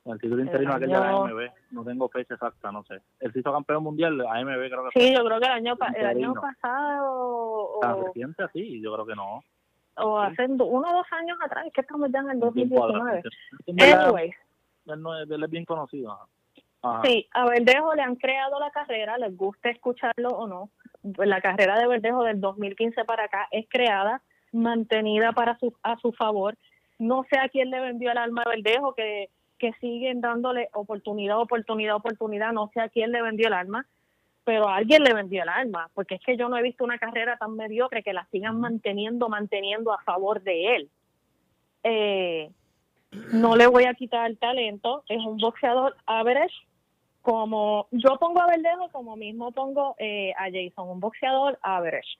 El 0.07 0.19
título 0.19 0.41
interino 0.41 0.73
aquel 0.73 0.89
de 0.89 0.97
la 0.97 1.09
AMB, 1.09 1.49
no 1.71 1.83
tengo 1.83 2.07
fecha 2.07 2.35
exacta, 2.35 2.71
no 2.71 2.83
sé. 2.85 3.01
Él 3.19 3.31
hizo 3.35 3.51
campeón 3.51 3.83
mundial, 3.83 4.19
AMB 4.21 4.69
creo 4.69 4.89
que 4.89 4.99
Sí, 4.99 5.13
yo 5.13 5.25
creo 5.25 5.39
que 5.39 5.45
el 5.47 5.51
año, 5.51 5.77
el 5.95 6.05
año 6.05 6.33
pasado. 6.33 7.79
O... 7.79 8.03
reciente 8.05 8.43
así, 8.43 8.81
yo 8.81 8.93
creo 8.93 9.05
que 9.05 9.15
no. 9.15 9.43
o 9.97 10.19
hace 10.19 10.45
uno 10.45 10.65
o 10.65 10.93
dos 10.93 11.07
años 11.11 11.37
atrás, 11.43 11.65
es 11.67 11.73
que 11.73 11.81
estamos 11.81 12.09
ya 12.11 12.19
en 12.19 12.29
el 12.31 12.39
2019. 12.39 13.23
Anyway. 13.67 14.33
Él, 14.85 15.43
es 15.43 15.49
bien 15.49 15.65
conocido. 15.65 16.17
Sí, 17.03 17.27
a 17.33 17.45
Verdejo 17.45 17.93
le 17.95 18.03
han 18.03 18.15
creado 18.15 18.59
la 18.59 18.71
carrera, 18.71 19.17
les 19.17 19.35
gusta 19.35 19.69
escucharlo 19.69 20.29
o 20.29 20.47
no. 20.47 20.69
La 21.17 21.41
carrera 21.41 21.77
de 21.79 21.87
Verdejo 21.87 22.23
del 22.23 22.39
2015 22.39 23.03
para 23.03 23.25
acá 23.25 23.47
es 23.51 23.65
creada, 23.69 24.21
mantenida 24.53 25.33
para 25.33 25.57
su, 25.57 25.73
a 25.83 25.97
su 25.97 26.13
favor. 26.13 26.55
No 26.97 27.25
sé 27.29 27.37
a 27.37 27.49
quién 27.49 27.71
le 27.71 27.81
vendió 27.81 28.11
el 28.11 28.17
alma 28.17 28.43
a 28.45 28.49
Verdejo, 28.49 28.93
que, 28.93 29.29
que 29.57 29.73
siguen 29.81 30.21
dándole 30.21 30.69
oportunidad, 30.73 31.39
oportunidad, 31.39 31.95
oportunidad. 31.95 32.53
No 32.53 32.69
sé 32.73 32.81
a 32.81 32.89
quién 32.89 33.11
le 33.11 33.21
vendió 33.21 33.47
el 33.47 33.53
alma, 33.53 33.85
pero 34.43 34.67
a 34.69 34.77
alguien 34.77 35.03
le 35.03 35.13
vendió 35.13 35.43
el 35.43 35.49
alma, 35.49 35.89
porque 35.93 36.15
es 36.15 36.21
que 36.21 36.37
yo 36.37 36.47
no 36.47 36.57
he 36.57 36.61
visto 36.63 36.83
una 36.83 36.97
carrera 36.97 37.37
tan 37.37 37.55
mediocre 37.55 38.03
que 38.03 38.13
la 38.13 38.25
sigan 38.31 38.59
manteniendo, 38.59 39.29
manteniendo 39.29 39.91
a 39.91 40.01
favor 40.03 40.41
de 40.41 40.75
él. 40.75 40.89
Eh, 41.83 42.49
no 43.33 43.55
le 43.55 43.67
voy 43.67 43.85
a 43.85 43.93
quitar 43.93 44.29
el 44.29 44.37
talento, 44.37 45.03
es 45.09 45.23
un 45.23 45.37
boxeador 45.37 45.95
average, 46.05 46.55
como 47.21 47.87
yo 47.91 48.17
pongo 48.19 48.41
a 48.41 48.47
Verdejo 48.47 48.89
como 48.89 49.17
mismo 49.17 49.51
pongo 49.51 49.95
eh, 49.97 50.31
a 50.37 50.45
Jason, 50.45 50.89
un 50.89 50.99
boxeador 51.01 51.59
average, 51.61 52.17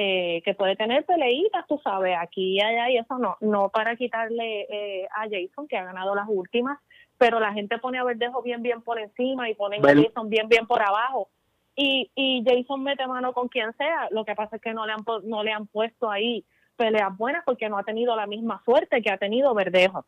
eh, 0.00 0.42
que 0.44 0.54
puede 0.54 0.76
tener 0.76 1.04
peleitas, 1.04 1.66
tú 1.66 1.80
sabes, 1.82 2.16
aquí 2.16 2.54
y 2.54 2.60
allá 2.60 2.88
y 2.88 2.98
eso 2.98 3.18
no, 3.18 3.36
no 3.40 3.68
para 3.68 3.96
quitarle 3.96 4.60
eh, 4.70 5.08
a 5.10 5.24
Jason, 5.24 5.66
que 5.66 5.76
ha 5.76 5.82
ganado 5.82 6.14
las 6.14 6.28
últimas, 6.28 6.78
pero 7.18 7.40
la 7.40 7.52
gente 7.52 7.78
pone 7.78 7.98
a 7.98 8.04
Verdejo 8.04 8.40
bien, 8.40 8.62
bien 8.62 8.80
por 8.80 9.00
encima 9.00 9.50
y 9.50 9.56
pone 9.56 9.78
a 9.78 9.80
Jason 9.80 10.28
bien, 10.28 10.48
bien 10.48 10.68
por 10.68 10.80
abajo. 10.80 11.28
Y, 11.74 12.12
y 12.14 12.44
Jason 12.46 12.80
mete 12.84 13.08
mano 13.08 13.32
con 13.32 13.48
quien 13.48 13.72
sea, 13.76 14.06
lo 14.12 14.24
que 14.24 14.36
pasa 14.36 14.54
es 14.54 14.62
que 14.62 14.72
no 14.72 14.86
le 14.86 14.92
han, 14.92 15.04
no 15.24 15.42
le 15.42 15.50
han 15.50 15.66
puesto 15.66 16.08
ahí 16.08 16.44
peleas 16.76 17.16
buenas 17.18 17.42
porque 17.44 17.68
no 17.68 17.76
ha 17.76 17.82
tenido 17.82 18.14
la 18.14 18.28
misma 18.28 18.62
suerte 18.64 19.02
que 19.02 19.10
ha 19.10 19.18
tenido 19.18 19.52
Verdejo. 19.52 20.04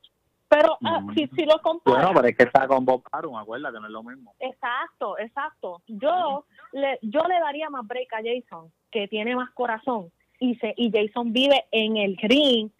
Pero 0.49 0.79
ah, 0.85 1.03
si, 1.15 1.27
si 1.29 1.47
lo 1.47 1.61
comparas... 1.63 2.03
Bueno, 2.05 2.15
pero 2.15 2.29
es 2.29 2.37
que 2.37 2.45
está 2.45 2.69
con 2.69 2.85
Bob 2.85 3.03
Arum, 3.11 3.37
acuérdate, 3.37 3.81
no 3.81 3.87
es 3.87 3.93
lo 3.93 4.05
mismo. 4.05 4.35
Exacto, 4.39 5.19
exacto. 5.19 5.83
Yo, 5.87 6.45
le, 6.73 6.99
yo 7.03 7.23
le 7.23 7.39
daría 7.41 7.71
más 7.71 7.87
break 7.87 8.13
a 8.13 8.19
Jason, 8.19 8.73
que 8.91 9.09
tiene 9.09 9.37
más 9.37 9.51
corazón, 9.51 10.11
y, 10.39 10.55
se, 10.57 10.75
y 10.77 10.91
Jason 10.91 11.33
vive 11.33 11.67
en 11.71 11.97
el 11.97 12.17
ring 12.17 12.71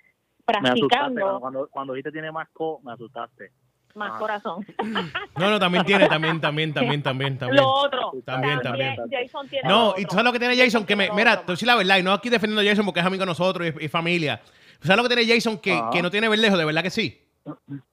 practicando. 0.45 1.41
Cuando, 1.41 1.69
cuando 1.69 1.93
dijiste 1.93 2.13
tiene 2.13 2.33
más 2.33 2.49
co, 2.53 2.81
me 2.83 2.93
asustaste. 2.93 3.53
Más 3.95 4.19
corazón. 4.19 4.65
No, 5.37 5.51
no, 5.51 5.59
también 5.59 5.85
tiene, 5.85 6.07
también, 6.07 6.41
también, 6.41 6.75
también, 6.75 7.03
también, 7.03 7.39
también. 7.39 7.63
Lo 7.63 7.71
otro. 7.71 8.13
También, 8.27 8.61
también. 8.61 8.95
Jason 9.11 9.49
tiene 9.49 9.67
no, 9.67 9.95
y 9.97 10.05
tú 10.05 10.11
sabes 10.11 10.25
lo 10.25 10.33
que 10.33 10.39
tiene 10.39 10.57
Jason, 10.57 10.85
que 10.85 10.95
me, 10.95 11.11
mira, 11.13 11.47
tú 11.47 11.57
sí 11.57 11.65
la 11.65 11.77
verdad, 11.77 11.99
y 11.99 12.03
no 12.03 12.13
aquí 12.13 12.29
defendiendo 12.29 12.61
a 12.61 12.65
Jason 12.65 12.85
porque 12.85 13.01
es 13.01 13.07
amigo 13.07 13.23
de 13.23 13.27
nosotros 13.27 13.73
y, 13.81 13.89
familia. 13.89 14.43
¿Sabes 14.81 14.97
lo 14.99 15.09
que 15.09 15.15
tiene 15.15 15.35
Jason 15.35 15.59
que, 15.59 15.81
que 15.93 16.03
no 16.03 16.11
tiene 16.11 16.29
verdejo? 16.29 16.57
De 16.59 16.65
verdad 16.65 16.83
que 16.83 16.91
sí. 16.91 17.27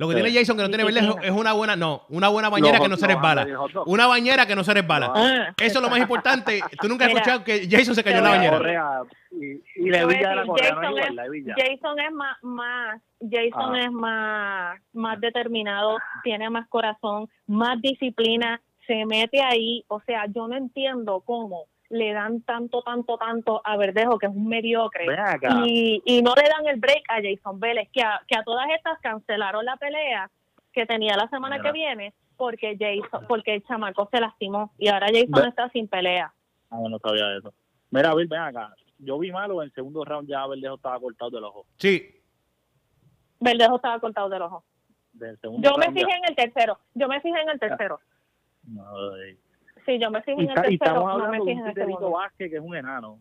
Lo 0.00 0.08
que 0.08 0.14
tiene 0.14 0.32
Jason 0.32 0.56
que 0.56 0.62
no 0.62 0.70
tiene 0.70 0.84
verdejo 0.84 1.20
es 1.20 1.30
una 1.30 1.52
buena, 1.52 1.76
no, 1.76 2.06
una 2.08 2.28
buena 2.28 2.48
bañera 2.48 2.80
que 2.80 2.88
no 2.88 2.96
se 2.96 3.06
resbala. 3.06 3.46
Una 3.84 4.06
bañera 4.06 4.46
que 4.46 4.56
no 4.56 4.64
se 4.64 4.72
resbala. 4.72 5.12
Ah. 5.14 5.52
Eso 5.60 5.78
es 5.78 5.82
lo 5.82 5.90
más 5.90 6.00
importante. 6.00 6.62
Tú 6.80 6.88
nunca 6.88 7.04
has 7.04 7.10
escuchado 7.10 7.44
que 7.44 7.68
Jason 7.70 7.94
se 7.94 8.02
cayó 8.02 8.16
en 8.16 8.24
la 8.24 8.30
bañera. 8.30 9.02
Y, 9.30 9.90
la 9.90 10.06
Villa 10.06 10.36
la 10.36 10.46
Jason, 10.46 10.98
es, 10.98 11.44
Jason 11.54 12.00
es 12.00 12.12
más, 12.12 12.38
más 12.42 13.02
Jason 13.20 13.76
es 13.76 13.92
más, 13.92 14.80
más 14.94 15.20
determinado, 15.20 15.98
tiene 16.24 16.48
más 16.48 16.66
corazón, 16.68 17.28
más 17.46 17.78
disciplina, 17.82 18.58
se 18.86 19.04
mete 19.04 19.42
ahí. 19.42 19.84
O 19.88 20.00
sea, 20.06 20.24
yo 20.34 20.48
no 20.48 20.56
entiendo 20.56 21.20
cómo 21.26 21.66
le 21.90 22.12
dan 22.12 22.40
tanto, 22.42 22.82
tanto, 22.82 23.18
tanto 23.18 23.60
a 23.64 23.76
Verdejo, 23.76 24.18
que 24.18 24.26
es 24.26 24.32
un 24.32 24.48
mediocre, 24.48 25.06
y, 25.66 26.00
y 26.04 26.22
no 26.22 26.34
le 26.34 26.48
dan 26.48 26.66
el 26.66 26.80
break 26.80 27.02
a 27.08 27.16
Jason 27.20 27.58
Vélez, 27.60 27.88
que 27.92 28.02
a, 28.02 28.22
que 28.26 28.38
a 28.38 28.44
todas 28.44 28.66
estas 28.70 28.98
cancelaron 29.00 29.64
la 29.64 29.76
pelea 29.76 30.30
que 30.72 30.86
tenía 30.86 31.16
la 31.16 31.28
semana 31.28 31.60
que 31.60 31.72
viene 31.72 32.14
porque 32.36 32.76
Jason, 32.78 33.26
porque 33.28 33.56
el 33.56 33.64
chamaco 33.64 34.08
se 34.10 34.20
lastimó 34.20 34.72
y 34.78 34.88
ahora 34.88 35.08
Jason 35.08 35.48
está 35.48 35.68
sin 35.70 35.88
pelea. 35.88 36.32
Ah, 36.70 36.78
no 36.88 36.98
sabía 36.98 37.36
eso. 37.36 37.52
Mira, 37.90 38.14
Bill, 38.14 38.28
ven 38.28 38.40
acá. 38.40 38.72
Yo 38.98 39.18
vi 39.18 39.32
malo 39.32 39.60
en 39.60 39.66
el 39.66 39.74
segundo 39.74 40.04
round 40.04 40.28
ya 40.28 40.46
Verdejo 40.46 40.76
estaba 40.76 40.98
cortado 41.00 41.30
del 41.32 41.44
ojo. 41.44 41.66
Sí. 41.76 42.22
Verdejo 43.40 43.76
estaba 43.76 43.98
cortado 43.98 44.28
del 44.28 44.42
ojo. 44.42 44.64
yo 45.12 45.76
me 45.76 45.92
fijé 45.92 46.16
en 46.16 46.24
el 46.28 46.36
tercero. 46.36 46.78
Yo 46.94 47.08
me 47.08 47.20
fijé 47.20 47.40
en 47.40 47.48
el 47.50 47.58
tercero. 47.58 48.00
No, 48.64 48.84
Sí, 49.90 49.98
yo 49.98 50.08
me 50.08 50.22
fijo 50.22 50.40
en 50.40 50.50
el 50.50 50.54
tercero, 50.54 50.74
estamos 50.74 51.10
hablando 51.10 51.38
no 51.38 51.44
de 51.72 51.84
un 51.84 52.12
Vázquez 52.12 52.48
que 52.48 52.56
es 52.56 52.62
un 52.62 52.76
enano, 52.76 53.20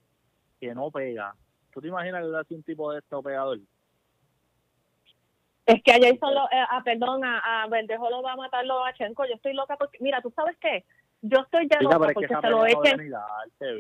que 0.60 0.76
no 0.76 0.92
pega. 0.92 1.34
¿Tú 1.72 1.82
te 1.82 1.88
imaginas 1.88 2.24
que 2.24 2.38
hace 2.38 2.54
un 2.54 2.64
tipo 2.64 2.92
de 2.92 3.00
esto 3.00 3.24
pegador? 3.24 3.58
Es 5.66 5.82
que 5.84 5.92
allá 5.92 6.10
hizo, 6.10 6.30
lo, 6.30 6.46
eh, 6.46 6.66
ah, 6.70 6.82
perdón, 6.86 7.26
a, 7.26 7.64
a 7.64 7.68
Verdejo 7.68 8.10
lo 8.12 8.22
va 8.22 8.34
a 8.34 8.36
matar 8.36 8.66
Lobachenko. 8.66 9.26
Yo 9.26 9.34
estoy 9.34 9.54
loca 9.54 9.78
porque, 9.78 9.98
mira, 10.00 10.22
¿tú 10.22 10.32
sabes 10.36 10.58
qué? 10.58 10.86
Yo 11.22 11.40
estoy 11.40 11.68
ya 11.68 11.82
loca 11.82 12.12
porque 12.14 12.28
se 12.28 12.50
lo 12.50 12.66
echen. 12.66 13.12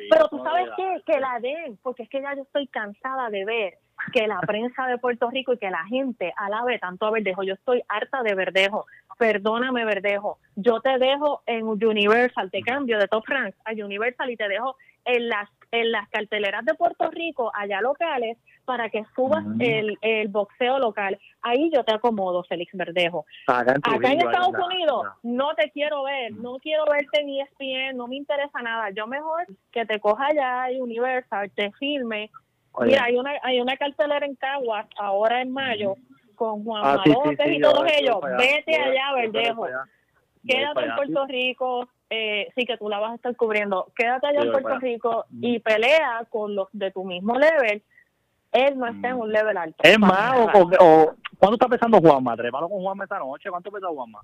pero 0.10 0.28
tú 0.30 0.43
sabes 0.43 0.69
qué, 0.75 1.02
que 1.06 1.19
la 1.19 1.39
den, 1.39 1.78
porque 1.84 2.04
es 2.04 2.10
que 2.10 2.21
ya 2.21 2.36
yo 2.36 2.41
estoy 2.41 2.67
cansada 2.67 3.30
de 3.30 3.45
ver 3.45 3.78
que 4.13 4.27
la 4.27 4.39
prensa 4.41 4.88
de 4.88 4.97
Puerto 4.97 5.29
Rico 5.29 5.53
y 5.53 5.57
que 5.57 5.69
la 5.69 5.85
gente 5.85 6.33
alabe 6.38 6.79
tanto 6.79 7.05
a 7.05 7.12
Verdejo. 7.12 7.43
Yo 7.43 7.53
estoy 7.53 7.81
harta 7.88 8.23
de 8.23 8.35
Verdejo. 8.35 8.85
Perdóname, 9.17 9.85
Verdejo. 9.85 10.39
Yo 10.55 10.79
te 10.81 10.97
dejo 10.97 11.41
en 11.45 11.65
Universal, 11.65 12.49
te 12.51 12.62
cambio 12.62 12.97
de 12.97 13.07
Top 13.07 13.25
Rank 13.27 13.55
a 13.65 13.71
Universal 13.71 14.29
y 14.29 14.38
te 14.38 14.47
dejo 14.47 14.75
en 15.05 15.29
las 15.29 15.49
en 15.71 15.91
las 15.91 16.09
carteleras 16.09 16.65
de 16.65 16.73
Puerto 16.73 17.09
Rico, 17.12 17.51
allá 17.53 17.81
locales, 17.81 18.38
para 18.65 18.89
que 18.89 19.03
subas 19.15 19.43
el, 19.59 19.97
el 20.01 20.27
boxeo 20.27 20.79
local. 20.79 21.19
Ahí 21.41 21.71
yo 21.73 21.83
te 21.83 21.93
acomodo, 21.93 22.43
Félix 22.43 22.71
Verdejo. 22.75 23.25
Acá 23.47 24.12
en 24.12 24.21
Estados 24.21 24.53
Unidos 24.65 25.07
no 25.23 25.53
te 25.55 25.71
quiero 25.71 26.03
ver, 26.03 26.33
no 26.33 26.57
quiero 26.59 26.85
verte 26.85 27.21
en 27.21 27.29
ESPN, 27.29 27.97
no 27.97 28.07
me 28.07 28.15
interesa 28.15 28.62
nada. 28.62 28.89
Yo 28.91 29.07
mejor 29.07 29.45
que 29.71 29.85
te 29.85 29.99
coja 29.99 30.27
allá 30.27 30.71
y 30.71 30.81
Universal, 30.81 31.51
te 31.55 31.71
Mira, 32.82 33.03
hay 33.05 33.17
una, 33.17 33.32
hay 33.43 33.60
una 33.60 33.75
cartelera 33.77 34.25
en 34.25 34.36
Caguas 34.36 34.88
ahora 34.97 35.41
en 35.41 35.51
mayo 35.51 35.95
con 36.36 36.63
Juan 36.63 36.82
ah, 36.86 37.03
y 37.05 37.60
todos 37.60 37.86
ellos. 37.91 38.17
Vete 38.38 38.75
allá, 38.75 39.13
Verdejo. 39.15 39.67
Quédate 40.47 40.86
en 40.86 40.95
Puerto 40.95 41.25
Rico, 41.27 41.89
eh, 42.10 42.47
sí 42.55 42.65
que 42.65 42.77
tú 42.77 42.88
la 42.88 42.99
vas 42.99 43.12
a 43.12 43.15
estar 43.15 43.36
cubriendo. 43.36 43.91
Quédate 43.95 44.27
allá 44.27 44.41
en 44.43 44.51
Puerto 44.51 44.79
Rico 44.79 45.25
y 45.41 45.60
pelea 45.60 46.25
con 46.29 46.55
los 46.55 46.69
de 46.71 46.91
tu 46.91 47.03
mismo 47.03 47.38
level. 47.38 47.84
Él 48.53 48.79
no 48.79 48.88
está 48.88 49.10
en 49.10 49.17
un 49.17 49.32
level 49.32 49.58
alto. 49.58 49.77
Es 49.84 49.99
más, 49.99 50.34
o, 50.53 51.13
¿cuánto 51.38 51.55
está 51.55 51.67
pesando 51.67 51.99
Juanma? 51.99 52.38
Trépalo 52.38 52.69
con 52.69 52.82
Juanma 52.82 53.03
esta 53.03 53.19
noche. 53.19 53.49
¿Cuánto 53.49 53.69
pesa 53.69 53.88
Juanma? 53.88 54.21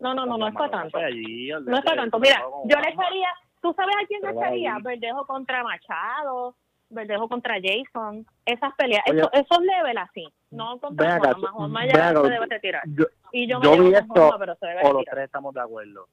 No, 0.00 0.14
no, 0.14 0.26
no, 0.26 0.36
no 0.36 0.48
está 0.48 0.68
tanto. 0.68 0.98
no 0.98 1.78
está 1.78 1.94
tanto. 1.94 2.18
Mira, 2.18 2.42
yo 2.64 2.76
le 2.80 2.88
echaría, 2.88 3.28
¿tú 3.62 3.72
sabes 3.74 3.94
a 4.02 4.06
quién 4.06 4.20
le 4.22 4.30
echaría? 4.32 4.76
Verdejo 4.82 5.24
contra 5.26 5.62
Machado 5.62 6.56
Verdejo 6.92 7.28
contra 7.28 7.56
Jason, 7.62 8.26
esas 8.44 8.74
peleas, 8.74 9.02
esos 9.06 9.58
level 9.60 9.98
así, 9.98 10.28
no 10.50 10.78
contra 10.78 11.18
Juanma, 11.18 11.50
Juanma 11.52 11.86
ya 11.86 12.08
se 12.10 12.28
debe 12.28 12.46
retirar. 12.46 12.82
Yo, 12.86 13.06
y 13.32 13.48
yo, 13.48 13.60
me 13.60 13.80
vi 13.80 13.94
esto, 13.94 14.36
pero 14.38 14.54
se 14.56 14.66
debe 14.66 14.80
o 14.84 14.92
los 14.92 15.04
tres 15.04 15.24
estamos 15.24 15.54
de 15.54 15.60
acuerdo. 15.60 16.06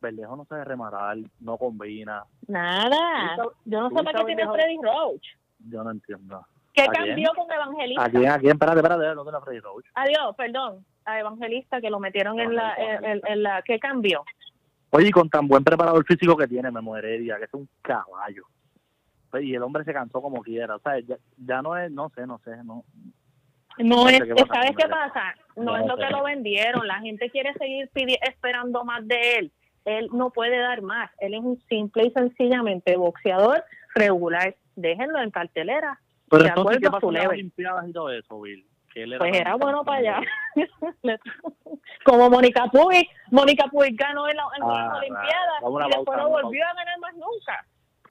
Verdejo 0.00 0.36
no 0.36 0.44
se 0.44 0.54
debe 0.54 0.64
rematar, 0.64 1.18
no 1.40 1.58
combina. 1.58 2.24
Nada, 2.46 3.36
yo 3.64 3.80
no 3.80 3.90
sé 3.90 4.02
para 4.04 4.20
qué 4.20 4.24
tiene 4.26 4.46
Freddy 4.46 4.78
Roach. 4.82 5.26
Yo 5.68 5.84
no 5.84 5.90
entiendo. 5.90 6.46
¿Qué 6.72 6.86
cambió 6.86 7.32
con 7.34 7.50
Evangelista? 7.50 8.04
¿A 8.04 8.08
quién? 8.08 8.28
¿A 8.28 8.38
quién? 8.38 8.52
Espérate, 8.52 8.78
espérate, 8.78 9.14
no 9.14 9.22
tiene 9.24 9.40
Freddy 9.40 9.60
Roach. 9.60 9.86
Adiós, 9.94 10.36
perdón, 10.36 10.86
a 11.04 11.18
Evangelista 11.18 11.80
que 11.80 11.90
lo 11.90 11.98
metieron 11.98 12.38
en 12.38 12.54
la, 12.54 12.74
en, 12.76 13.20
en, 13.26 13.42
la... 13.42 13.62
¿Qué 13.62 13.78
cambió? 13.78 14.24
Oye, 14.90 15.08
y 15.08 15.10
con 15.10 15.28
tan 15.28 15.46
buen 15.46 15.64
preparador 15.64 16.04
físico 16.04 16.36
que 16.36 16.46
tiene, 16.46 16.70
me 16.70 16.98
Heredia, 16.98 17.38
que 17.38 17.44
es 17.44 17.54
un 17.54 17.68
caballo. 17.82 18.44
Y 19.40 19.54
el 19.54 19.62
hombre 19.62 19.84
se 19.84 19.92
cansó 19.92 20.20
como 20.20 20.42
quiera, 20.42 20.76
o 20.76 20.80
sea, 20.80 20.94
ya, 21.38 21.62
no 21.62 21.76
es, 21.76 21.90
no 21.90 22.10
sé, 22.10 22.26
no 22.26 22.40
sé, 22.44 22.56
no. 22.64 22.84
No, 23.78 24.08
es, 24.08 24.18
¿sabes 24.18 24.72
qué 24.76 24.88
pasa? 24.88 25.34
No, 25.56 25.76
es 25.76 25.86
lo 25.86 25.96
que 25.96 26.10
lo 26.10 26.24
vendieron, 26.24 26.86
la 26.86 27.00
gente 27.00 27.30
quiere 27.30 27.52
seguir 27.54 28.18
esperando 28.22 28.84
más 28.84 29.06
de 29.06 29.38
él, 29.38 29.52
él 29.84 30.08
no 30.12 30.30
puede 30.30 30.58
dar 30.58 30.82
más, 30.82 31.10
él 31.18 31.34
es 31.34 31.40
un 31.40 31.60
simple 31.68 32.06
y 32.06 32.10
sencillamente 32.10 32.96
boxeador 32.96 33.64
regular, 33.94 34.56
déjenlo 34.74 35.20
en 35.20 35.30
cartelera. 35.30 36.00
Pero 36.28 36.46
entonces, 36.46 36.78
¿qué 36.82 36.90
pasó 36.90 37.10
las 37.10 37.26
Olimpiadas 37.26 37.88
y 37.88 37.92
todo 37.92 38.10
eso, 38.10 38.40
Bill? 38.40 38.66
pues 39.18 39.36
era 39.36 39.54
bueno 39.54 39.84
para 39.84 39.98
allá. 39.98 40.20
Como 42.04 42.28
Mónica 42.28 42.66
Puig, 42.66 43.08
Mónica 43.30 43.66
Puig 43.70 43.96
ganó 43.96 44.28
en, 44.28 44.36
la, 44.36 44.42
en 44.56 44.62
ah, 44.64 44.96
Olimpiadas 44.96 45.62
y 45.62 45.96
después 45.96 46.18
no 46.18 46.28
volvió 46.28 46.64
a 46.66 46.74
ganar 46.74 46.98
más 46.98 47.14
nunca 47.14 47.64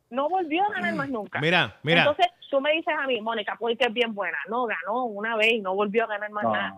no 0.09 0.29
volvió 0.29 0.63
a 0.63 0.69
ganar 0.69 0.93
más 0.95 1.09
nunca. 1.09 1.39
Mira, 1.39 1.77
mira. 1.83 2.01
Entonces 2.01 2.27
tú 2.49 2.59
me 2.61 2.71
dices 2.73 2.93
a 2.97 3.07
mí, 3.07 3.21
Mónica, 3.21 3.55
pues 3.59 3.77
que 3.77 3.85
es 3.85 3.93
bien 3.93 4.13
buena. 4.13 4.37
No, 4.49 4.65
ganó 4.65 5.05
una 5.05 5.35
vez 5.35 5.53
y 5.53 5.61
no 5.61 5.75
volvió 5.75 6.05
a 6.05 6.07
ganar 6.07 6.31
más 6.31 6.43
nada. 6.45 6.75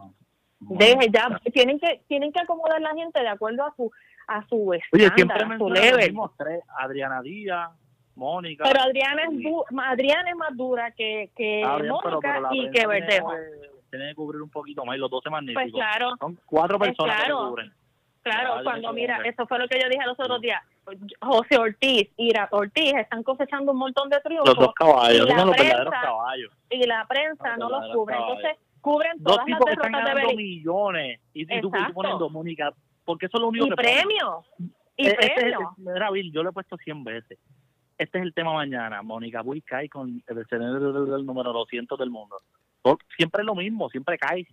Deje 0.59 1.09
ya, 1.11 1.39
tienen 1.51 1.79
que 1.79 2.01
tienen 2.07 2.31
que 2.31 2.39
acomodar 2.39 2.79
la 2.81 2.93
gente 2.93 3.19
de 3.19 3.29
acuerdo 3.29 3.65
a 3.65 3.73
su 3.75 3.91
a 4.27 4.45
su 4.47 4.73
estándar, 4.73 5.07
Oye, 5.07 5.15
siempre 5.15 5.43
a 5.43 5.57
su 5.57 5.69
level. 5.69 6.15
Tres, 6.37 6.63
Adriana 6.77 7.21
Díaz, 7.21 7.71
Mónica. 8.15 8.63
Pero 8.65 8.81
Adriana 8.81 9.23
es, 9.23 9.45
Adriana 9.83 10.29
es 10.29 10.35
más 10.35 10.55
dura 10.55 10.91
que, 10.91 11.31
que 11.35 11.63
Mónica 11.65 12.41
y 12.51 12.69
que 12.69 12.85
Verdejo. 12.85 13.33
Tiene 13.89 14.09
que 14.09 14.15
cubrir 14.15 14.41
un 14.41 14.49
poquito 14.49 14.85
más 14.85 14.95
y 14.95 14.99
los 14.99 15.09
dos 15.09 15.21
se 15.23 15.29
pues 15.29 15.41
magníficos. 15.41 15.71
Pues 15.71 15.83
claro. 15.83 16.15
Son 16.19 16.39
cuatro 16.45 16.79
personas 16.79 17.23
que 17.23 17.31
cubren. 17.31 17.73
Claro, 18.21 18.63
cuando 18.63 18.93
mira, 18.93 19.19
eso 19.25 19.47
fue 19.47 19.57
lo 19.57 19.67
que 19.67 19.79
yo 19.81 19.89
dije 19.89 20.05
los 20.05 20.19
otros 20.19 20.39
días. 20.41 20.61
José 21.21 21.57
Ortiz 21.57 22.09
y 22.17 22.33
Ortiz 22.51 22.93
están 22.95 23.23
cosechando 23.23 23.71
un 23.71 23.77
montón 23.77 24.09
de 24.09 24.19
triunfos. 24.19 24.49
Los 24.49 24.65
dos 24.65 24.73
caballos, 24.73 25.25
y 25.25 25.29
la 25.29 25.45
los 25.45 25.55
prensa, 25.55 26.01
caballos. 26.01 26.51
Y 26.69 26.85
la 26.85 27.05
prensa 27.07 27.57
no 27.57 27.69
los 27.69 27.93
cubre. 27.93 28.15
Entonces, 28.15 28.57
cubren 28.81 29.23
todas 29.23 29.47
las 29.47 29.59
derrotas 29.59 30.15
de 30.15 30.35
millones. 30.35 31.19
Y, 31.33 31.41
y 31.43 31.61
tú, 31.61 31.71
poniendo, 31.93 32.29
Mónica, 32.29 32.73
porque 33.05 33.27
eso 33.27 33.37
es 33.37 33.41
lo 33.41 33.47
único 33.49 33.67
y 33.67 33.69
que 33.69 33.75
premio. 33.75 34.43
Y 34.97 35.07
e-, 35.07 35.17
este 35.19 35.33
premio. 35.35 35.75
yo 36.31 36.43
lo 36.43 36.49
he 36.49 36.53
puesto 36.53 36.77
100 36.77 37.03
veces. 37.03 37.39
Este 37.97 38.17
es 38.17 38.23
el 38.23 38.33
tema 38.33 38.53
mañana. 38.53 39.03
Mónica 39.03 39.41
Buy 39.41 39.61
cae 39.61 39.87
con 39.87 40.23
el 40.25 40.35
del 40.35 41.25
número 41.25 41.53
200 41.53 41.99
del 41.99 42.09
mundo. 42.09 42.37
Siempre 43.15 43.41
es 43.41 43.45
lo 43.45 43.53
mismo, 43.55 43.89
siempre 43.89 44.17
cae. 44.17 44.47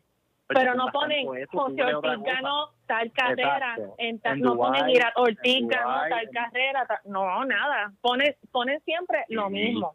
Pero, 0.48 0.74
no 0.74 0.86
ponen 0.92 1.26
José 1.26 1.84
Ortiz 1.84 2.22
ganó 2.24 2.70
tal 2.86 3.12
carrera, 3.12 3.76
en 3.98 4.20
no 4.36 4.56
ponen 4.56 4.88
Ira 4.88 5.12
Ortiz 5.16 5.66
ganó 5.68 6.08
tal 6.08 6.30
carrera, 6.30 6.86
no, 7.04 7.44
nada. 7.44 7.92
Ponen, 8.00 8.34
ponen 8.50 8.80
siempre 8.80 9.24
lo 9.28 9.50
mismo. 9.50 9.94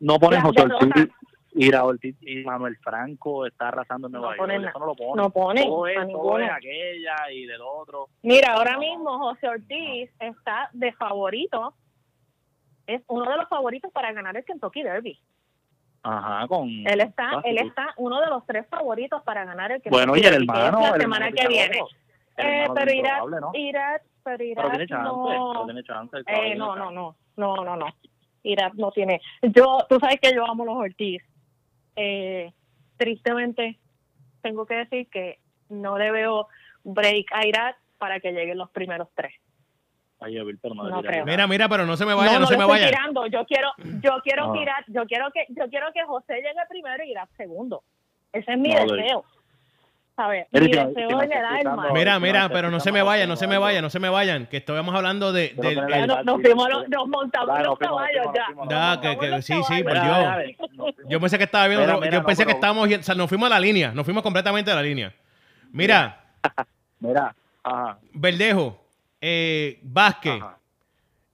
No 0.00 0.18
ponen 0.18 0.40
José 0.40 0.62
Ortiz 0.62 1.08
Ira 1.56 1.84
Ortiz 1.84 2.16
y 2.20 2.44
Manuel 2.44 2.76
Franco 2.76 3.46
está 3.46 3.68
arrasando 3.68 4.08
en 4.08 4.12
Nueva 4.12 4.36
York. 4.36 4.50
Eso 4.50 4.78
no 4.78 4.86
lo 4.86 4.94
ponen. 4.94 5.16
No 5.16 5.30
ponen. 5.30 5.64
Todo 5.64 5.86
es, 5.86 6.12
todo 6.12 6.38
es 6.38 6.50
aquella 6.50 7.30
y 7.32 7.46
del 7.46 7.62
otro. 7.62 8.08
Mira, 8.22 8.52
ahora 8.52 8.78
mismo 8.78 9.18
José 9.18 9.48
Ortiz 9.48 10.10
está 10.20 10.68
de 10.72 10.92
favorito. 10.92 11.74
Es 12.86 13.02
uno 13.08 13.30
de 13.30 13.36
los 13.38 13.48
favoritos 13.48 13.90
para 13.90 14.12
ganar 14.12 14.36
el 14.36 14.44
Kentucky 14.44 14.82
Derby. 14.82 15.18
Ajá, 16.08 16.46
con. 16.46 16.68
Él 16.68 17.00
está, 17.00 17.40
él 17.42 17.58
está 17.58 17.92
uno 17.96 18.20
de 18.20 18.28
los 18.28 18.46
tres 18.46 18.64
favoritos 18.68 19.22
para 19.22 19.44
ganar 19.44 19.72
el 19.72 19.82
Kentucky 19.82 20.06
Bueno, 20.06 20.16
y 20.16 20.20
el 20.20 20.34
hermano. 20.34 20.80
la 20.80 20.96
semana 20.96 21.32
que 21.32 21.48
viene. 21.48 21.80
Eh, 22.36 22.66
pero 22.74 22.92
Irat, 22.92 23.22
¿no? 23.40 23.52
Pero 24.22 24.70
tiene 24.70 24.86
chance, 24.86 25.04
no, 25.04 25.64
tiene 25.64 25.82
chance, 25.82 26.16
eh, 26.26 26.54
no, 26.54 26.76
no, 26.76 26.90
no, 26.90 27.16
no, 27.36 27.56
no, 27.56 27.76
no. 27.76 27.86
Irat 28.42 28.74
no 28.74 28.92
tiene. 28.92 29.20
Yo, 29.42 29.78
tú 29.88 29.98
sabes 29.98 30.20
que 30.20 30.32
yo 30.32 30.48
amo 30.48 30.64
los 30.64 30.76
Ortiz 30.76 31.22
eh, 31.96 32.52
tristemente 32.96 33.78
tengo 34.42 34.66
que 34.66 34.74
decir 34.74 35.08
que 35.08 35.40
no 35.70 35.98
le 35.98 36.10
veo 36.12 36.46
break 36.84 37.26
a 37.32 37.46
Irak 37.46 37.76
para 37.98 38.20
que 38.20 38.32
lleguen 38.32 38.58
los 38.58 38.70
primeros 38.70 39.08
tres. 39.14 39.32
Mira, 41.24 41.46
mira, 41.46 41.68
pero 41.68 41.86
no 41.86 41.96
se 41.96 42.06
me 42.06 42.14
vaya, 42.14 42.38
no, 42.38 42.46
se 42.46 42.56
me 42.56 42.64
vaya. 42.64 42.88
Tirando. 42.88 43.26
Yo 43.26 43.44
quiero, 43.44 43.70
yo 44.00 44.20
quiero 44.22 44.52
tirar, 44.52 44.84
yo 44.88 45.04
quiero 45.06 45.30
que, 45.30 45.46
yo 45.50 45.68
quiero 45.68 45.92
que 45.92 46.02
José 46.04 46.36
llegue 46.36 46.60
primero 46.68 47.04
y 47.04 47.10
Irak 47.10 47.28
segundo. 47.36 47.82
Ese 48.32 48.52
es 48.52 48.58
mi 48.58 48.74
deseo. 48.74 49.24
Mira, 51.92 52.18
mira, 52.18 52.48
pero 52.48 52.70
no 52.70 52.80
se 52.80 52.90
me 52.90 53.02
vayan, 53.02 53.28
no 53.28 53.36
se 53.36 53.46
me 53.46 53.58
vayan, 53.58 53.82
no 53.82 53.90
se 53.90 53.98
me 53.98 54.08
vayan, 54.08 54.46
que 54.46 54.56
estamos 54.56 54.94
hablando 54.94 55.30
de... 55.30 55.54
nos, 56.24 56.40
fuimos, 56.40 56.68
nos 56.88 57.08
montamos 57.08 57.60
los 57.62 57.78
caballos 57.78 58.26
ya. 58.68 59.00
que, 59.00 59.42
sí, 59.42 59.54
sí, 59.68 59.82
por 59.82 59.92
Dios. 59.92 60.94
Yo 61.08 61.20
pensé 61.20 61.36
que 61.36 61.44
estaba 61.44 61.68
viendo, 61.68 62.02
yo 62.06 62.24
pensé 62.24 62.46
que 62.46 62.52
estábamos, 62.52 62.88
o 62.88 63.02
sea, 63.02 63.14
nos 63.14 63.28
fuimos 63.28 63.48
a 63.48 63.54
la 63.54 63.60
línea, 63.60 63.92
nos 63.92 64.06
fuimos 64.06 64.22
completamente 64.22 64.70
a 64.70 64.74
la 64.74 64.82
línea. 64.82 65.12
Mira. 65.70 66.24
Mira, 66.98 67.34
ajá. 67.62 67.98
Verdejo, 68.14 68.85
eh, 69.28 69.80
Vázquez, 69.82 70.40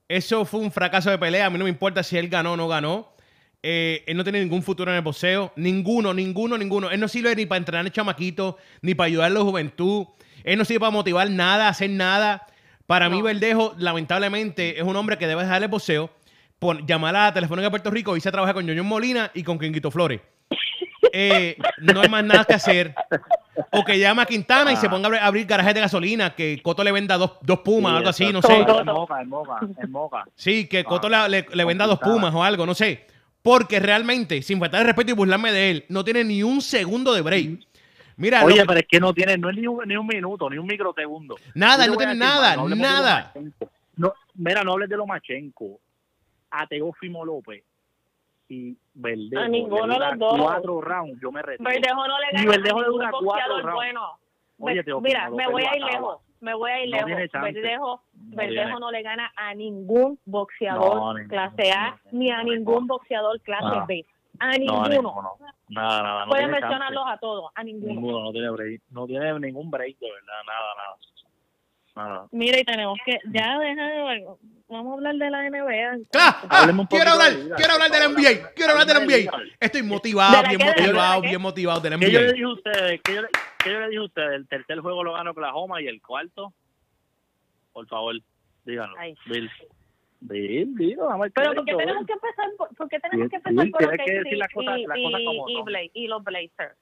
eso 0.07 0.45
fue 0.45 0.61
un 0.61 0.71
fracaso 0.71 1.11
de 1.11 1.19
pelea, 1.19 1.45
a 1.45 1.49
mí 1.51 1.59
no 1.59 1.65
me 1.65 1.69
importa 1.69 2.01
si 2.01 2.17
él 2.17 2.27
ganó 2.27 2.53
o 2.53 2.57
no 2.57 2.67
ganó. 2.67 3.13
Eh, 3.61 4.03
él 4.07 4.17
no 4.17 4.23
tiene 4.23 4.41
ningún 4.41 4.63
futuro 4.63 4.89
en 4.89 4.97
el 4.97 5.03
boxeo. 5.03 5.53
Ninguno, 5.57 6.11
ninguno, 6.11 6.57
ninguno. 6.57 6.89
Él 6.89 6.99
no 6.99 7.07
sirve 7.07 7.35
ni 7.35 7.45
para 7.45 7.59
entrenar 7.59 7.85
el 7.85 7.91
chamaquito, 7.91 8.57
ni 8.81 8.95
para 8.95 9.05
ayudar 9.09 9.27
a 9.27 9.33
la 9.35 9.41
juventud. 9.41 10.07
Él 10.43 10.57
no 10.57 10.65
sirve 10.65 10.79
para 10.79 10.89
motivar 10.89 11.29
nada, 11.29 11.67
hacer 11.67 11.91
nada. 11.91 12.47
Para 12.87 13.09
mí, 13.09 13.21
Verdejo, 13.21 13.75
lamentablemente, 13.77 14.79
es 14.79 14.83
un 14.83 14.95
hombre 14.95 15.19
que 15.19 15.27
debe 15.27 15.43
dejar 15.43 15.61
el 15.61 15.69
boxeo, 15.69 16.09
por, 16.57 16.83
llamar 16.87 17.15
a 17.15 17.25
la 17.25 17.33
Telefónica 17.33 17.67
de 17.67 17.69
Puerto 17.69 17.91
Rico, 17.91 18.17
y 18.17 18.21
se 18.21 18.31
trabaja 18.31 18.55
con 18.55 18.65
Ñoño 18.65 18.83
Molina 18.83 19.29
y 19.35 19.43
con 19.43 19.59
Quinquito 19.59 19.91
Flores. 19.91 20.19
Eh, 21.15 21.55
no 21.77 22.01
hay 22.01 22.09
más 22.09 22.23
nada 22.23 22.43
que 22.43 22.55
hacer. 22.55 22.95
O 23.71 23.85
que 23.85 23.99
llame 23.99 24.23
a 24.23 24.25
Quintana 24.25 24.71
y 24.71 24.75
se 24.77 24.87
ah. 24.87 24.89
ponga 24.89 25.15
a 25.15 25.27
abrir 25.27 25.45
garajes 25.45 25.75
de 25.75 25.81
gasolina, 25.81 26.33
que 26.33 26.59
Coto 26.63 26.83
le 26.83 26.91
venda 26.91 27.17
dos, 27.17 27.33
dos 27.41 27.59
pumas, 27.59 27.93
algo 27.93 28.09
así, 28.09 28.33
no 28.33 28.41
sé. 28.41 28.65
Sí, 30.35 30.67
que 30.67 30.83
Coto 30.83 31.07
le, 31.07 31.45
le 31.53 31.65
venda 31.65 31.85
dos 31.85 31.99
pumas 31.99 32.33
o 32.33 32.43
algo, 32.43 32.65
no 32.65 32.73
sé. 32.73 33.05
Porque 33.43 33.79
realmente, 33.79 34.41
sin 34.41 34.59
faltar 34.59 34.81
el 34.81 34.87
respeto 34.87 35.11
y 35.11 35.13
burlarme 35.13 35.51
de 35.51 35.69
él, 35.69 35.85
no 35.89 36.03
tiene 36.03 36.23
ni 36.23 36.41
un 36.41 36.61
segundo 36.61 37.13
de 37.13 37.21
break. 37.21 37.59
Mira, 38.15 38.43
Oye, 38.43 38.65
pero 38.65 38.79
es 38.79 38.87
que 38.87 38.99
no 38.99 39.13
tiene, 39.13 39.37
no 39.37 39.51
es 39.51 39.55
ni 39.55 39.67
un, 39.67 39.87
ni 39.87 39.95
un 39.95 40.07
minuto, 40.07 40.49
ni 40.49 40.57
un 40.57 40.65
microsegundo. 40.65 41.35
Nada, 41.53 41.85
no 41.85 41.95
tiene 41.95 42.15
nada, 42.15 42.55
nada. 42.55 43.33
No, 43.95 44.13
mira, 44.33 44.63
no 44.63 44.71
hables 44.71 44.89
de 44.89 44.97
Lomachenko, 44.97 45.79
a 46.49 46.65
Teófimo 46.65 47.23
López 47.23 47.63
y 48.49 48.77
Verdejo. 48.93 49.43
A 49.43 49.47
ninguno 49.47 49.93
de 49.93 49.99
los 49.99 50.19
dos. 50.19 50.39
Cuatro 50.39 50.81
rounds, 50.81 51.19
yo 51.21 51.31
me 51.31 51.41
retiro. 51.41 51.69
Verdejo 51.69 52.07
no 52.07 52.19
le 52.19 52.25
gana. 52.31 52.43
Y 52.43 52.47
Verdejo 52.47 52.81
le 52.81 52.87
dura 52.87 53.11
cuatro 53.11 53.61
rounds. 53.61 53.75
Bueno. 53.75 54.19
Oye, 54.59 54.83
mira, 55.01 55.29
me 55.29 55.47
voy 55.47 55.63
a 55.63 55.75
ir 55.75 55.83
lejos 55.83 56.21
me 56.43 56.53
voy 56.53 56.71
a 56.71 56.83
ir 56.83 56.89
lejos. 56.89 57.09
Verdejo, 57.41 58.03
Verdejo 58.13 58.79
no 58.79 58.91
le 58.91 59.01
gana 59.01 59.31
a 59.35 59.55
ningún 59.55 60.19
boxeador 60.25 61.25
clase 61.27 61.71
A 61.71 61.97
ni 62.11 62.29
a 62.29 62.43
ningún 62.43 62.85
boxeador 62.85 63.39
clase 63.41 63.79
B. 63.87 64.05
A 64.39 64.51
ninguno. 64.57 65.37
Nada, 65.69 66.03
nada. 66.03 66.25
Pueden 66.27 66.51
mencionarlos 66.51 67.05
a 67.07 67.17
todos, 67.17 67.51
a 67.55 67.63
ninguno. 67.63 67.93
Ninguno, 67.93 68.23
no 68.23 68.31
tiene 68.31 68.49
break. 68.49 68.81
No 68.91 69.07
tiene 69.07 69.39
ningún 69.39 69.71
break, 69.71 69.97
de 69.99 70.11
verdad, 70.11 70.41
nada, 70.45 70.67
nada. 70.75 70.97
Nada. 71.95 72.27
Mira, 72.31 72.59
y 72.59 72.63
tenemos 72.63 72.97
que, 73.05 73.19
ya 73.31 73.59
deja 73.59 73.87
de, 73.87 74.25
vamos 74.67 74.91
a 74.91 74.93
hablar 74.95 75.15
de 75.15 75.29
la 75.29 75.49
NBA. 75.49 76.07
Ah, 76.15 76.41
ah, 76.49 76.87
quiero 76.89 77.11
hablar, 77.11 77.31
quiero 77.55 77.73
hablar 77.73 77.91
de 77.91 77.99
la 77.99 78.07
NBA, 78.07 78.53
quiero 78.55 78.71
hablar 78.71 78.87
de 78.87 78.93
la 78.93 78.99
NBA. 79.01 79.43
Estoy 79.59 79.83
motivado, 79.83 80.49
bien 80.49 80.59
motivado, 80.65 81.21
bien 81.21 81.41
motivado 81.41 81.81
de 81.81 81.89
la 81.91 81.97
NBA. 81.97 82.05
¿Qué 82.05 82.11
yo 82.11 82.21
le 82.21 82.33
dije 82.33 82.43
a 82.43 82.49
ustedes? 82.49 83.01
¿Qué 83.03 83.15
yo, 83.15 83.21
¿Qué 83.63 83.71
yo 83.71 83.79
le 83.79 83.87
dije 83.89 83.99
a 83.99 84.03
ustedes? 84.03 84.33
El 84.33 84.47
tercer 84.47 84.79
juego 84.79 85.03
lo 85.03 85.13
gana 85.13 85.31
Oklahoma 85.31 85.81
y 85.81 85.87
el 85.87 86.01
cuarto, 86.01 86.51
por 87.73 87.87
favor, 87.87 88.15
díganos. 88.65 88.97
Bill. 89.27 89.51
Bill, 90.21 90.73
Bill, 90.73 90.97
vamos 90.97 91.27
Pero 91.35 91.53
porque 91.53 91.75
tenemos 91.75 92.05
que 92.07 92.13
empezar, 92.13 92.49
porque 92.77 92.99
tenemos 92.99 93.29
que 93.29 93.35
empezar 93.35 93.71
por 93.71 93.81
los 93.81 94.05
que 94.05 94.11
decir 94.13 94.37
las 94.37 94.53
cosas, 94.53 94.79
y, 94.79 94.85
como 94.85 95.49
y, 95.49 95.91
y 95.93 96.07
los 96.07 96.23
Blazers 96.23 96.75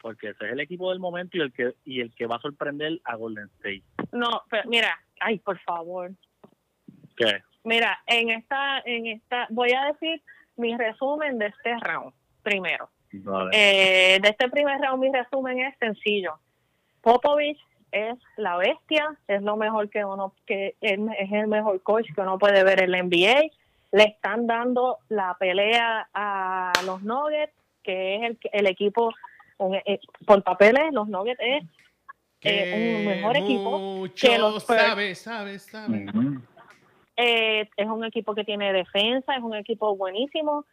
porque 0.00 0.30
ese 0.30 0.46
es 0.46 0.52
el 0.52 0.60
equipo 0.60 0.90
del 0.90 1.00
momento 1.00 1.36
y 1.36 1.40
el 1.40 1.52
que 1.52 1.74
y 1.84 2.00
el 2.00 2.14
que 2.14 2.26
va 2.26 2.36
a 2.36 2.40
sorprender 2.40 3.00
a 3.04 3.16
Golden 3.16 3.50
State. 3.56 3.82
No, 4.12 4.42
pero 4.50 4.68
mira, 4.68 4.98
ay, 5.20 5.38
por 5.38 5.58
favor. 5.60 6.10
¿Qué? 7.16 7.42
Mira, 7.64 7.98
en 8.06 8.30
esta 8.30 8.80
en 8.84 9.06
esta 9.06 9.46
voy 9.50 9.72
a 9.72 9.86
decir 9.86 10.22
mi 10.56 10.76
resumen 10.76 11.38
de 11.38 11.46
este 11.46 11.76
round 11.80 12.12
primero. 12.42 12.88
Eh, 13.52 14.18
de 14.20 14.28
este 14.28 14.48
primer 14.50 14.80
round 14.80 15.02
mi 15.02 15.10
resumen 15.10 15.58
es 15.60 15.76
sencillo. 15.78 16.38
Popovich 17.00 17.58
es 17.92 18.18
la 18.36 18.56
bestia, 18.56 19.16
es 19.28 19.42
lo 19.42 19.56
mejor 19.56 19.88
que 19.88 20.04
uno 20.04 20.34
que 20.46 20.74
es, 20.80 20.98
el 21.32 21.46
mejor 21.46 21.82
coach 21.82 22.06
que 22.14 22.20
uno 22.20 22.38
puede 22.38 22.62
ver 22.64 22.82
en 22.82 22.90
la 22.90 23.02
NBA. 23.02 23.50
Le 23.92 24.02
están 24.02 24.46
dando 24.46 24.98
la 25.08 25.36
pelea 25.38 26.08
a 26.12 26.72
los 26.84 27.02
Nuggets, 27.02 27.54
que 27.82 28.16
es 28.16 28.22
el, 28.22 28.38
el 28.52 28.66
equipo 28.66 29.14
eh, 29.58 29.98
por 30.26 30.42
papeles 30.42 30.92
los 30.92 31.08
Nuggets 31.08 31.40
es 31.40 31.64
eh, 32.42 32.98
un 32.98 33.06
mejor 33.06 33.36
equipo 33.36 34.06
que 34.14 34.38
los 34.38 34.62
Sabe, 34.62 35.14
sabe, 35.14 35.58
sabe. 35.58 36.06
Eh, 37.16 37.68
es 37.76 37.86
un 37.86 38.04
equipo 38.04 38.34
que 38.34 38.44
tiene 38.44 38.72
defensa, 38.72 39.34
es 39.34 39.42
un 39.42 39.54
equipo 39.54 39.96
buenísimo, 39.96 40.64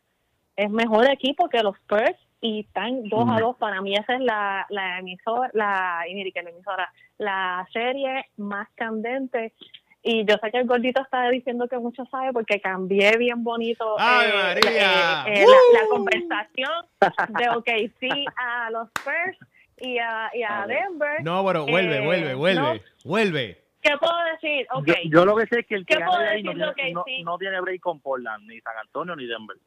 es 0.55 0.69
mejor 0.69 1.09
equipo 1.09 1.47
que 1.47 1.63
los 1.63 1.75
Spurs 1.77 2.17
y 2.41 2.61
están 2.61 3.07
dos 3.07 3.25
a 3.29 3.39
dos. 3.39 3.55
Para 3.57 3.81
mí 3.81 3.95
esa 3.95 4.15
es 4.15 4.19
la, 4.19 4.65
la 4.69 4.99
emisora, 4.99 5.49
la, 5.53 6.03
la 6.05 6.49
emisora, 6.49 6.93
la 7.17 7.67
serie 7.71 8.25
más 8.37 8.67
candente 8.75 9.53
y 10.03 10.25
yo 10.25 10.35
sé 10.43 10.51
que 10.51 10.57
el 10.57 10.67
gordito 10.67 11.01
está 11.01 11.29
diciendo 11.29 11.67
que 11.69 11.77
mucho 11.77 12.03
sabe 12.11 12.33
porque 12.33 12.59
cambié 12.59 13.17
bien 13.17 13.41
bonito 13.41 13.97
eh, 13.97 14.55
eh, 14.55 14.69
eh, 15.27 15.45
la, 15.73 15.87
conversación 15.89 16.85
de 16.99 17.49
OKC 17.49 18.27
a 18.35 18.69
los 18.69 18.89
Spurs 18.89 19.37
y 19.77 19.97
a, 19.97 20.29
y 20.33 20.43
a 20.43 20.65
Denver. 20.67 21.23
No, 21.23 21.41
bueno, 21.41 21.65
vuelve, 21.65 22.01
vuelve, 22.05 22.35
vuelve, 22.35 22.81
vuelve. 23.05 23.63
¿Qué 23.81 23.97
puedo 23.97 24.13
decir? 24.33 24.67
Okay. 24.71 25.09
Yo, 25.09 25.25
lo 25.25 25.35
que 25.37 25.47
sé 25.47 25.59
es 25.59 25.67
que 25.67 25.75
el 25.75 25.85
que 25.85 25.95
ahí 25.95 26.43
no, 26.43 26.53
no 26.53 27.37
tiene 27.37 27.61
break 27.61 27.81
con 27.81 27.99
Portland, 28.01 28.45
ni 28.47 28.59
San 28.59 28.77
Antonio, 28.77 29.15
ni 29.15 29.25
Denver. 29.25 29.57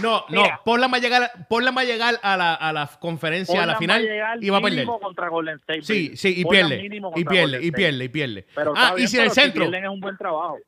No, 0.00 0.24
no, 0.28 0.44
Portland 0.64 0.92
va 0.92 0.98
a 0.98 1.00
llegar, 1.00 1.46
Portland 1.48 1.76
va 1.76 1.82
a 1.82 1.84
llegar 1.84 2.14
a 2.22 2.36
la, 2.36 2.54
a 2.54 2.72
la 2.72 2.90
conferencia, 2.98 3.62
a 3.62 3.66
la 3.66 3.76
final 3.76 4.08
y 4.40 4.48
va 4.50 4.58
a 4.58 4.60
perder. 4.60 4.86
contra 4.86 5.28
Golden 5.28 5.56
State. 5.56 5.82
Sí, 5.82 6.16
sí, 6.16 6.34
y 6.36 6.44
pierde, 6.44 6.84
y 7.16 7.24
pierde, 7.24 7.64
y 7.64 7.70
pierde, 7.72 8.04
y 8.04 8.08
pierde. 8.08 8.46
Pero 8.54 8.72
ah, 8.76 8.94
y 8.96 9.06
si 9.06 9.18
en 9.18 9.24
el 9.24 9.30
centro. 9.30 9.64
es 9.64 9.88
un 9.88 10.00
buen 10.00 10.16
trabajo. 10.16 10.58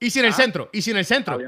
Y 0.00 0.10
sin 0.10 0.24
el 0.24 0.30
ah. 0.30 0.34
centro, 0.34 0.70
y 0.72 0.82
sin 0.82 0.96
el 0.96 1.04
centro. 1.04 1.38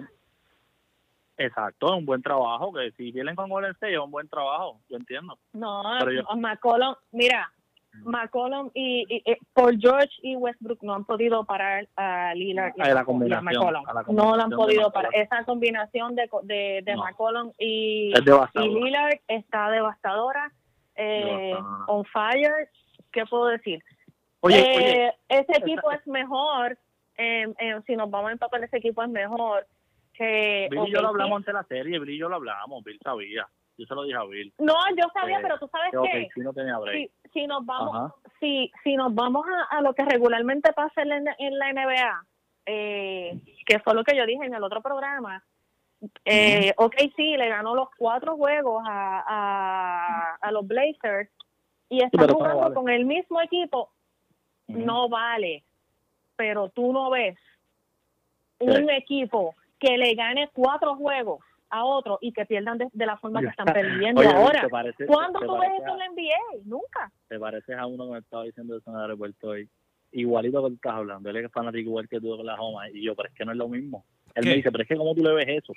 Exacto, 1.37 1.97
un 1.97 2.05
buen 2.05 2.23
trabajo, 2.23 2.73
que 2.73 2.93
si 2.93 3.13
vienen 3.13 3.35
con 3.35 3.49
Golden 3.49 3.71
State 3.73 3.95
es 3.95 3.99
un 3.99 4.11
buen 4.11 4.29
trabajo, 4.29 4.81
yo 4.91 4.97
entiendo. 4.97 5.39
No, 5.55 5.83
McCollum, 6.37 6.95
mira, 7.13 7.51
McCollum 8.05 8.71
y, 8.75 9.23
por 9.53 9.79
George 9.79 10.13
y 10.23 10.37
Westbrook 10.37 10.83
no 10.83 10.95
han 10.95 11.05
podido 11.05 11.45
parar 11.45 11.89
a 11.97 12.33
Lillard 12.35 12.73
y, 12.77 12.81
a, 12.83 12.95
McCollum. 12.95 13.85
no 14.09 14.37
lo 14.37 14.43
han 14.43 14.51
podido 14.51 14.91
parar. 14.91 15.11
Esa 15.15 15.45
combinación 15.45 16.15
de, 16.15 16.29
de, 16.45 16.83
de 16.85 16.97
McCollum 16.97 17.53
y, 17.59 18.13
y, 18.13 18.69
Lillard 18.69 19.21
está 19.29 19.71
devastadora. 19.71 20.53
Eh, 20.97 21.55
on 21.87 22.05
fire, 22.05 22.69
¿qué 23.11 23.25
puedo 23.25 23.47
decir? 23.47 23.83
Eh, 24.49 25.13
ese 25.29 25.53
equipo 25.57 25.91
es 25.93 26.07
mejor, 26.07 26.79
eh, 27.17 27.47
si 27.87 27.97
nos 27.97 28.11
vamos 28.11 28.31
a 28.31 28.33
empapar, 28.33 28.63
ese 28.65 28.79
equipo 28.79 29.03
es 29.03 29.09
mejor 29.09 29.67
que... 30.13 30.69
Bill 30.71 30.89
y 30.89 30.93
yo 30.93 31.01
lo 31.01 31.09
hablamos 31.09 31.39
ante 31.39 31.53
la 31.53 31.65
serie, 31.65 31.99
Bill 31.99 32.11
y 32.11 32.19
yo 32.19 32.29
lo 32.29 32.37
hablamos, 32.37 32.83
Bill 32.85 32.99
sabía. 33.03 33.49
Yo 33.81 33.87
se 33.87 33.95
lo 33.95 34.03
dije 34.03 34.19
a 34.19 34.25
Bill. 34.25 34.53
No, 34.59 34.75
yo 34.95 35.07
sabía, 35.15 35.39
pero 35.41 35.59
tú 35.59 35.67
sabes 35.69 35.91
que... 35.91 36.29
Si, 36.35 36.41
no 36.41 36.53
tenía 36.53 36.77
break. 36.77 37.11
si, 37.33 37.47
nos 37.47 37.65
vamos, 37.65 38.13
si, 38.39 38.71
si 38.85 38.95
nos 38.95 39.15
vamos 39.15 39.47
a, 39.71 39.81
lo 39.81 39.95
que 39.95 40.05
regularmente 40.05 40.71
pasa 40.75 41.01
en 41.01 41.09
la, 41.09 41.35
en 41.39 41.59
la 41.59 41.73
NBA, 41.73 42.27
que 42.67 43.79
fue 43.83 43.95
lo 43.95 44.05
que 44.05 44.15
yo 44.15 44.27
dije 44.27 44.45
en 44.45 44.53
el 44.53 44.63
otro 44.63 44.83
programa, 44.83 45.43
eh, 46.27 46.75
ok, 46.77 46.95
sí, 47.17 47.39
le 47.39 47.49
ganó 47.49 47.75
los 47.75 47.89
cuatro 47.97 48.37
juegos 48.37 48.85
a, 48.87 50.37
a, 50.43 50.53
los 50.53 50.67
Blazers 50.67 51.31
y 51.89 52.05
está 52.05 52.29
jugando 52.29 52.75
con 52.75 52.91
el 52.91 53.07
mismo 53.07 53.41
equipo. 53.41 53.91
No 54.67 55.09
vale, 55.09 55.65
pero 56.37 56.69
tú 56.69 56.93
no 56.93 57.09
ves 57.09 57.39
un 58.59 58.91
equipo 58.91 59.55
que 59.79 59.97
le 59.97 60.15
gane 60.15 60.51
cuatro 60.53 60.97
juegos 60.97 61.41
a 61.71 61.85
otro 61.85 62.19
y 62.21 62.33
que 62.33 62.45
pierdan 62.47 62.79
de, 62.79 63.07
la 63.07 63.17
forma 63.17 63.41
que 63.41 63.49
están 63.49 63.67
perdiendo 63.75 64.23
ahora. 64.23 64.69
¿Cuándo 65.07 65.41
tú 65.41 65.59
ves 65.59 65.71
eso 65.81 65.93
en 65.93 65.99
la 65.99 66.09
NBA? 66.09 66.65
Nunca. 66.65 67.13
Te 67.29 67.39
pareces 67.39 67.77
a 67.77 67.87
uno 67.87 68.07
que 68.07 68.13
me 68.13 68.19
estaba 68.19 68.45
diciendo 68.45 68.77
eso 68.77 68.91
en 68.91 68.97
el 68.97 69.03
aeropuerto 69.03 69.49
hoy. 69.49 69.69
Igualito 70.13 70.63
que 70.63 70.71
tú 70.71 70.75
estás 70.75 70.95
hablando. 70.95 71.31
Él 71.31 71.37
es 71.37 71.53
fanático 71.53 71.89
igual 71.91 72.09
que 72.09 72.21
tú 72.21 72.37
de 72.37 72.45
la 72.45 72.61
Homa. 72.61 72.91
Y 72.91 73.03
yo, 73.03 73.15
pero 73.15 73.29
es 73.29 73.35
que 73.35 73.45
no 73.45 73.53
es 73.53 73.59
lo 73.59 73.69
mismo. 73.69 74.05
Él 74.35 74.45
me 74.45 74.55
dice, 74.55 74.71
pero 74.71 74.83
es 74.83 74.89
que 74.89 74.97
como 74.97 75.15
tú 75.15 75.23
le 75.23 75.33
ves 75.33 75.49
eso, 75.49 75.73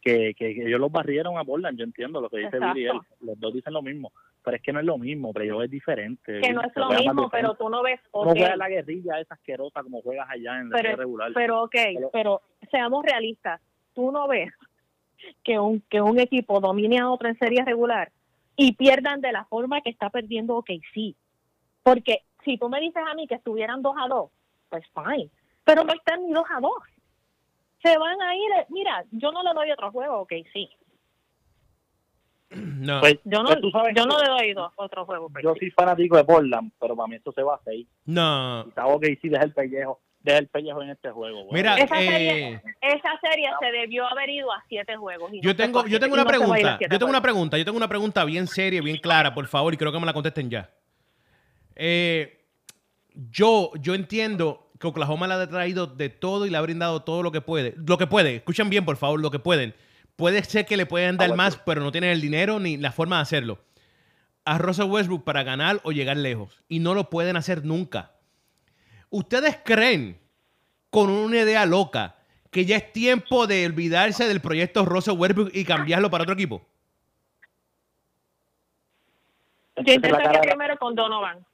que, 0.00 0.34
que, 0.34 0.50
ellos 0.50 0.80
los 0.80 0.92
barrieron 0.92 1.38
a 1.38 1.44
Portland, 1.44 1.78
yo 1.78 1.84
entiendo 1.84 2.20
lo 2.20 2.28
que 2.28 2.38
dice 2.38 2.58
Billy 2.58 2.86
él, 2.86 3.00
los 3.20 3.38
dos 3.38 3.52
dicen 3.52 3.72
lo 3.72 3.82
mismo, 3.82 4.12
pero 4.44 4.56
es 4.56 4.62
que 4.62 4.72
no 4.72 4.80
es 4.80 4.86
lo 4.86 4.98
mismo, 4.98 5.32
pero 5.32 5.44
yo 5.44 5.62
es 5.62 5.70
diferente. 5.70 6.40
Que 6.40 6.52
no 6.52 6.62
es 6.62 6.72
lo 6.74 6.88
mismo, 6.90 7.28
pero 7.30 7.54
tú 7.54 7.68
no 7.68 7.82
ves... 7.82 8.00
Okay. 8.10 8.32
No 8.32 8.38
juegas 8.38 8.58
la 8.58 8.68
guerrilla 8.68 9.20
esa 9.20 9.34
asquerosa 9.34 9.82
como 9.82 10.00
juegas 10.02 10.28
allá 10.30 10.60
en 10.60 10.70
pero, 10.70 10.90
la 10.90 10.96
regular. 10.96 11.32
Pero 11.34 11.62
ok, 11.62 11.76
pero, 12.12 12.42
seamos 12.70 13.04
realistas, 13.04 13.60
tú 13.94 14.12
no 14.12 14.28
ves 14.28 14.52
que 15.44 15.58
un, 15.58 15.80
que 15.88 16.00
un 16.00 16.18
equipo 16.18 16.60
domine 16.60 16.98
a 16.98 17.10
otro 17.10 17.28
en 17.28 17.38
serie 17.38 17.64
regular 17.64 18.10
y 18.56 18.72
pierdan 18.72 19.20
de 19.20 19.32
la 19.32 19.44
forma 19.44 19.80
que 19.80 19.90
está 19.90 20.10
perdiendo 20.10 20.56
OK, 20.56 20.70
sí. 20.94 21.16
Porque 21.82 22.22
si 22.44 22.58
tú 22.58 22.68
me 22.68 22.80
dices 22.80 23.02
a 23.06 23.14
mí 23.14 23.26
que 23.26 23.36
estuvieran 23.36 23.82
2 23.82 23.94
a 23.98 24.08
2, 24.08 24.30
pues 24.68 24.84
fine, 24.94 25.30
pero 25.64 25.84
no 25.84 25.92
están 25.92 26.26
ni 26.26 26.32
2 26.32 26.44
a 26.50 26.60
2 26.60 26.72
se 27.82 27.96
van 27.96 28.20
a 28.20 28.34
ir. 28.34 28.50
Mira, 28.70 29.04
yo 29.10 29.32
no 29.32 29.42
le 29.42 29.54
doy 29.54 29.70
otro 29.70 29.90
juego, 29.90 30.20
ok, 30.20 30.32
sí. 30.52 30.68
No. 32.50 33.00
Pues, 33.00 33.18
yo 33.24 33.42
no, 33.42 33.50
pues, 33.50 33.94
yo 33.94 34.06
no 34.06 34.18
le 34.18 34.28
doy 34.28 34.54
otro 34.76 35.04
juego. 35.04 35.30
Yo 35.42 35.54
soy 35.58 35.70
fanático 35.70 36.16
de 36.16 36.24
Portland, 36.24 36.72
pero 36.80 36.96
para 36.96 37.06
mí 37.06 37.16
esto 37.16 37.30
se 37.32 37.42
va 37.42 37.56
a 37.56 37.60
seis. 37.62 37.86
No. 38.06 38.64
Y 38.66 38.80
ok, 38.80 39.04
sí, 39.20 39.28
deja 39.28 39.44
el 39.44 39.52
pellejo. 39.52 40.00
Deja 40.20 40.38
el 40.38 40.48
pellejo 40.48 40.82
en 40.82 40.90
este 40.90 41.10
juego. 41.10 41.46
Mira, 41.52 41.76
esa, 41.76 41.94
serie, 41.96 42.48
eh, 42.54 42.62
esa 42.80 43.20
serie 43.20 43.48
se 43.60 43.72
debió 43.72 44.06
haber 44.06 44.28
ido 44.28 44.52
a 44.52 44.62
siete 44.68 44.96
juegos. 44.96 45.30
yo 45.40 45.54
tengo, 45.54 45.86
yo 45.86 46.00
tengo 46.00 46.14
una 46.14 46.24
pregunta. 46.24 46.78
Yo 46.80 46.98
tengo 46.98 47.10
una 47.10 47.22
pregunta. 47.22 47.56
Yo 47.56 47.64
tengo 47.64 47.76
una 47.76 47.88
pregunta 47.88 48.24
bien 48.24 48.46
seria, 48.46 48.82
bien 48.82 48.98
clara, 48.98 49.32
por 49.32 49.46
favor, 49.46 49.72
y 49.72 49.76
creo 49.76 49.92
que 49.92 50.00
me 50.00 50.06
la 50.06 50.12
contesten 50.12 50.50
ya. 50.50 50.70
Eh, 51.76 52.44
yo, 53.14 53.70
yo 53.80 53.94
entiendo 53.94 54.70
que 54.78 54.86
Oklahoma 54.86 55.26
le 55.28 55.34
ha 55.34 55.48
traído 55.48 55.86
de 55.86 56.08
todo 56.08 56.46
y 56.46 56.50
le 56.50 56.56
ha 56.56 56.60
brindado 56.60 57.02
todo 57.02 57.22
lo 57.22 57.32
que 57.32 57.40
puede. 57.40 57.74
Lo 57.76 57.98
que 57.98 58.06
puede, 58.06 58.36
escuchen 58.36 58.70
bien, 58.70 58.84
por 58.84 58.96
favor, 58.96 59.20
lo 59.20 59.30
que 59.30 59.38
pueden. 59.38 59.74
Puede 60.16 60.42
ser 60.42 60.66
que 60.66 60.76
le 60.76 60.86
puedan 60.86 61.16
dar 61.16 61.34
más, 61.36 61.56
pero 61.64 61.80
no 61.80 61.92
tienen 61.92 62.10
el 62.10 62.20
dinero 62.20 62.58
ni 62.58 62.76
la 62.76 62.90
forma 62.90 63.16
de 63.16 63.22
hacerlo. 63.22 63.60
A 64.44 64.58
Russell 64.58 64.90
Westbrook 64.90 65.24
para 65.24 65.44
ganar 65.44 65.80
o 65.84 65.92
llegar 65.92 66.16
lejos. 66.16 66.60
Y 66.68 66.80
no 66.80 66.94
lo 66.94 67.08
pueden 67.08 67.36
hacer 67.36 67.64
nunca. 67.64 68.17
¿Ustedes 69.10 69.58
creen, 69.64 70.18
con 70.90 71.10
una 71.10 71.38
idea 71.38 71.66
loca, 71.66 72.16
que 72.50 72.64
ya 72.64 72.76
es 72.76 72.92
tiempo 72.92 73.46
de 73.46 73.66
olvidarse 73.66 74.26
del 74.26 74.40
proyecto 74.40 74.84
Russell 74.84 75.18
Westbrook 75.18 75.50
y 75.52 75.64
cambiarlo 75.64 76.10
para 76.10 76.22
otro 76.22 76.34
equipo? 76.34 76.62
Yo 79.76 79.92
intentaría 79.92 80.40
primero 80.40 80.76
con 80.78 80.94
Donovan. 80.94 81.44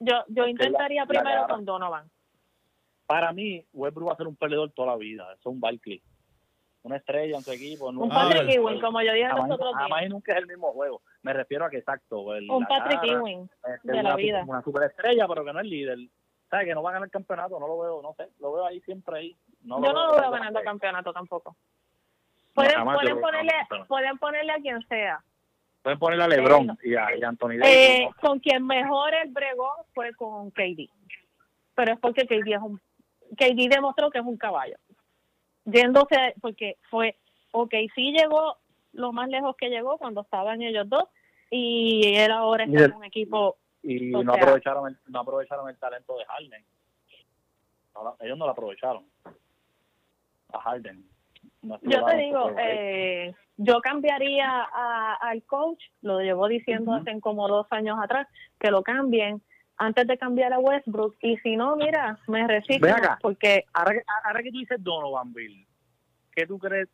Yo, 0.00 0.24
yo 0.28 0.46
intentaría 0.46 1.06
primero 1.06 1.46
con 1.48 1.64
Donovan 1.64 2.10
para 3.06 3.32
mí, 3.32 3.64
Westbrook 3.72 4.08
va 4.08 4.12
a 4.14 4.16
ser 4.16 4.26
un 4.26 4.36
perdedor 4.36 4.70
toda 4.72 4.92
la 4.92 4.96
vida. 4.96 5.24
Eso 5.32 5.40
es 5.40 5.46
un 5.46 5.60
Barkley. 5.60 6.02
Una 6.82 6.96
estrella 6.96 7.36
en 7.36 7.42
su 7.42 7.52
equipo. 7.52 7.88
Un 7.88 8.08
Patrick 8.08 8.48
Ewing, 8.50 8.80
como 8.80 9.00
yo 9.00 9.12
dije 9.12 9.26
jamás, 9.26 9.48
nosotros 9.48 9.74
Jamás 9.74 10.08
nunca 10.08 10.32
es 10.32 10.38
el 10.38 10.46
mismo 10.46 10.72
juego. 10.72 11.00
Me 11.22 11.32
refiero 11.32 11.64
a 11.64 11.70
que, 11.70 11.78
exacto. 11.78 12.34
El, 12.34 12.50
un 12.50 12.66
Patrick 12.66 13.02
Ewing 13.04 13.48
este, 13.74 13.92
de 13.92 14.02
la 14.02 14.16
vida. 14.16 14.44
Una 14.46 14.62
superestrella, 14.62 15.26
pero 15.26 15.44
que 15.44 15.52
no 15.52 15.60
es 15.60 15.66
líder. 15.66 15.98
¿Sabes? 16.50 16.66
Que 16.66 16.74
no 16.74 16.82
va 16.82 16.90
a 16.90 16.92
ganar 16.94 17.06
el 17.06 17.12
campeonato. 17.12 17.58
No 17.58 17.66
lo 17.66 17.78
veo, 17.78 18.02
no 18.02 18.14
sé. 18.14 18.28
Lo 18.40 18.52
veo 18.52 18.66
ahí 18.66 18.80
siempre 18.82 19.18
ahí. 19.18 19.36
yo 19.62 19.78
no 19.78 19.92
lo 19.92 20.20
veo 20.20 20.30
ganando 20.30 20.58
el 20.58 20.64
campeonato 20.64 21.12
tampoco. 21.12 21.56
Pueden, 22.54 22.84
pueden, 22.84 23.20
ponerle, 23.20 23.52
pueden 23.88 24.18
ponerle 24.18 24.52
a 24.52 24.60
quien 24.60 24.80
sea. 24.86 25.24
Pueden 25.82 25.98
ponerle 25.98 26.24
a 26.24 26.28
LeBron 26.28 26.78
y, 26.82 26.94
a, 26.94 27.08
Anthony 27.26 27.58
Davis. 27.58 27.66
Eh, 27.66 28.08
con 28.20 28.38
quien 28.38 28.64
mejor 28.64 29.12
el 29.14 29.30
bregó 29.30 29.70
fue 29.92 30.14
con 30.14 30.50
KD. 30.50 30.88
Pero 31.74 31.92
es 31.92 31.98
porque 31.98 32.26
KD 32.26 32.52
es 32.52 32.62
un 32.62 32.80
KD 33.36 33.68
demostró 33.68 34.10
que 34.10 34.18
es 34.18 34.24
un 34.24 34.36
caballo. 34.36 34.76
Yéndose, 35.64 36.34
porque 36.40 36.76
fue, 36.90 37.16
ok, 37.52 37.74
sí 37.94 38.12
llegó 38.12 38.58
lo 38.92 39.12
más 39.12 39.28
lejos 39.28 39.56
que 39.56 39.68
llegó 39.68 39.98
cuando 39.98 40.22
estaban 40.22 40.62
ellos 40.62 40.88
dos 40.88 41.04
y 41.50 42.14
él 42.16 42.30
ahora 42.30 42.64
está 42.64 42.84
en 42.84 42.94
un 42.94 43.04
equipo. 43.04 43.56
Y 43.84 44.10
no 44.10 44.32
aprovecharon, 44.32 44.88
el, 44.88 44.98
no 45.08 45.20
aprovecharon 45.20 45.68
el 45.68 45.76
talento 45.78 46.16
de 46.16 46.24
Harden. 46.24 46.64
ellos 48.20 48.38
no 48.38 48.46
lo 48.46 48.52
aprovecharon. 48.52 49.04
A 50.52 50.60
Harden. 50.60 51.04
yo 51.82 52.04
te 52.06 52.16
digo, 52.16 52.50
eh, 52.58 53.34
yo 53.58 53.80
cambiaría 53.82 54.62
al 55.20 55.42
coach, 55.44 55.82
lo 56.00 56.20
llevo 56.20 56.48
diciendo 56.48 56.94
hace 56.94 57.20
como 57.20 57.46
dos 57.46 57.66
años 57.70 57.98
atrás, 58.02 58.26
que 58.58 58.70
lo 58.70 58.82
cambien 58.82 59.42
antes 59.76 60.06
de 60.06 60.16
cambiar 60.16 60.54
a 60.54 60.58
Westbrook. 60.58 61.16
Y 61.20 61.36
si 61.38 61.54
no, 61.56 61.76
mira, 61.76 62.18
me 62.26 62.46
resisto. 62.46 62.86
Porque 63.20 63.64
ahora, 63.74 64.02
ahora 64.24 64.42
que 64.42 64.50
tú 64.50 64.58
dices 64.60 64.82
Donovan 64.82 65.34
Bill, 65.34 65.66
¿qué 66.34 66.46
tú 66.46 66.58
crees? 66.58 66.88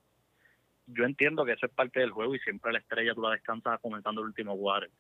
Yo 0.87 1.05
entiendo 1.05 1.45
que 1.45 1.53
eso 1.53 1.67
es 1.67 1.73
parte 1.73 2.01
del 2.01 2.11
juego 2.11 2.35
y 2.35 2.41
siempre 2.41 2.73
la 2.73 2.81
estrella 2.81 3.15
tú 3.15 3.23
la 3.23 3.31
descansas 3.31 3.79
comentando 3.81 4.23
el 4.23 4.27
último 4.27 4.57
quarter. 4.59 4.91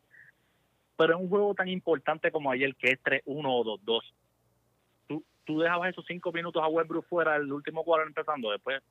Pero 1.01 1.15
en 1.15 1.23
un 1.23 1.31
juego 1.31 1.55
tan 1.55 1.67
importante 1.67 2.31
como 2.31 2.51
ayer, 2.51 2.75
que 2.75 2.89
es 2.89 3.03
3-1 3.03 3.23
o 3.25 3.65
2-2, 3.65 4.03
¿tú, 5.09 5.25
¿tú 5.45 5.61
dejabas 5.61 5.89
esos 5.89 6.05
cinco 6.07 6.31
minutos 6.31 6.63
a 6.63 6.69
Westbrook 6.69 7.07
fuera 7.09 7.37
el 7.37 7.51
último 7.51 7.83
quarter 7.85 8.07
empezando 8.07 8.51
después? 8.51 8.83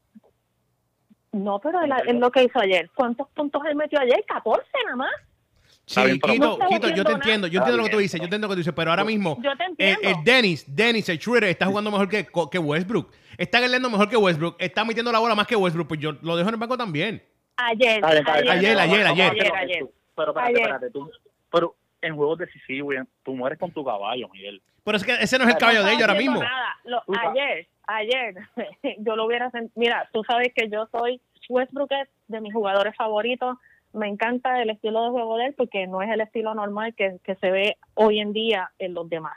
No, 1.31 1.59
pero 1.59 1.81
es 1.83 2.15
lo 2.15 2.31
que 2.31 2.45
hizo 2.45 2.59
ayer. 2.59 2.89
¿Cuántos 2.95 3.29
puntos 3.29 3.61
él 3.69 3.75
metió 3.75 3.99
ayer? 3.99 4.25
14 4.27 4.65
nada 4.85 4.95
más. 4.95 5.11
Sí, 5.85 6.19
Quito, 6.19 6.57
Quito, 6.67 6.89
yo 6.89 7.03
te 7.03 7.11
entiendo, 7.11 7.45
yo 7.45 7.59
entiendo 7.59 7.77
lo 7.77 7.83
que 7.83 7.91
tú 7.91 7.99
dices, 7.99 8.19
yo 8.19 8.23
entiendo 8.23 8.47
lo 8.47 8.53
que 8.53 8.55
tú 8.55 8.61
dices, 8.61 8.73
pero 8.75 8.89
ahora 8.89 9.03
mismo 9.03 9.39
el, 9.77 9.97
el, 10.01 10.15
Dennis, 10.23 10.65
Dennis, 10.67 11.09
el 11.09 11.19
Schroeder 11.19 11.43
está 11.43 11.67
jugando 11.67 11.91
mejor 11.91 12.09
que, 12.09 12.27
que 12.51 12.57
Westbrook, 12.57 13.11
está 13.37 13.59
ganando 13.59 13.87
mejor 13.87 14.09
que 14.09 14.17
Westbrook, 14.17 14.55
está 14.57 14.83
metiendo 14.83 15.11
la 15.11 15.19
bola 15.19 15.35
más 15.35 15.45
que 15.45 15.55
Westbrook, 15.55 15.89
pues 15.89 15.99
yo 15.99 16.13
lo 16.23 16.35
dejo 16.37 16.49
en 16.49 16.55
el 16.55 16.59
banco 16.59 16.75
también. 16.75 17.23
Ayer, 17.57 18.03
ayer, 18.03 18.27
ayer, 18.27 18.79
ayer, 18.79 19.05
ayer. 19.55 19.89
Pero 20.15 20.31
espérate, 20.31 20.53
espérate, 20.53 20.89
tú, 20.89 21.11
pero 21.51 21.75
en 22.01 22.15
juegos 22.15 22.39
decisivos 22.39 22.95
tú 23.23 23.35
mueres 23.35 23.59
con 23.59 23.71
tu 23.71 23.83
caballo, 23.83 24.29
Miguel. 24.29 24.61
Pero 24.83 24.97
es 24.97 25.03
que 25.03 25.13
ese 25.13 25.37
no 25.37 25.43
es 25.45 25.51
el 25.51 25.57
caballo 25.57 25.83
de 25.83 25.91
ellos 25.91 26.01
ahora 26.01 26.19
mismo. 26.19 26.41
ayer, 27.21 27.67
ayer, 27.87 28.35
yo 28.99 29.15
lo 29.15 29.25
hubiera 29.25 29.51
sentido, 29.51 29.73
mira, 29.75 30.09
tú 30.11 30.23
sabes 30.23 30.53
que 30.53 30.69
yo 30.69 30.87
soy 30.91 31.21
Westbrook 31.49 31.91
es 31.91 32.07
de 32.27 32.41
mis 32.41 32.53
jugadores 32.53 32.95
favoritos, 32.95 33.57
me 33.91 34.07
encanta 34.07 34.61
el 34.61 34.69
estilo 34.69 35.03
de 35.03 35.09
juego 35.09 35.37
de 35.37 35.47
él 35.47 35.55
porque 35.57 35.87
no 35.87 36.01
es 36.01 36.09
el 36.09 36.21
estilo 36.21 36.53
normal 36.53 36.93
que, 36.93 37.19
se 37.25 37.51
ve 37.51 37.77
hoy 37.95 38.19
en 38.19 38.33
día 38.33 38.71
en 38.77 38.93
los 38.93 39.09
demás. 39.09 39.35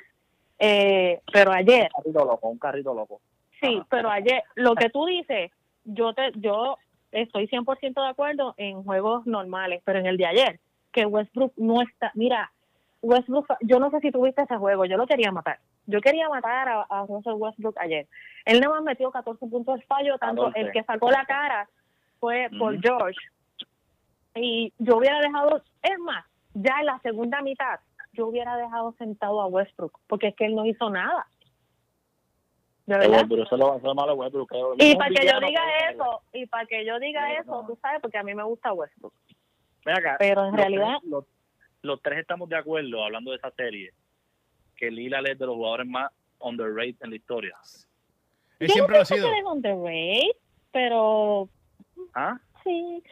Eh, 0.58 1.20
pero 1.32 1.52
ayer... 1.52 1.90
Un 1.94 2.02
carrito 2.02 2.24
loco, 2.24 2.48
un 2.48 2.58
carrito 2.58 2.94
loco. 2.94 3.20
Sí, 3.60 3.80
pero 3.88 4.10
ayer, 4.10 4.42
lo 4.54 4.74
que 4.74 4.90
tú 4.90 5.06
dices, 5.06 5.50
yo 5.84 6.12
te 6.12 6.32
yo 6.34 6.76
estoy 7.12 7.46
100% 7.46 7.94
de 7.94 8.08
acuerdo 8.08 8.54
en 8.56 8.82
juegos 8.82 9.26
normales, 9.26 9.82
pero 9.84 9.98
en 9.98 10.06
el 10.06 10.16
de 10.16 10.26
ayer, 10.26 10.60
que 10.92 11.06
Westbrook 11.06 11.52
no 11.56 11.82
está... 11.82 12.12
Mira, 12.14 12.50
Westbrook, 13.02 13.46
yo 13.60 13.78
no 13.80 13.90
sé 13.90 14.00
si 14.00 14.10
tuviste 14.10 14.42
ese 14.42 14.56
juego, 14.56 14.84
yo 14.84 14.96
lo 14.96 15.06
quería 15.06 15.32
matar. 15.32 15.58
Yo 15.86 16.00
quería 16.00 16.28
matar 16.28 16.68
a, 16.68 16.82
a 16.88 17.06
Russell 17.06 17.34
Westbrook 17.34 17.76
ayer. 17.78 18.06
Él 18.44 18.60
nada 18.60 18.74
más 18.74 18.84
metió 18.84 19.10
14 19.10 19.46
puntos 19.46 19.80
de 19.80 19.86
fallo, 19.86 20.16
tanto 20.18 20.52
el 20.54 20.70
que 20.70 20.84
sacó 20.84 21.10
la 21.10 21.24
cara 21.24 21.68
fue 22.20 22.48
por 22.58 22.80
George. 22.80 23.18
Y 24.34 24.72
yo 24.78 24.98
hubiera 24.98 25.20
dejado, 25.20 25.62
es 25.82 25.98
más, 25.98 26.24
ya 26.54 26.76
en 26.80 26.86
la 26.86 26.98
segunda 27.00 27.42
mitad, 27.42 27.80
yo 28.12 28.28
hubiera 28.28 28.56
dejado 28.56 28.94
sentado 28.98 29.40
a 29.40 29.46
Westbrook, 29.46 29.98
porque 30.06 30.28
es 30.28 30.36
que 30.36 30.46
él 30.46 30.54
no 30.54 30.64
hizo 30.64 30.88
nada. 30.88 31.26
¿De 32.86 32.98
verdad? 32.98 33.26
Pero 33.28 33.44
eso 33.44 33.56
lo 33.56 33.68
va 33.68 33.74
a 33.74 33.76
hacer 33.76 33.94
malo 33.94 34.14
Westbrook. 34.14 34.52
Y 34.78 34.96
para 34.96 35.10
que 35.10 35.26
yo 35.26 35.40
diga 35.40 35.62
eso, 35.90 36.20
y 36.32 36.46
para 36.46 36.66
que 36.66 36.84
yo 36.84 36.98
diga 36.98 37.32
eso, 37.34 37.64
tú 37.66 37.78
sabes, 37.80 38.00
porque 38.00 38.18
a 38.18 38.22
mí 38.22 38.34
me 38.34 38.44
gusta 38.44 38.72
Westbrook. 38.72 39.14
Pero 40.18 40.48
en 40.48 40.56
realidad... 40.56 40.96
los, 41.82 42.02
tres 42.02 42.20
estamos 42.20 42.48
de 42.48 42.56
acuerdo, 42.56 43.04
hablando 43.04 43.30
de 43.30 43.38
esa 43.38 43.50
serie, 43.52 43.92
que 44.76 44.90
Lila 44.90 45.20
es 45.20 45.38
de 45.38 45.46
los 45.46 45.56
jugadores 45.56 45.86
más 45.86 46.10
underrated 46.38 46.96
en 47.02 47.10
la 47.10 47.16
historia. 47.16 47.56
Él 48.58 48.70
siempre 48.70 48.96
lo 48.96 49.02
ha 49.02 49.04
sido. 49.04 49.28
Que 49.30 49.44
underrated, 49.44 50.36
pero... 50.70 51.48
¿Ah? 52.14 52.38
Sí. 52.64 53.02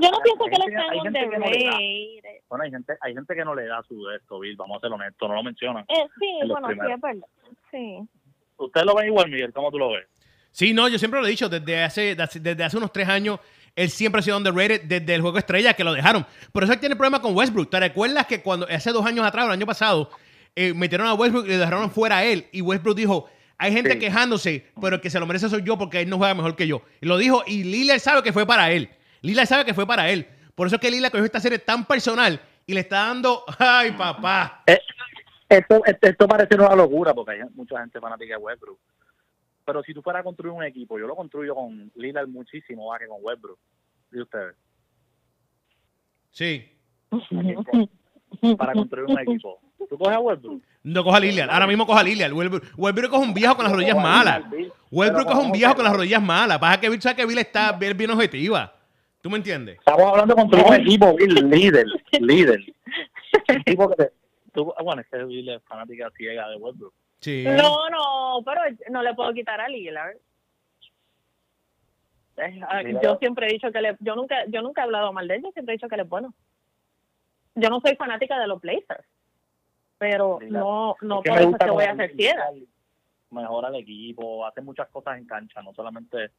yo 0.00 0.10
no 0.10 0.18
pienso 0.20 0.44
que 0.44 0.54
él 0.54 0.62
está 0.68 0.94
en 0.94 1.00
underrated. 1.00 2.42
bueno, 2.48 2.64
hay 2.64 2.70
gente, 2.70 2.92
hay 3.00 3.14
gente 3.14 3.34
que 3.34 3.44
no 3.44 3.54
le 3.54 3.66
da 3.66 3.82
su 3.84 4.10
esto, 4.10 4.38
Bill, 4.38 4.56
vamos 4.56 4.76
a 4.76 4.80
ser 4.80 4.92
honestos, 4.92 5.28
no 5.28 5.34
lo 5.34 5.42
mencionan. 5.42 5.84
Eh, 5.88 6.06
sí, 6.18 6.46
bueno, 6.46 6.68
sí, 6.68 6.92
es 6.92 7.00
verdad. 7.00 7.28
Sí. 7.70 8.08
¿Usted 8.58 8.82
lo 8.82 8.94
ve 8.94 9.06
igual, 9.06 9.30
Miguel? 9.30 9.52
¿Cómo 9.52 9.70
tú 9.70 9.78
lo 9.78 9.92
ves? 9.92 10.06
Sí, 10.50 10.74
no, 10.74 10.88
yo 10.88 10.98
siempre 10.98 11.20
lo 11.20 11.26
he 11.26 11.30
dicho, 11.30 11.48
desde 11.48 11.84
hace, 11.84 12.14
desde 12.14 12.64
hace 12.64 12.76
unos 12.76 12.92
tres 12.92 13.08
años, 13.08 13.38
él 13.78 13.90
siempre 13.90 14.18
ha 14.18 14.22
sido 14.22 14.36
underrated 14.36 14.82
desde 14.82 15.14
el 15.14 15.22
juego 15.22 15.38
estrella 15.38 15.72
que 15.74 15.84
lo 15.84 15.92
dejaron. 15.92 16.26
Por 16.50 16.64
eso 16.64 16.72
él 16.72 16.80
tiene 16.80 16.96
problema 16.96 17.22
con 17.22 17.36
Westbrook. 17.36 17.70
¿Te 17.70 17.78
recuerdas 17.78 18.26
que 18.26 18.42
cuando 18.42 18.66
hace 18.68 18.90
dos 18.90 19.06
años 19.06 19.24
atrás, 19.24 19.46
el 19.46 19.52
año 19.52 19.66
pasado, 19.66 20.10
eh, 20.56 20.74
metieron 20.74 21.06
a 21.06 21.14
Westbrook 21.14 21.46
y 21.46 21.50
le 21.50 21.58
dejaron 21.58 21.88
fuera 21.92 22.18
a 22.18 22.24
él? 22.24 22.48
Y 22.50 22.60
Westbrook 22.60 22.96
dijo, 22.96 23.30
hay 23.56 23.72
gente 23.72 23.96
quejándose, 23.96 24.66
pero 24.80 24.96
el 24.96 25.00
que 25.00 25.10
se 25.10 25.20
lo 25.20 25.26
merece 25.26 25.48
soy 25.48 25.62
yo 25.62 25.78
porque 25.78 26.00
él 26.00 26.08
no 26.08 26.18
juega 26.18 26.34
mejor 26.34 26.56
que 26.56 26.66
yo. 26.66 26.82
Y 27.00 27.06
lo 27.06 27.16
dijo 27.18 27.44
y 27.46 27.62
Lillard 27.62 28.00
sabe 28.00 28.22
que 28.24 28.32
fue 28.32 28.44
para 28.44 28.72
él. 28.72 28.90
Lillard 29.22 29.46
sabe 29.46 29.64
que 29.64 29.74
fue 29.74 29.86
para 29.86 30.10
él. 30.10 30.26
Por 30.56 30.66
eso 30.66 30.74
es 30.74 30.82
que 30.82 30.90
Lillard 30.90 31.12
cogió 31.12 31.24
esta 31.24 31.38
serie 31.38 31.60
tan 31.60 31.84
personal 31.84 32.40
y 32.66 32.74
le 32.74 32.80
está 32.80 33.06
dando, 33.06 33.44
ay 33.58 33.92
papá. 33.92 34.64
Eh, 34.66 34.80
esto, 35.48 35.82
esto, 35.84 36.26
parece 36.26 36.56
una 36.56 36.74
locura 36.74 37.14
porque 37.14 37.32
hay 37.32 37.40
mucha 37.54 37.78
gente 37.78 38.00
fanática 38.00 38.34
de 38.34 38.42
Westbrook. 38.42 38.78
Pero 39.68 39.82
si 39.82 39.92
tú 39.92 40.00
fueras 40.00 40.20
a 40.20 40.24
construir 40.24 40.54
un 40.54 40.64
equipo, 40.64 40.98
yo 40.98 41.06
lo 41.06 41.14
construyo 41.14 41.54
con 41.54 41.92
Lillard 41.94 42.26
muchísimo 42.26 42.88
más 42.88 42.98
que 43.00 43.06
con 43.06 43.18
Westbrook. 43.20 43.58
¿Y 44.10 44.20
ustedes? 44.22 44.56
Sí. 46.30 46.64
Para 48.56 48.72
construir 48.72 49.10
un 49.10 49.18
equipo. 49.18 49.60
¿Tú 49.90 49.98
coges 49.98 50.16
a 50.16 50.20
Westbrook? 50.20 50.62
No 50.84 51.04
coja 51.04 51.18
a 51.18 51.20
Lillard. 51.20 51.50
Ahora 51.50 51.66
mismo 51.66 51.86
coja 51.86 52.00
a 52.00 52.02
Lillard. 52.02 52.32
Westbrook, 52.32 53.10
coge 53.10 53.26
un 53.26 53.34
viejo 53.34 53.56
con 53.56 53.64
las 53.66 53.74
rodillas 53.74 53.96
malas. 53.96 54.42
Westbrook 54.90 55.26
coge 55.26 55.44
un 55.44 55.52
viejo 55.52 55.74
con 55.74 55.84
las 55.84 55.92
rodillas 55.94 56.22
malas. 56.22 56.58
Pasa 56.58 56.80
que 56.80 56.88
Bill 56.88 57.02
sabe 57.02 57.16
que 57.16 57.26
Bill 57.26 57.38
está 57.38 57.72
bien, 57.72 57.94
bien 57.94 58.10
objetiva. 58.10 58.74
¿Tú 59.20 59.28
me 59.28 59.36
entiendes? 59.36 59.76
Estamos 59.80 60.06
hablando 60.06 60.34
de 60.34 60.40
construir 60.40 60.66
un 60.66 60.74
equipo, 60.76 61.14
Bill. 61.14 61.34
Líder. 61.50 61.86
Líder. 62.20 62.64
tipo 63.66 63.90
que 63.90 64.10
Ah, 64.78 64.82
bueno, 64.82 65.02
es 65.02 65.08
que 65.08 65.22
Bill 65.24 65.50
es 65.50 65.62
fanática 65.64 66.10
ciega 66.16 66.48
de 66.48 66.56
Westbrook. 66.56 66.94
Sí. 67.20 67.44
No, 67.44 67.88
no, 67.90 68.42
pero 68.44 68.60
no 68.90 69.02
le 69.02 69.14
puedo 69.14 69.32
quitar 69.32 69.60
a 69.60 69.68
Lillard. 69.68 70.16
Ah, 72.68 72.82
yo 72.82 73.16
siempre 73.16 73.48
he 73.48 73.52
dicho 73.52 73.72
que 73.72 73.80
le, 73.80 73.96
yo 73.98 74.14
nunca 74.14 74.46
yo 74.46 74.62
nunca 74.62 74.82
he 74.82 74.84
hablado 74.84 75.12
mal 75.12 75.26
de 75.26 75.36
él, 75.36 75.42
siempre 75.52 75.74
he 75.74 75.76
dicho 75.76 75.88
que 75.88 75.96
él 75.96 76.02
es 76.02 76.08
bueno. 76.08 76.32
Yo 77.56 77.68
no 77.68 77.80
soy 77.80 77.96
fanática 77.96 78.38
de 78.38 78.46
los 78.46 78.60
Blazers, 78.60 79.04
pero 79.98 80.38
no 80.48 80.94
no 81.00 81.22
por 81.22 81.38
eso 81.38 81.58
que 81.58 81.70
voy 81.70 81.84
a 81.84 81.92
hacer 81.92 82.14
ciega. 82.14 82.50
Mejora 83.30 83.68
el 83.68 83.74
equipo, 83.74 84.46
hace 84.46 84.60
muchas 84.60 84.88
cosas 84.88 85.18
en 85.18 85.26
cancha, 85.26 85.60
no 85.62 85.74
solamente, 85.74 86.30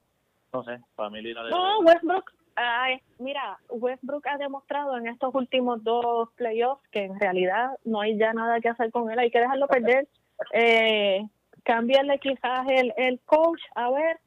no 0.54 0.64
sé, 0.64 0.80
para 0.96 1.10
mí 1.10 1.22
Lillard 1.22 1.50
No, 1.50 1.80
Westbrook, 1.82 2.32
Ay, 2.62 3.02
mira, 3.20 3.58
Westbrook 3.70 4.28
ha 4.28 4.38
demostrado 4.38 4.98
en 4.98 5.08
estos 5.08 5.34
últimos 5.34 5.82
dos 5.82 6.30
playoffs 6.36 6.86
que 6.90 7.06
en 7.06 7.18
realidad 7.18 7.78
no 7.86 8.02
hay 8.02 8.18
ya 8.18 8.34
nada 8.34 8.60
que 8.60 8.68
hacer 8.68 8.92
con 8.92 9.10
él, 9.10 9.18
hay 9.18 9.32
que 9.32 9.40
dejarlo 9.40 9.68
perder. 9.68 10.10
Eh, 10.54 11.26
cambiarle 11.64 12.20
quizás 12.20 12.68
el, 12.70 12.94
el 12.98 13.20
coach, 13.26 13.62
a 13.76 13.90
ver, 13.92 14.20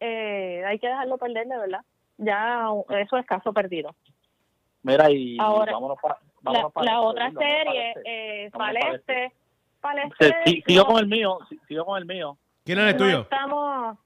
eh, 0.00 0.62
hay 0.66 0.78
que 0.78 0.88
dejarlo 0.88 1.18
perder 1.18 1.46
de 1.46 1.58
verdad. 1.58 1.80
Ya 2.18 2.68
eso 3.00 3.16
es 3.16 3.26
caso 3.26 3.52
perdido. 3.52 3.94
Mira, 4.82 5.10
y 5.10 5.36
Ahora, 5.38 5.72
vámonos 5.72 5.98
para, 6.00 6.18
la, 6.84 7.00
otra 7.00 7.30
serie, 7.32 7.94
eh, 8.04 8.50
Paleste. 8.52 9.32
Paleste, 9.80 10.62
sigo 10.66 10.86
con 10.86 10.98
el 10.98 11.06
mío, 11.06 11.38
sigo 11.68 11.84
con 11.84 11.98
el 11.98 12.06
mío. 12.06 12.36
¿Quién 12.64 12.78
es 12.78 12.92
el 12.92 12.96
tuyo? 12.96 13.20
Estamos 13.22 13.98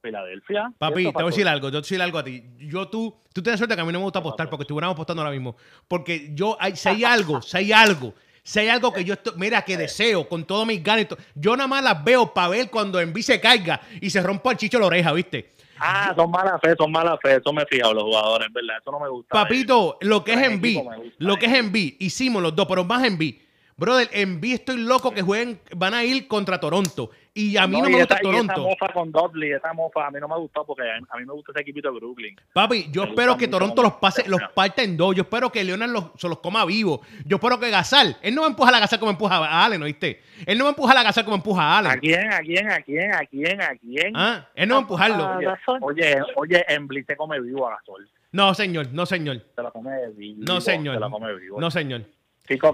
Filadelfia. 0.00 0.72
Papi, 0.78 1.04
te 1.04 1.12
voy 1.12 1.22
a 1.22 1.26
decir 1.26 1.48
algo, 1.48 1.68
yo 1.68 1.70
te 1.70 1.76
voy 1.76 1.78
a 1.78 1.82
decir 1.82 2.02
algo 2.02 2.18
a 2.18 2.24
ti. 2.24 2.44
Yo, 2.58 2.88
tú, 2.88 3.14
tú 3.32 3.42
tienes 3.42 3.58
suerte 3.58 3.74
que 3.74 3.80
a 3.80 3.84
mí 3.84 3.92
no 3.92 3.98
me 3.98 4.04
gusta 4.04 4.18
apostar 4.18 4.48
porque 4.48 4.62
estuviéramos 4.62 4.94
apostando 4.94 5.22
ahora 5.22 5.32
mismo. 5.32 5.56
Porque 5.88 6.30
yo, 6.34 6.56
hay, 6.58 6.76
si 6.76 6.88
hay 6.88 7.04
algo, 7.04 7.42
si 7.42 7.56
hay 7.56 7.72
algo, 7.72 8.14
si 8.42 8.60
hay 8.60 8.68
algo 8.68 8.92
que 8.92 9.04
yo, 9.04 9.14
estoy, 9.14 9.34
mira, 9.36 9.62
que 9.62 9.76
deseo 9.76 10.28
con 10.28 10.44
todos 10.44 10.66
mis 10.66 10.82
ganas, 10.82 11.06
yo 11.34 11.56
nada 11.56 11.68
más 11.68 11.82
las 11.82 12.02
veo 12.04 12.32
para 12.32 12.48
ver 12.48 12.70
cuando 12.70 13.00
Envy 13.00 13.22
se 13.22 13.40
caiga 13.40 13.80
y 14.00 14.10
se 14.10 14.22
rompa 14.22 14.52
el 14.52 14.56
chicho 14.56 14.78
la 14.78 14.86
oreja, 14.86 15.12
¿viste? 15.12 15.52
Ah, 15.78 16.12
son 16.14 16.30
malas 16.30 16.60
fe, 16.60 16.74
son 16.76 16.92
malas 16.92 17.18
fe, 17.22 17.36
eso 17.36 17.52
me 17.54 17.62
he 17.62 17.78
los 17.78 18.02
jugadores, 18.02 18.52
¿verdad? 18.52 18.76
Eso 18.80 18.92
no 18.92 19.00
me 19.00 19.08
gusta. 19.08 19.30
Papito, 19.32 19.96
lo 20.02 20.22
que 20.22 20.34
es 20.34 20.42
Envy, 20.42 20.82
lo 21.18 21.36
que 21.36 21.46
es 21.46 21.52
Envy, 21.54 21.96
hicimos 22.00 22.42
los 22.42 22.54
dos, 22.54 22.66
pero 22.66 22.84
más 22.84 23.02
Envy. 23.02 23.40
Brother, 23.80 24.10
Envy 24.12 24.52
estoy 24.52 24.76
loco 24.76 25.10
que 25.10 25.22
jueguen, 25.22 25.58
van 25.74 25.94
a 25.94 26.04
ir 26.04 26.28
contra 26.28 26.60
Toronto. 26.60 27.12
Y 27.32 27.56
a 27.56 27.66
mí 27.66 27.80
no, 27.80 27.88
me 27.88 27.96
gusta 27.96 28.18
Toronto. 28.20 28.52
esa 28.52 28.60
mofa 28.60 28.92
con 28.92 29.10
Dudley, 29.10 29.52
esa 29.52 29.72
mofa 29.72 30.06
a 30.06 30.10
mí 30.10 30.18
no 30.20 30.28
me 30.28 30.36
gustado 30.36 30.66
porque 30.66 30.82
a 30.82 31.16
mí 31.16 31.24
me 31.24 31.32
gusta 31.32 31.52
ese 31.52 31.62
equipito 31.62 31.90
de 31.90 31.98
Brooklyn. 31.98 32.36
Papi, 32.52 32.88
yo 32.90 33.04
espero 33.04 33.38
que 33.38 33.48
Toronto 33.48 33.82
los 33.82 33.94
pase, 33.94 34.28
los 34.28 34.42
parte 34.54 34.82
en 34.82 34.98
dos. 34.98 35.16
Yo 35.16 35.22
espero 35.22 35.50
que 35.50 35.64
Leonard 35.64 35.88
los, 35.88 36.04
se 36.18 36.28
los 36.28 36.40
coma 36.40 36.66
vivos. 36.66 37.00
Yo 37.24 37.36
espero 37.36 37.58
que 37.58 37.70
Gasal, 37.70 38.18
él 38.20 38.34
no 38.34 38.42
va 38.42 38.48
a 38.48 38.50
empujar 38.50 38.74
a 38.74 38.80
Gasal 38.80 38.98
como 38.98 39.12
empuja 39.12 39.36
a 39.36 39.64
Allen, 39.64 39.82
¿oíste? 39.82 40.20
Él 40.44 40.58
no 40.58 40.64
va 40.64 40.70
a 40.70 40.72
empujar 40.72 40.98
a 40.98 41.02
Gasal 41.02 41.24
como 41.24 41.36
empuja 41.36 41.62
a 41.62 41.78
Allen. 41.78 41.92
¿A 41.92 41.96
quién? 41.96 42.32
¿A 42.34 42.40
quién? 42.40 42.70
¿A 42.70 42.82
quién? 42.82 43.14
¿A 43.14 43.24
quién? 43.24 43.62
¿A 43.62 43.76
quién? 43.76 44.12
Ah, 44.14 44.46
él 44.54 44.68
no 44.68 44.74
va 44.74 44.80
a 44.80 44.82
empujarlo. 44.82 45.56
Oye, 45.80 46.18
oye, 46.36 46.64
Embly 46.68 47.02
se 47.04 47.16
come 47.16 47.40
vivo 47.40 47.66
a 47.66 47.76
Gasol. 47.76 48.06
No, 48.32 48.52
señor, 48.52 48.88
no, 48.92 49.06
señor. 49.06 49.42
Se 49.56 49.62
lo 49.62 49.72
come 49.72 49.92
vivo. 50.10 50.42
No, 50.46 50.60
señor. 50.60 50.96
Se 50.96 51.00
lo 51.00 51.10
come 51.10 51.34
vivo. 51.34 51.58
No, 51.58 51.70
señor. 51.70 52.04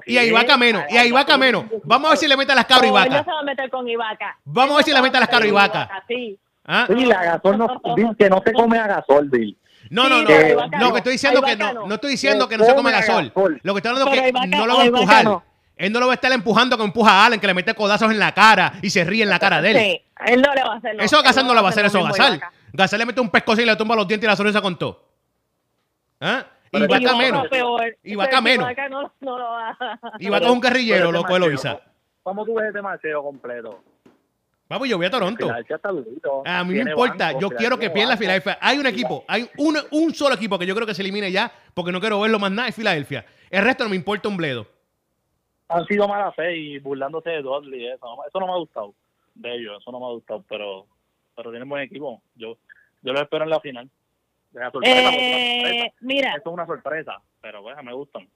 Y 0.07 0.17
a 0.17 0.25
Ibaka 0.25 0.57
menos, 0.57 0.85
y 0.89 0.97
a 0.97 1.05
Ibaka 1.05 1.37
menos. 1.37 1.64
Vamos 1.85 2.07
a 2.07 2.11
ver 2.11 2.19
si 2.19 2.29
le 2.29 2.37
mete 2.37 2.55
las 2.55 2.64
cabras 2.64 2.85
a 2.85 2.89
Ibaka. 2.89 3.25
se 3.25 3.31
va 3.31 3.41
a 3.41 3.43
meter 3.43 3.71
con 3.71 3.89
Ibaka. 3.89 4.39
Vamos 4.45 4.73
a 4.73 4.77
ver 4.77 4.85
si 4.85 4.93
le 4.93 5.03
mete 5.03 5.21
las 5.21 5.29
cabras 5.29 5.47
a 5.47 5.49
Ibaka. 5.49 6.05
Sí. 6.09 6.39
¿Ah? 6.64 6.87
Sí, 6.89 7.05
la 7.05 7.25
Gasol 7.25 7.59
no, 7.59 7.81
que 8.19 8.29
no 8.29 8.43
se 8.45 8.53
come 8.53 8.79
a 8.79 8.87
Gasol, 8.87 9.29
Bill. 9.29 9.57
No, 9.91 10.09
no, 10.09 10.23
no. 10.23 10.69
no, 10.79 10.93
que 10.93 10.99
estoy 10.99 11.12
diciendo 11.12 11.41
que 11.43 11.57
no. 11.57 11.87
No 11.87 11.95
estoy 11.95 12.11
diciendo 12.11 12.49
que 12.49 12.59
no 12.59 12.64
se 12.64 12.75
come 12.75 12.91
a 12.91 13.01
Gasol. 13.01 13.33
Lo 13.62 13.75
que 13.75 13.79
estoy 13.79 13.93
hablando 13.93 14.12
es 14.12 14.33
que 14.33 14.49
no 14.49 14.67
lo 14.67 14.77
va 14.77 14.83
a 14.83 14.87
empujar. 14.87 15.43
Él 15.77 15.93
no 15.93 16.01
lo 16.01 16.07
va 16.07 16.12
a 16.12 16.14
estar 16.14 16.33
empujando 16.33 16.77
como 16.79 16.87
empuja 16.87 17.11
a 17.11 17.27
Allen, 17.27 17.39
que 17.39 17.47
le 17.47 17.53
mete 17.53 17.75
codazos 17.75 18.11
en 18.11 18.19
la 18.19 18.33
cara 18.33 18.73
y 18.81 18.89
se 18.89 19.05
ríe 19.05 19.23
en 19.23 19.29
la 19.29 19.39
cara 19.39 19.61
de 19.61 19.71
él. 19.71 19.77
Sí, 19.77 20.03
él 20.33 20.41
no 20.41 20.55
le 20.55 20.62
va 20.62 20.73
a 20.73 20.77
hacer. 20.77 20.97
Eso 21.01 21.19
a 21.19 21.23
Gasol 21.23 21.47
no 21.47 21.55
le 21.55 21.61
va 21.61 21.69
a 21.69 21.71
hacer 21.71 21.85
eso 21.85 21.99
a 21.99 22.11
Gasol. 22.11 22.41
Gasol 22.73 22.99
le 22.99 23.07
mete 23.07 23.21
un 23.21 23.29
pesco 23.29 23.53
y 23.53 23.64
le 23.64 23.77
tumba 23.77 23.95
los 23.95 24.09
dientes 24.09 24.27
y 24.27 24.31
la 24.31 24.37
sonrisa 24.37 24.62
con 24.62 24.79
todo. 24.79 25.05
¿Ah? 26.21 26.47
Y 26.77 26.85
Ibaka 26.85 27.16
menos. 27.16 27.49
Ibaka 28.03 28.41
menos. 28.41 28.72
Ibaka 30.18 30.47
es 30.47 30.53
un 30.53 30.61
guerrillero, 30.61 31.12
loco, 31.12 31.37
Eloisa. 31.37 31.81
¿Cómo 32.22 32.45
tú 32.45 32.55
ves 32.55 32.74
este 32.74 33.12
completo? 33.14 33.81
Vamos, 34.68 34.89
yo 34.89 34.97
voy 34.97 35.07
a 35.07 35.11
Toronto. 35.11 35.49
A 36.45 36.64
mí 36.64 36.74
me 36.74 36.91
importa. 36.91 37.39
yo 37.39 37.51
quiero 37.51 37.79
que 37.79 37.91
pierda 37.91 38.16
Filadelfia. 38.16 38.59
Hay 38.61 38.79
un 38.79 38.87
equipo, 38.87 39.24
hay 39.29 39.49
un, 39.59 39.77
un 39.93 40.12
solo 40.12 40.35
equipo 40.35 40.59
que 40.59 40.66
yo 40.66 40.74
creo 40.74 40.87
que 40.87 40.95
se 40.95 41.03
elimine 41.03 41.31
ya, 41.31 41.53
porque 41.72 41.93
no 41.93 42.01
quiero 42.01 42.20
verlo 42.20 42.39
más 42.39 42.51
nada, 42.51 42.68
es 42.68 42.74
Filadelfia. 42.74 43.24
El 43.49 43.62
resto 43.62 43.85
no 43.85 43.91
me 43.91 43.97
importa 43.97 44.29
un 44.29 44.37
bledo. 44.37 44.66
Han 45.68 45.85
sido 45.87 46.09
mala 46.09 46.33
fe 46.33 46.57
y 46.57 46.79
burlándose 46.79 47.31
de 47.31 47.43
Dudley. 47.43 47.87
Eso, 47.87 48.07
eso 48.27 48.41
no 48.41 48.47
me 48.47 48.53
ha 48.53 48.57
gustado 48.57 48.95
de 49.35 49.55
ellos. 49.55 49.79
Eso 49.81 49.93
no 49.93 50.01
me 50.01 50.07
ha 50.07 50.11
gustado, 50.11 50.45
pero, 50.49 50.87
pero 51.37 51.51
tienen 51.51 51.68
buen 51.68 51.83
equipo. 51.83 52.20
Yo, 52.35 52.57
yo 53.03 53.12
lo 53.12 53.20
espero 53.20 53.45
en 53.45 53.51
la 53.51 53.61
final. 53.61 53.89
Eh, 54.82 55.92
mira. 56.00 56.34
Esto 56.36 56.50
es 56.50 56.54
una 56.54 56.66
sorpresa, 56.66 57.20
pero 57.40 57.62
bueno, 57.62 57.82
me 57.82 57.92
gustan. 57.92 58.28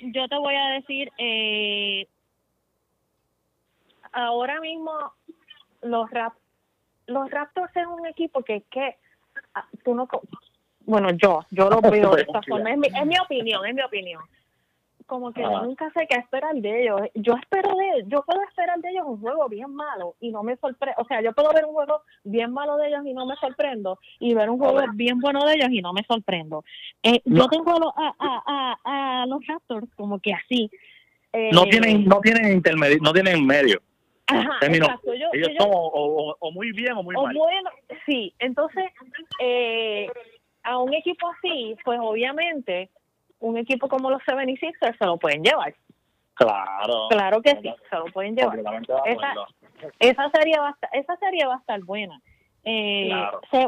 Yo 0.00 0.28
te 0.28 0.36
voy 0.36 0.54
a 0.54 0.68
decir, 0.70 1.10
eh, 1.18 2.06
ahora 4.12 4.60
mismo 4.60 4.92
los 5.82 6.10
rap, 6.10 6.34
los 7.06 7.30
Raptors 7.30 7.74
es 7.76 7.86
un 7.86 8.06
equipo 8.06 8.42
que, 8.42 8.62
que 8.70 8.96
ah, 9.54 9.66
tú 9.84 9.94
no, 9.94 10.08
bueno, 10.86 11.10
yo, 11.12 11.44
yo 11.50 11.70
lo 11.70 11.80
veo 11.80 12.14
de 12.14 12.22
esta 12.26 12.42
forma, 12.42 12.70
es 12.70 12.78
mi, 12.78 12.88
es 12.88 13.06
mi 13.06 13.18
opinión, 13.18 13.64
es 13.66 13.74
mi 13.74 13.82
opinión 13.82 14.22
como 15.06 15.32
que 15.32 15.42
nunca 15.42 15.90
sé 15.92 16.06
qué 16.08 16.18
esperar 16.18 16.54
de 16.54 16.82
ellos. 16.82 17.00
Yo 17.14 17.34
espero 17.34 17.70
de 17.76 18.04
yo 18.06 18.22
puedo 18.24 18.40
esperar 18.42 18.80
de 18.80 18.90
ellos 18.90 19.04
un 19.06 19.20
juego 19.20 19.48
bien 19.48 19.74
malo 19.74 20.14
y 20.20 20.30
no 20.30 20.42
me 20.42 20.56
sorprendo. 20.56 21.00
O 21.02 21.04
sea, 21.06 21.20
yo 21.20 21.32
puedo 21.32 21.52
ver 21.52 21.64
un 21.64 21.74
juego 21.74 22.02
bien 22.24 22.52
malo 22.52 22.76
de 22.76 22.88
ellos 22.88 23.02
y 23.04 23.12
no 23.12 23.26
me 23.26 23.36
sorprendo 23.36 23.98
y 24.18 24.34
ver 24.34 24.48
un 24.50 24.58
juego 24.58 24.80
bien 24.94 25.20
bueno 25.20 25.44
de 25.44 25.54
ellos 25.54 25.68
y 25.70 25.82
no 25.82 25.92
me 25.92 26.02
sorprendo. 26.04 26.64
Eh, 27.02 27.20
Yo 27.24 27.46
tengo 27.48 27.72
a, 27.96 28.14
a, 28.18 28.42
a, 28.46 29.22
a, 29.22 29.26
los 29.26 29.46
Raptors 29.46 29.88
como 29.96 30.18
que 30.20 30.32
así. 30.32 30.70
no 31.52 31.64
tienen 31.64 32.04
no 32.06 32.20
tienen 32.20 32.52
intermedio, 32.52 32.98
no 33.02 33.12
tienen 33.12 33.46
medio. 33.46 33.80
Ajá, 34.26 34.58
ellos, 34.62 34.88
son 35.58 35.68
o, 35.70 36.50
muy 36.52 36.72
bien 36.72 36.92
o 36.92 37.02
muy 37.02 37.14
mal. 37.14 37.36
sí, 38.06 38.32
entonces 38.38 38.84
eh, 39.38 40.08
a 40.62 40.78
un 40.78 40.94
equipo 40.94 41.28
así, 41.28 41.76
pues 41.84 41.98
obviamente 42.02 42.90
un 43.44 43.58
equipo 43.58 43.88
como 43.88 44.10
los 44.10 44.22
76ers 44.22 44.96
se 44.98 45.06
lo 45.06 45.18
pueden 45.18 45.42
llevar. 45.42 45.74
Claro. 46.34 47.08
Claro 47.10 47.42
que 47.42 47.50
sí, 47.62 47.72
se 47.90 47.96
lo 47.96 48.06
pueden 48.06 48.34
llevar. 48.34 48.58
Esa, 48.58 49.34
esa, 49.98 50.30
serie 50.30 50.58
va 50.58 50.70
a 50.70 50.96
esa 50.96 51.16
serie 51.16 51.46
va 51.46 51.54
a 51.54 51.58
estar 51.58 51.80
buena. 51.82 52.20
Eh, 52.64 53.10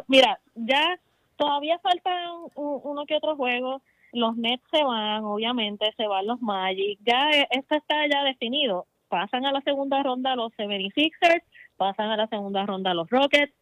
mira, 0.09 0.41
ya 0.55 0.99
todavía 1.37 1.79
faltan 1.79 2.33
uno 2.55 3.07
que 3.07 3.17
otro 3.17 3.37
juego. 3.37 3.83
Los 4.13 4.37
Nets 4.37 4.65
se 4.71 4.83
van, 4.83 5.25
obviamente, 5.25 5.93
se 5.97 6.07
van 6.07 6.27
los 6.27 6.41
Magic. 6.41 6.99
Ya 7.05 7.31
e, 7.31 7.47
esto 7.51 7.77
está 7.77 8.07
ya 8.11 8.25
definido. 8.25 8.87
Pasan 9.09 9.45
a 9.45 9.53
la 9.53 9.61
segunda 9.61 10.03
ronda 10.03 10.35
los 10.35 10.53
76ers, 10.55 11.43
pasan 11.77 12.09
a 12.11 12.17
la 12.17 12.27
segunda 12.29 12.65
ronda 12.65 12.95
los 12.95 13.09
Rockets, 13.11 13.53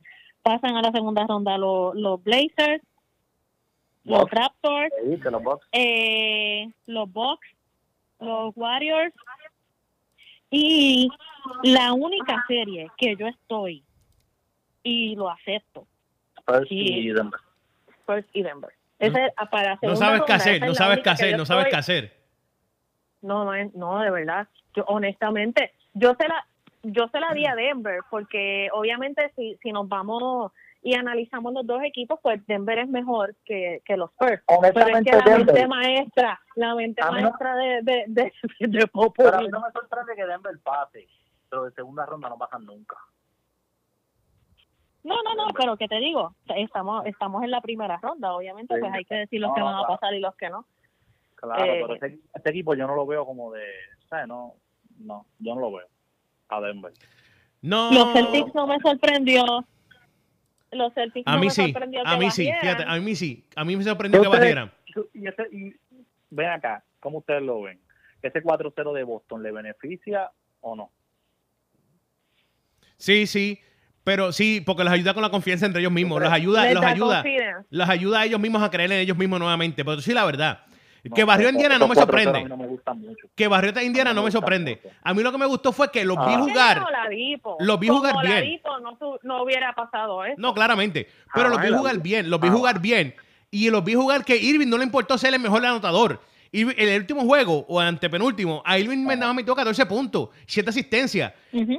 pasan 0.43 0.77
a 0.77 0.83
la 0.83 0.93
segunda 0.93 1.27
ronda 1.27 1.59
los, 1.59 1.95
los 1.97 2.23
Blazers, 2.23 2.83
los 4.05 4.31
Raptors, 4.31 4.93
eh, 5.73 6.71
los 6.87 7.13
Bucks, 7.13 7.49
los 8.21 8.57
Warriors 8.57 9.15
y 10.51 11.09
la 11.63 11.93
única 11.93 12.45
serie 12.47 12.91
que 12.97 13.17
yo 13.17 13.27
estoy 13.27 13.83
y 14.83 15.17
lo 15.17 15.31
acepto. 15.31 15.87
First 16.47 16.71
y 16.71 17.11
Denver. 17.11 17.41
First 18.07 18.29
y 18.35 18.43
Denver. 18.43 18.71
Ese, 18.99 19.33
para 19.51 19.79
no 19.83 19.97
sabes 19.97 20.23
qué 20.27 20.33
hacer, 20.33 20.61
no 20.61 20.75
sabes 20.75 21.01
qué 21.01 21.11
hacer, 21.11 21.37
no 21.37 21.47
sabes 21.47 21.67
qué 21.69 21.77
hacer. 21.77 22.17
No, 23.23 23.45
no, 23.45 23.71
no, 23.75 24.01
de 24.01 24.11
verdad. 24.11 24.47
Yo 24.75 24.85
honestamente, 24.87 25.73
yo 25.95 26.15
se 26.15 26.29
la 26.29 26.47
yo 26.83 27.09
se 27.09 27.19
la 27.19 27.33
di 27.33 27.47
a 27.47 27.55
Denver 27.55 28.01
porque 28.11 28.69
obviamente 28.73 29.33
si 29.37 29.57
si 29.63 29.73
nos 29.73 29.89
vamos 29.89 30.53
y 30.85 30.95
analizamos 30.95 31.55
los 31.55 31.67
dos 31.67 31.83
equipos, 31.83 32.21
pues 32.23 32.47
Denver 32.47 32.79
es 32.79 32.89
mejor 32.91 33.35
que, 33.47 33.81
que 33.87 33.97
los 33.97 34.11
Spurs. 34.11 34.43
Pero 34.47 34.99
es 34.99 35.03
que 35.03 35.17
la 35.17 35.39
mente 35.39 35.67
maestra, 35.67 36.39
la 36.57 36.75
mente 36.75 37.03
maestra 37.03 37.57
de, 37.57 37.83
de, 37.83 38.05
de, 38.07 38.33
de 38.61 38.87
Popo. 38.89 39.15
Pero 39.25 39.35
a 39.35 39.41
mí 39.41 39.49
no 39.49 39.63
me 39.63 39.73
sorprende 39.73 40.15
que 40.15 40.27
Denver 40.27 40.59
pase, 40.63 41.09
pero 41.49 41.65
de 41.65 41.71
segunda 41.73 42.05
ronda 42.05 42.29
no 42.29 42.37
pasan 42.37 42.67
nunca. 42.67 42.99
No, 45.05 45.17
no, 45.23 45.35
no, 45.35 45.55
pero 45.55 45.75
que 45.79 45.89
te 45.89 45.97
digo, 45.97 46.35
estamos 46.55 47.07
estamos 47.07 47.43
en 47.43 47.51
la 47.51 47.63
primera 47.63 47.97
ronda, 48.03 48.35
obviamente, 48.35 48.79
pues 48.79 48.93
hay 48.93 49.07
que 49.07 49.15
decir 49.15 49.41
los 49.41 49.55
que 49.55 49.63
van 49.63 49.77
a 49.77 49.87
pasar 49.87 50.13
y 50.13 50.21
los 50.21 50.37
que 50.37 50.51
no. 50.51 50.67
Claro, 51.37 51.63
pero 51.65 51.95
este, 51.95 52.19
este, 52.35 52.51
equipo 52.51 52.75
yo 52.75 52.87
no 52.87 52.95
lo 52.95 53.07
veo 53.07 53.25
como 53.25 53.53
de, 53.53 53.65
¿sabes? 54.11 54.29
No, 54.29 54.55
no, 54.99 55.25
yo 55.39 55.55
no 55.55 55.63
lo 55.63 55.73
veo 55.73 55.87
a 56.49 56.61
Denver. 56.61 56.93
No. 57.63 57.91
Los 57.91 58.13
Celtics 58.13 58.55
no 58.55 58.67
me 58.67 58.79
sorprendió 58.81 59.65
los 60.75 60.93
Celtics 60.95 61.27
a 61.27 61.39
mí 61.39 61.51
sí, 61.51 61.75
a 62.05 62.17
mí 62.17 62.31
sí, 62.31 62.51
fíjate, 62.61 62.85
a 62.87 62.99
mí 62.99 63.15
sí, 63.15 63.45
a 63.57 63.65
mí 63.65 63.77
me 63.77 63.85
sorprendió 63.85 64.23
que 64.23 64.29
barrieran. 64.29 64.73
Y, 65.13 65.29
y 65.29 65.77
ven 66.31 66.51
acá, 66.51 66.85
¿cómo 67.01 67.19
ustedes 67.19 67.43
lo 67.43 67.63
ven? 67.63 67.81
¿Ese 68.23 68.43
4-0 68.43 68.93
de 68.93 69.05
Boston 69.05 69.43
le 69.43 69.53
beneficia 69.53 70.31
o 70.61 70.77
no? 70.77 70.91
Sí, 72.97 73.27
sí, 73.27 73.61
pero 74.03 74.33
sí, 74.33 74.63
porque 74.65 74.85
los 74.85 74.93
ayuda 74.93 75.15
con 75.15 75.23
la 75.23 75.31
confianza 75.31 75.67
entre 75.67 75.81
ellos 75.81 75.93
mismos, 75.93 76.21
los 76.21 76.33
ayuda, 76.33 76.73
los 76.73 76.85
ayuda, 76.85 77.25
los 77.71 77.89
ayuda 77.89 78.21
a 78.21 78.25
ellos 78.25 78.41
mismos 78.41 78.63
a 78.63 78.71
creer 78.71 78.93
en 78.93 79.01
ellos 79.01 79.17
mismos 79.17 79.41
nuevamente, 79.41 79.85
pero 79.85 80.01
sí 80.01 80.13
la 80.13 80.25
verdad 80.25 80.65
que 81.13 81.25
barrió 81.25 81.49
Indiana 81.49 81.79
no 81.79 81.89
me 81.89 81.95
sorprende. 81.95 82.47
Que 83.35 83.49
barrió 83.49 83.83
Indiana 83.83 84.15
no 84.15 84.23
me 84.23 84.31
sorprende. 84.31 84.81
A 85.03 85.13
mí 85.13 85.23
lo 85.23 85.33
que 85.33 85.39
me 85.39 85.47
gustó 85.47 85.73
fue 85.73 85.91
que 85.91 86.05
los 86.05 86.17
vi 86.17 86.33
ah. 86.35 86.39
jugar. 86.39 86.87
Los 87.59 87.79
vi 87.79 87.89
jugar 87.89 88.15
bien. 88.23 88.61
No, 89.23 89.43
hubiera 89.43 89.75
pasado 89.75 90.25
eso. 90.25 90.37
No, 90.39 90.55
claramente. 90.55 91.09
Pero 91.35 91.49
los 91.49 91.61
vi 91.61 91.69
ah, 91.73 91.79
jugar 91.79 91.99
bien. 92.01 92.31
Los 92.31 92.41
vi 92.41 92.49
ah. 92.49 92.53
jugar 92.53 92.81
bien. 92.81 93.15
Y 93.51 93.71
los 93.71 93.85
vi 93.85 93.95
jugar 93.95 94.25
que 94.25 94.37
Irving 94.37 94.69
no 94.69 94.79
le 94.79 94.85
importó 94.85 95.19
ser 95.19 95.35
el 95.35 95.41
mejor 95.41 95.65
anotador. 95.65 96.21
Y 96.51 96.63
en 96.63 96.89
el 96.89 97.01
último 97.01 97.23
juego, 97.23 97.67
o 97.69 97.81
antepenúltimo, 97.81 98.63
a 98.65 98.79
Irving 98.79 99.05
me 99.05 99.17
metió 99.35 99.57
14 99.57 99.87
puntos, 99.87 100.29
7 100.47 100.71
asistencias. 100.71 101.33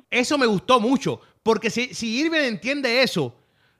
Eso 0.09 0.38
me 0.38 0.45
gustó 0.45 0.80
mucho. 0.80 1.21
Porque 1.41 1.69
si, 1.69 1.93
si 1.93 2.19
Irving 2.19 2.41
entiende 2.41 3.01
eso, 3.01 3.34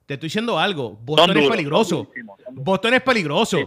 te 0.05 0.13
estoy 0.13 0.27
diciendo 0.27 0.57
algo. 0.57 0.97
Boston 1.01 1.37
es 1.37 1.49
peligroso. 1.49 2.07
Boston 2.51 2.93
es 2.93 3.01
peligroso. 3.01 3.57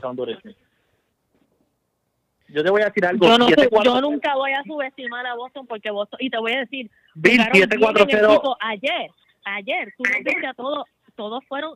Yo 2.49 2.64
te 2.64 2.70
voy 2.70 2.82
a 2.82 2.86
decir 2.86 3.05
algo. 3.05 3.26
Yo, 3.26 4.01
nunca 4.01 4.34
voy 4.34 4.53
a 4.53 4.62
subestimar 4.64 5.26
a 5.26 5.34
Boston 5.34 5.66
porque 5.66 5.90
Boston, 5.90 6.18
y 6.20 6.30
te 6.30 6.38
voy 6.38 6.53
a 6.53 6.61
decir, 6.61 6.90
Bill, 7.14 7.40
7-4-0. 7.40 8.57
Ayer, 8.61 9.11
ayer, 9.44 9.94
tú 9.96 10.05
a 10.49 10.55
todos, 10.55 10.84
todos 11.14 11.44
fueron 11.46 11.74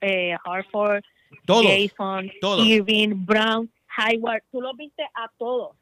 eh, 0.00 0.36
Hartford, 0.44 1.02
Jason, 1.46 2.30
Irving, 2.58 3.24
Brown, 3.24 3.70
Hayward, 3.96 4.42
tú 4.50 4.60
los 4.60 4.76
viste 4.76 5.02
a 5.14 5.30
todos. 5.38 5.76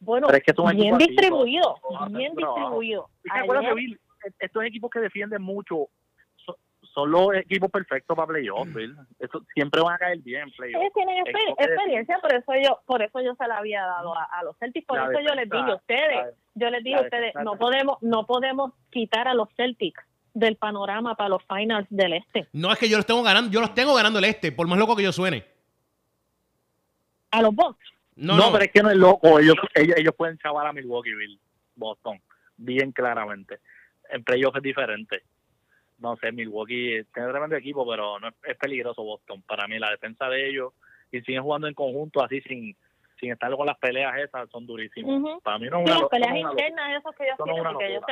Bueno, 0.00 0.28
bien 0.74 0.96
distribuido, 0.98 1.76
bien 2.10 2.34
distribuido. 2.34 3.08
estos 4.38 4.64
equipos 4.64 4.90
que 4.90 5.00
defienden 5.00 5.42
mucho 5.42 5.88
son 6.94 7.10
los 7.10 7.34
equipos 7.34 7.70
perfectos 7.70 8.16
para 8.16 8.28
playoffs, 8.28 8.70
Eso, 9.18 9.42
siempre 9.52 9.82
van 9.82 9.94
a 9.94 9.98
caer 9.98 10.18
bien 10.18 10.48
playoffs. 10.56 10.80
Ellos 10.80 10.92
tienen 10.94 11.26
experiencia, 11.26 12.18
por 12.20 12.32
eso 12.32 12.52
yo 12.62 12.80
por 12.86 13.02
eso 13.02 13.20
yo 13.20 13.34
se 13.34 13.48
la 13.48 13.58
había 13.58 13.82
dado 13.82 14.14
a, 14.16 14.42
los 14.44 14.56
Celtics, 14.58 14.86
por 14.86 14.98
eso 14.98 15.20
yo 15.20 15.34
les 15.34 15.50
dije 15.50 15.70
a 15.70 15.74
ustedes, 15.74 16.34
yo 16.54 16.70
les 16.70 16.84
dije 16.84 16.96
a 16.96 17.02
ustedes, 17.02 17.34
no 17.42 17.56
podemos 17.58 17.98
no 18.00 18.24
podemos 18.26 18.72
quitar 18.90 19.26
a 19.26 19.34
los 19.34 19.48
Celtics 19.56 20.02
del 20.34 20.56
panorama 20.56 21.16
para 21.16 21.30
los 21.30 21.42
finals 21.44 21.86
del 21.90 22.14
este. 22.14 22.48
No 22.52 22.72
es 22.72 22.78
que 22.78 22.88
yo 22.88 22.96
los 22.96 23.06
tengo 23.06 23.22
ganando, 23.22 23.50
yo 23.50 23.60
los 23.60 23.74
tengo 23.74 23.94
ganando 23.94 24.20
el 24.20 24.26
este, 24.26 24.52
por 24.52 24.68
más 24.68 24.78
loco 24.78 24.94
que 24.94 25.02
yo 25.02 25.12
suene. 25.12 25.44
A 27.32 27.42
los 27.42 27.54
Bucks. 27.54 27.92
No, 28.16 28.36
no, 28.36 28.52
pero 28.52 28.64
es 28.64 28.70
que 28.70 28.82
no 28.82 28.90
es 28.90 28.96
loco, 28.96 29.40
ellos 29.40 29.56
ellos, 29.74 29.96
ellos 29.96 30.14
pueden 30.16 30.38
chavar 30.38 30.68
a 30.68 30.72
Milwaukee, 30.72 31.10
Boston, 31.74 32.20
bien 32.56 32.92
claramente. 32.92 33.58
En 34.10 34.22
playoffs 34.22 34.58
es 34.58 34.62
diferente 34.62 35.24
no 36.04 36.16
sé, 36.16 36.30
Milwaukee 36.32 37.04
tiene 37.12 37.30
tremendo 37.30 37.56
equipo, 37.56 37.88
pero 37.88 38.20
no 38.20 38.28
es, 38.28 38.56
peligroso 38.56 39.02
Boston. 39.02 39.42
Para 39.42 39.66
mí 39.66 39.78
la 39.78 39.90
defensa 39.90 40.28
de 40.28 40.48
ellos, 40.48 40.72
y 41.10 41.20
siguen 41.22 41.42
jugando 41.42 41.66
en 41.66 41.74
conjunto 41.74 42.22
así 42.22 42.40
sin 42.42 42.76
sin 43.20 43.32
estar 43.32 43.54
con 43.56 43.66
las 43.66 43.78
peleas 43.78 44.12
esas, 44.18 44.50
son 44.50 44.66
durísimos. 44.66 45.40
Para 45.42 45.58
mí 45.58 45.68
no 45.70 45.78
es 45.78 45.84
una, 45.86 46.00
las 46.00 46.08
peleas 46.08 46.36
internas, 46.36 46.98
esos 46.98 47.14
que 47.14 47.24
ellos 47.24 47.36
tienen, 47.42 47.64
porque 47.64 47.86
ellos, 47.86 48.02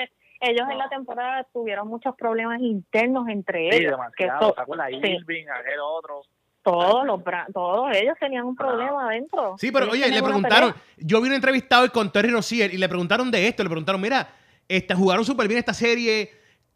ellos 0.40 0.66
en 0.70 0.78
la 0.78 0.88
temporada 0.88 1.46
tuvieron 1.52 1.88
muchos 1.88 2.14
problemas 2.16 2.60
internos 2.60 3.28
entre 3.28 3.66
ellos. 3.66 3.78
Sí, 3.78 3.84
demasiado. 3.84 4.54
Que 4.54 5.08
Irving, 5.08 5.46
aquel 5.48 5.80
otro. 5.80 6.22
Todos, 6.62 7.04
los, 7.04 7.20
todos 7.52 7.96
ellos 7.96 8.14
tenían 8.20 8.44
un 8.44 8.54
problema 8.54 9.08
adentro. 9.08 9.56
Sí, 9.58 9.72
pero 9.72 9.90
oye, 9.90 10.08
le 10.08 10.22
preguntaron, 10.22 10.72
yo 10.96 11.20
vi 11.20 11.28
un 11.28 11.34
entrevistado 11.34 11.90
con 11.90 12.12
Terry 12.12 12.30
Rozier 12.30 12.72
y 12.72 12.78
le 12.78 12.88
preguntaron 12.88 13.32
de 13.32 13.48
esto, 13.48 13.64
le 13.64 13.68
preguntaron, 13.68 14.00
mira, 14.00 14.28
este, 14.68 14.94
jugaron 14.94 15.24
súper 15.24 15.48
bien 15.48 15.58
esta 15.58 15.74
serie, 15.74 16.30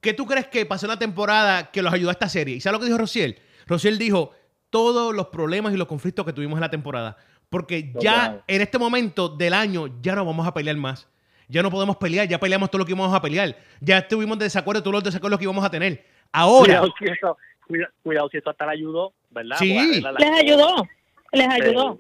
¿Qué 0.07 0.15
tú 0.15 0.25
crees 0.25 0.47
que 0.47 0.65
pasó 0.65 0.87
en 0.87 0.91
la 0.91 1.01
temporada 1.01 1.73
que 1.73 1.83
los 1.83 1.93
ayudó 1.93 2.11
a 2.11 2.13
esta 2.13 2.29
serie? 2.29 2.55
¿Y 2.55 2.61
sabes 2.61 2.75
lo 2.75 2.79
que 2.79 2.87
dijo 2.87 2.97
Rociel? 2.97 3.41
Rociel 3.67 3.99
dijo 3.99 4.31
todos 4.71 5.13
los 5.13 5.27
problemas 5.31 5.75
y 5.75 5.77
los 5.77 5.89
conflictos 5.89 6.25
que 6.25 6.33
tuvimos 6.33 6.59
en 6.59 6.61
la 6.61 6.71
temporada. 6.71 7.17
Porque 7.49 7.93
ya 7.99 8.45
en 8.47 8.63
este 8.63 8.79
momento 8.79 9.29
del 9.29 9.53
año 9.53 9.89
ya 10.01 10.15
no 10.15 10.25
vamos 10.25 10.47
a 10.47 10.55
pelear 10.55 10.77
más. 10.77 11.09
Ya 11.49 11.61
no 11.61 11.73
podemos 11.73 11.97
pelear, 11.97 12.29
ya 12.29 12.39
peleamos 12.39 12.71
todo 12.71 12.79
lo 12.79 12.85
que 12.85 12.93
íbamos 12.93 13.13
a 13.13 13.21
pelear. 13.21 13.57
Ya 13.81 13.99
estuvimos 13.99 14.39
de 14.39 14.45
desacuerdo 14.45 14.81
todos 14.81 14.95
los 14.95 15.03
desacuerdos 15.03 15.41
que 15.41 15.45
íbamos 15.45 15.65
a 15.65 15.71
tener. 15.71 16.07
Ahora. 16.31 16.83
Cuidado 18.05 18.29
si 18.31 18.37
eso, 18.39 18.51
hasta 18.51 18.67
le 18.67 18.73
ayudó, 18.75 19.13
¿verdad? 19.31 19.57
Sí. 19.59 19.75
les 19.75 20.41
ayudó. 20.41 20.87
Les 21.33 21.49
ayudó. 21.49 21.97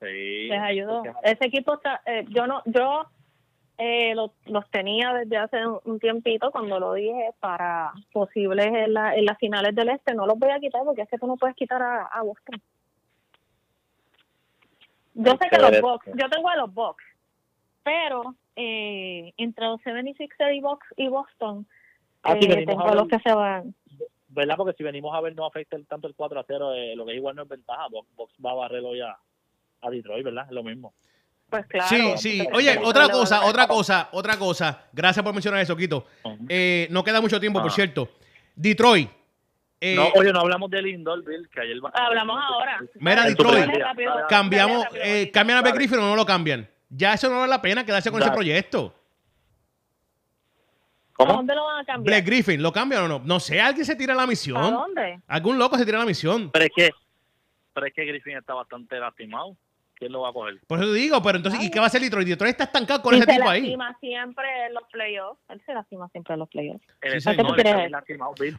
Sí. 0.00 0.48
Les 0.48 0.60
ayudó. 0.60 1.04
Ese 1.22 1.44
equipo 1.44 1.74
está. 1.74 2.00
Eh, 2.04 2.24
yo 2.30 2.48
no. 2.48 2.64
Yo 2.64 3.06
eh, 3.78 4.14
los, 4.14 4.30
tenía 4.70 5.12
desde 5.14 5.36
hace 5.36 5.58
un 5.84 5.98
tiempito 5.98 6.50
cuando 6.50 6.78
lo 6.78 6.94
dije 6.94 7.30
para 7.40 7.92
posibles 8.12 8.66
en, 8.66 8.96
en 8.96 9.24
las 9.24 9.38
finales 9.38 9.74
del 9.74 9.88
este. 9.88 10.14
No 10.14 10.26
los 10.26 10.38
voy 10.38 10.50
a 10.50 10.60
quitar 10.60 10.82
porque 10.84 11.02
es 11.02 11.08
que 11.08 11.18
tú 11.18 11.26
no 11.26 11.36
puedes 11.36 11.56
quitar 11.56 11.82
a, 11.82 12.22
Boston. 12.22 12.60
Yo 15.14 15.32
sé 15.32 15.48
que 15.50 15.58
los 15.58 15.80
Bucks, 15.80 16.06
yo 16.14 16.28
tengo 16.30 16.48
a 16.48 16.56
los 16.56 16.72
Bucks, 16.72 17.04
pero 17.82 18.34
eh, 18.56 19.32
entre 19.36 19.66
los 19.66 19.80
76 19.82 20.30
y, 20.54 20.60
Box, 20.60 20.86
y 20.96 21.08
Boston, 21.08 21.66
ah, 22.22 22.34
eh, 22.34 22.64
tengo 22.66 22.94
los 22.94 23.08
que 23.08 23.18
se 23.18 23.34
van. 23.34 23.74
¿Verdad? 24.28 24.56
Porque 24.56 24.76
si 24.76 24.82
venimos 24.82 25.14
a 25.14 25.20
ver, 25.20 25.34
no 25.34 25.44
afecta 25.44 25.76
tanto 25.86 26.06
el 26.06 26.14
4 26.14 26.40
a 26.40 26.44
0, 26.46 26.72
eh, 26.72 26.96
lo 26.96 27.04
que 27.04 27.14
igual 27.14 27.36
no 27.36 27.42
es 27.42 27.48
ventaja. 27.48 27.88
Box, 27.90 28.32
va 28.44 28.52
a 28.52 28.54
barrerlo 28.54 28.94
ya 28.94 29.18
a 29.82 29.90
Detroit, 29.90 30.24
¿verdad? 30.24 30.46
Es 30.46 30.52
lo 30.52 30.62
mismo. 30.62 30.94
Pues 31.52 31.66
claro. 31.66 32.16
Sí, 32.16 32.40
sí. 32.40 32.48
Oye, 32.54 32.78
otra 32.82 33.10
cosa, 33.10 33.44
otra 33.44 33.68
cosa, 33.68 34.08
otra 34.12 34.38
cosa. 34.38 34.86
Gracias 34.90 35.22
por 35.22 35.34
mencionar 35.34 35.60
eso, 35.60 35.76
Quito. 35.76 36.06
Eh, 36.48 36.88
no 36.90 37.04
queda 37.04 37.20
mucho 37.20 37.38
tiempo, 37.38 37.60
por 37.60 37.70
ah. 37.70 37.74
cierto. 37.74 38.08
Detroit. 38.56 39.10
Eh, 39.78 39.94
no, 39.94 40.08
oye, 40.14 40.32
no 40.32 40.40
hablamos 40.40 40.70
de 40.70 40.80
Lindor, 40.80 41.22
Bill, 41.22 41.46
que 41.50 41.60
ayer... 41.60 41.76
Hablamos 41.92 42.40
ahora. 42.42 42.80
Mira, 42.94 43.24
Detroit. 43.26 43.70
Cambiamos, 44.30 44.86
eh, 44.94 45.30
¿Cambian 45.30 45.58
a 45.58 45.70
Griffin 45.72 45.98
o 45.98 46.02
no 46.02 46.16
lo 46.16 46.24
cambian? 46.24 46.66
Ya 46.88 47.12
eso 47.12 47.28
no 47.28 47.40
vale 47.40 47.50
la 47.50 47.60
pena 47.60 47.84
quedarse 47.84 48.10
con 48.10 48.22
ese 48.22 48.30
proyecto. 48.30 48.94
¿A 51.18 51.24
dónde 51.24 51.54
lo 51.54 51.66
van 51.66 51.80
a 51.80 51.84
cambiar? 51.84 52.14
Black 52.14 52.26
Griffin, 52.26 52.62
¿lo 52.62 52.72
cambian 52.72 53.02
o 53.02 53.08
no? 53.08 53.20
No 53.22 53.40
sé, 53.40 53.60
alguien 53.60 53.84
se 53.84 53.94
tira 53.94 54.14
la 54.14 54.26
misión. 54.26 54.56
¿A 54.56 54.70
dónde? 54.70 55.20
Algún 55.26 55.58
loco 55.58 55.76
se 55.76 55.84
tira 55.84 55.98
la 55.98 56.06
misión. 56.06 56.50
Pero 56.50 56.64
es 56.64 56.70
que, 56.74 56.90
pero 57.74 57.86
es 57.86 57.92
que 57.92 58.06
Griffin 58.06 58.38
está 58.38 58.54
bastante 58.54 58.98
lastimado. 58.98 59.54
¿Quién 60.02 60.10
lo 60.10 60.22
va 60.22 60.30
a 60.30 60.32
coger? 60.32 60.58
Por 60.66 60.80
eso 60.80 60.92
digo, 60.92 61.22
pero 61.22 61.36
entonces, 61.36 61.62
¿y 61.62 61.70
qué 61.70 61.78
va 61.78 61.84
a 61.84 61.86
hacer 61.86 62.00
Detroit? 62.00 62.26
Detroit 62.26 62.50
está 62.50 62.64
estancado 62.64 63.02
con 63.02 63.14
ese 63.14 63.24
tipo 63.24 63.48
ahí. 63.48 63.60
se 63.60 63.68
lastima 63.68 63.96
siempre 64.00 64.66
en 64.66 64.74
los 64.74 64.82
playoffs. 64.90 65.40
Él 65.48 65.62
se 65.64 65.74
lastima 65.74 66.08
siempre 66.08 66.34
en 66.34 66.40
los 66.40 66.48
playoffs. 66.48 66.84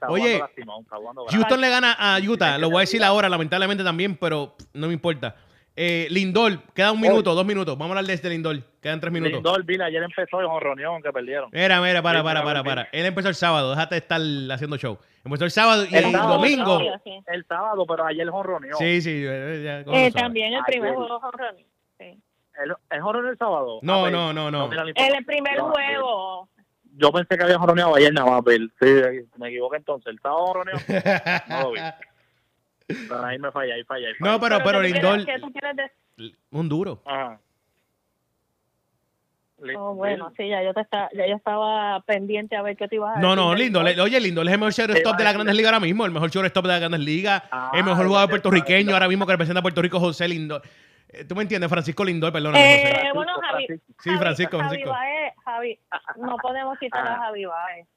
Oye, 0.07 0.41
Houston 1.31 1.59
le 1.59 1.69
gana 1.69 1.97
a 1.99 2.17
Utah. 2.21 2.57
Lo 2.57 2.69
voy 2.69 2.77
a 2.77 2.79
decir 2.79 3.03
ahora, 3.03 3.27
lamentablemente 3.27 3.83
también, 3.83 4.15
pero 4.15 4.55
no 4.73 4.87
me 4.87 4.93
importa. 4.93 5.35
Eh, 5.75 6.07
Lindor, 6.11 6.59
queda 6.73 6.91
un 6.91 7.01
minuto, 7.01 7.33
dos 7.33 7.45
minutos. 7.45 7.75
Vamos 7.75 7.95
a 7.95 7.99
hablar 7.99 8.05
de 8.05 8.13
este 8.13 8.29
Lindor. 8.29 8.61
Quedan 8.79 8.99
tres 8.99 9.11
minutos. 9.11 9.33
Lindor, 9.33 9.63
vino, 9.63 9.83
ayer 9.83 10.03
empezó 10.03 10.39
en 10.39 10.61
reunión 10.61 11.01
que 11.01 11.11
perdieron. 11.11 11.49
Mira, 11.51 11.81
mira, 11.81 12.01
para, 12.03 12.23
para, 12.23 12.43
para, 12.43 12.63
para. 12.63 12.89
Él 12.91 13.05
empezó 13.07 13.29
el 13.29 13.35
sábado, 13.35 13.71
déjate 13.71 13.95
de 13.95 13.99
estar 13.99 14.21
haciendo 14.51 14.77
show. 14.77 14.99
Empezó 15.25 15.45
el 15.45 15.51
sábado 15.51 15.85
y 15.89 15.95
el, 15.95 16.11
domingo. 16.11 16.79
El 17.25 17.45
sábado, 17.45 17.85
pero 17.87 18.05
ayer 18.05 18.29
jonroneó. 18.29 18.75
Sí, 18.77 19.01
sí. 19.01 19.23
Eh, 19.25 19.83
eh 19.87 20.11
también 20.11 20.53
el 20.53 20.63
primer 20.63 20.93
juego 20.93 21.19
jonroneó. 21.19 21.65
Sí. 21.97 22.21
¿El, 22.61 22.75
el 22.91 23.27
el 23.29 23.37
sábado? 23.37 23.79
No, 23.81 24.11
no, 24.11 24.31
no, 24.31 24.51
no. 24.51 24.69
el 24.71 25.25
primer 25.25 25.59
juego. 25.59 26.49
Yo 26.95 27.11
pensé 27.11 27.35
que 27.35 27.45
había 27.45 27.57
jonroneado 27.57 27.95
ayer 27.95 28.13
nada 28.13 28.29
más, 28.29 28.41
pero 28.45 28.65
sí, 28.79 29.27
me 29.37 29.49
equivoqué 29.49 29.77
entonces. 29.77 30.13
El 30.13 30.19
sábado 30.19 30.45
jonroneó. 30.45 30.75
no 31.49 31.61
lo 31.61 31.71
vi. 31.71 31.79
Pero 32.87 33.23
ahí 33.23 33.39
me 33.39 33.51
falla, 33.51 33.75
ahí 33.75 33.83
falla, 33.83 34.07
ahí 34.07 34.13
falla. 34.15 34.31
No, 34.31 34.39
pero, 34.39 34.59
pero, 34.63 34.81
Lindor... 34.81 35.25
Un 36.51 36.69
duro. 36.69 37.01
Ajá. 37.05 37.39
Oh, 39.77 39.93
bueno, 39.93 40.31
sí, 40.35 40.49
ya 40.49 40.61
yo, 40.61 40.73
te 40.73 40.81
está, 40.81 41.09
ya 41.13 41.25
yo 41.27 41.35
estaba 41.35 42.01
pendiente 42.01 42.55
a 42.55 42.61
ver 42.61 42.75
qué 42.75 42.87
te 42.87 42.95
ibas 42.95 43.11
a 43.11 43.19
decir. 43.19 43.27
No, 43.27 43.35
no, 43.35 43.55
lindo. 43.55 43.79
oye, 43.79 44.19
lindo, 44.19 44.41
es 44.41 44.47
el 44.47 44.59
mejor 44.59 44.73
shortstop 44.73 45.15
de 45.15 45.23
la 45.23 45.33
Grandes 45.33 45.55
Ligas 45.55 45.71
ahora 45.71 45.85
mismo, 45.85 46.05
el 46.05 46.11
mejor 46.11 46.29
shortstop 46.29 46.65
de 46.65 46.73
la 46.73 46.79
Grandes 46.79 46.99
Ligas, 46.99 47.43
ah, 47.51 47.71
el 47.73 47.83
mejor 47.83 48.07
jugador 48.07 48.29
puertorriqueño 48.29 48.93
ahora 48.93 49.07
mismo 49.07 49.25
que 49.25 49.31
representa 49.31 49.59
a 49.59 49.61
Puerto 49.61 49.81
Rico, 49.81 49.99
José 49.99 50.27
Lindor. 50.27 50.61
Eh, 51.07 51.23
¿Tú 51.25 51.35
me 51.35 51.43
entiendes? 51.43 51.69
Francisco 51.69 52.03
Lindor, 52.03 52.33
perdón. 52.33 52.55
Eh, 52.57 53.09
bueno, 53.13 53.31
Javi. 53.41 53.67
Sí, 53.99 54.09
Francisco, 54.17 54.57
Francisco. 54.57 54.91
Javi, 54.91 55.33
Javi, 55.45 55.79
no 56.17 56.35
podemos 56.37 56.77
quitar 56.79 57.07
a 57.07 57.15
Javi 57.17 57.45
Baez. 57.45 57.87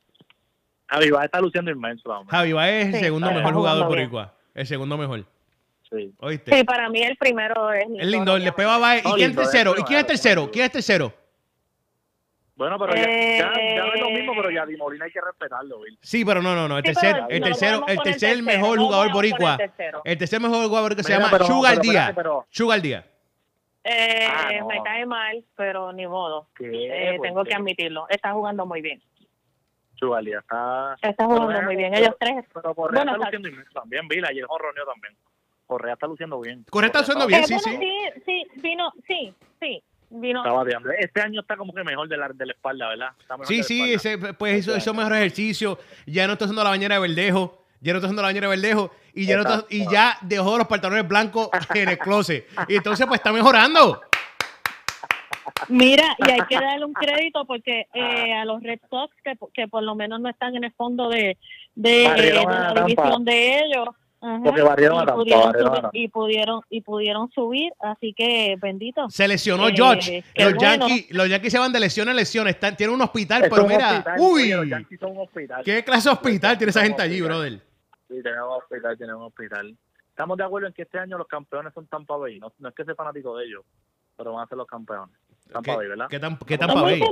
Javi 0.89 1.11
Baez 1.11 1.24
está 1.24 1.41
luciendo 1.41 1.70
inmenso. 1.70 2.24
Javi 2.28 2.53
Baez 2.53 2.89
es 2.89 2.95
el 2.95 3.01
segundo 3.01 3.32
mejor 3.32 3.55
jugador 3.55 3.89
por 3.89 3.99
igual. 3.99 4.30
El 4.57 4.67
segundo 4.67 4.97
mejor. 4.97 5.25
Sí. 5.91 6.15
¿Oíste? 6.19 6.57
Sí, 6.57 6.65
para 6.65 6.89
mí 6.89 7.03
el 7.03 7.17
primero 7.17 7.73
es 7.73 7.85
El 7.85 8.11
lindo, 8.11 8.39
le 8.39 8.51
pega 8.53 8.75
a 8.75 8.79
Baez. 8.79 9.05
¿Y 9.05 9.13
quién 9.13 9.31
es 9.31 9.37
tercero? 9.37 9.75
¿Y 9.77 9.83
quién 9.83 10.01
es 10.01 10.07
tercero? 10.07 10.51
¿Quién 10.51 10.65
es 10.65 10.73
tercero? 10.73 11.13
Bueno, 12.57 12.79
pero 12.79 12.95
ya, 12.95 13.03
ya, 13.03 13.53
ya, 13.53 13.87
es 13.95 14.01
lo 14.01 14.09
mismo, 14.09 14.33
pero 14.35 14.51
ya 14.51 14.65
Di 14.65 14.79
Molina 14.79 15.05
hay 15.05 15.11
que 15.11 15.21
respetarlo, 15.21 15.81
Bill. 15.83 15.99
Sí, 16.01 16.25
pero 16.25 16.41
no, 16.41 16.55
no, 16.55 16.67
no. 16.67 16.79
El 16.79 16.85
tercer, 16.85 17.25
el 17.29 17.43
tercero, 17.43 17.85
el 17.87 17.99
tercer 17.99 18.43
mejor 18.43 18.79
jugador 18.79 19.13
boricua. 19.13 19.59
El 20.05 20.17
tercer 20.17 20.41
mejor 20.41 20.67
jugador 20.67 20.97
que 20.97 21.03
se 21.03 21.13
llama 21.13 21.29
Sugar 21.45 21.79
Díaz. 21.79 22.15
Sugar 22.49 22.81
Díaz. 22.81 23.05
Eh, 23.85 24.27
ah, 24.27 24.49
Me 24.67 24.83
cae 24.83 25.05
mal, 25.05 25.45
pero 25.55 25.93
ni 25.93 26.07
modo. 26.07 26.49
Eh, 26.59 27.19
tengo 27.23 27.45
que 27.45 27.55
admitirlo. 27.55 28.07
Está 28.09 28.33
jugando 28.33 28.65
muy 28.65 28.81
bien. 28.81 29.03
Díaz 30.01 30.42
está... 30.42 30.97
Está 31.03 31.24
jugando 31.24 31.62
muy 31.62 31.76
bien. 31.76 31.94
Ellos 31.94 32.14
tres. 32.18 32.44
Pero 32.53 32.74
Correa 32.74 33.05
bueno, 33.05 33.12
está 33.12 33.26
luciendo 33.26 33.49
inmenso 33.49 33.72
también, 33.72 34.09
Bill. 34.09 34.24
Ayer 34.24 34.44
Roneo 34.47 34.84
también. 34.86 35.16
Correa 35.66 35.94
está 35.94 36.07
luciendo 36.07 36.40
bien. 36.40 36.64
Correa 36.70 36.86
está 36.88 37.01
luciendo 37.01 37.26
bien, 37.26 37.44
sí, 37.47 37.59
sí. 37.59 37.76
Sí, 37.76 38.22
sí, 38.24 38.61
vino, 38.61 38.92
sí, 39.07 39.34
sí. 39.61 39.82
Vino. 40.09 40.44
Este 40.99 41.20
año 41.20 41.40
está 41.40 41.57
como 41.57 41.74
que 41.74 41.82
mejor 41.82 42.09
de 42.09 42.16
la, 42.16 42.28
de 42.28 42.47
la 42.47 42.53
espalda, 42.53 42.88
¿verdad? 42.88 43.11
sí, 43.42 43.64
sí, 43.64 43.94
ese, 43.94 44.16
pues 44.34 44.61
eso, 44.61 44.76
eso 44.76 44.94
mejor 44.94 45.14
ejercicio. 45.14 45.78
Ya 46.07 46.26
no 46.26 46.34
está 46.34 46.44
haciendo 46.44 46.62
la 46.62 46.70
bañera 46.70 46.94
de 46.94 47.01
verdejo. 47.01 47.64
Ya 47.80 47.92
no 47.92 47.99
está 47.99 48.07
haciendo 48.07 48.22
la 48.22 48.28
bañera 48.28 48.49
de 48.49 48.57
verdejo. 48.57 48.92
Y 49.14 49.26
ya, 49.26 49.38
no 49.38 49.64
y 49.68 49.90
ya 49.90 50.16
dejó 50.22 50.59
los 50.59 50.68
pantalones 50.68 51.07
blancos 51.09 51.49
en 51.74 51.88
el 51.88 51.99
closet. 51.99 52.47
Y 52.68 52.76
entonces, 52.76 53.05
pues 53.07 53.18
está 53.18 53.32
mejorando. 53.32 54.01
Mira, 55.68 56.16
y 56.18 56.30
hay 56.30 56.40
que 56.49 56.57
darle 56.57 56.84
un 56.84 56.92
crédito 56.92 57.44
porque 57.44 57.86
eh, 57.94 58.32
a 58.34 58.44
los 58.44 58.62
Red 58.62 58.80
Sox, 58.90 59.14
que, 59.22 59.36
que 59.55 59.68
por 59.68 59.82
lo 59.82 59.94
menos 59.94 60.20
no 60.20 60.28
están 60.28 60.57
en 60.57 60.64
el 60.64 60.72
fondo 60.72 61.09
de, 61.09 61.36
de, 61.74 61.90
de 61.90 62.32
la 62.32 62.74
división 62.74 63.24
de 63.24 63.61
ellos, 63.61 63.88
porque 64.42 64.62
barrieron 64.62 65.03
y, 65.03 65.12
pudieron 65.12 65.53
subir, 65.53 65.90
y 65.92 66.09
pudieron 66.09 66.61
y 66.70 66.80
pudieron 66.80 67.30
subir, 67.30 67.72
así 67.80 68.12
que 68.14 68.57
bendito. 68.61 69.09
Se 69.11 69.28
lesionó 69.28 69.66
George. 69.68 70.24
Los, 70.34 70.55
Yankees, 70.59 71.07
los 71.11 71.28
Yankees 71.28 71.53
se 71.53 71.59
van 71.59 71.72
de 71.72 71.80
lesión 71.80 72.09
a 72.09 72.14
lesión. 72.14 72.49
Están, 72.49 72.76
tienen 72.76 72.94
un 72.94 73.03
hospital, 73.03 73.47
pero 73.49 73.66
mira, 73.66 74.05
uy, 74.18 74.53
¿qué 75.64 75.84
clase 75.84 76.09
de 76.09 76.14
hospital 76.14 76.57
tiene 76.57 76.70
esa 76.70 76.82
gente 76.82 77.03
allí, 77.03 77.20
brother? 77.20 77.61
Sí, 78.09 78.22
tenemos 78.22 78.49
un 78.49 78.62
hospital, 78.62 78.99
tenemos 78.99 79.20
un 79.20 79.26
hospital. 79.26 79.76
Estamos 80.09 80.38
de 80.38 80.44
acuerdo 80.44 80.68
en 80.68 80.72
que 80.72 80.82
este 80.82 80.99
año 80.99 81.18
los 81.18 81.28
campeones 81.28 81.74
son 81.74 81.86
Tampa 81.86 82.16
Bay. 82.16 82.40
No, 82.40 82.53
no 82.59 82.68
es 82.70 82.74
que 82.74 82.84
sea 82.84 82.94
fanático 82.94 83.36
de 83.36 83.44
ellos, 83.44 83.64
pero 84.16 84.32
van 84.32 84.44
a 84.44 84.49
ser 84.49 84.57
los 84.57 84.66
campeones. 84.66 85.14
Tampa 85.53 85.76
Bay, 85.76 85.88
¿verdad? 85.88 86.07
¿Qué, 86.09 86.20
qué 86.47 86.59
Tampa 86.59 86.82
Bay? 86.82 87.03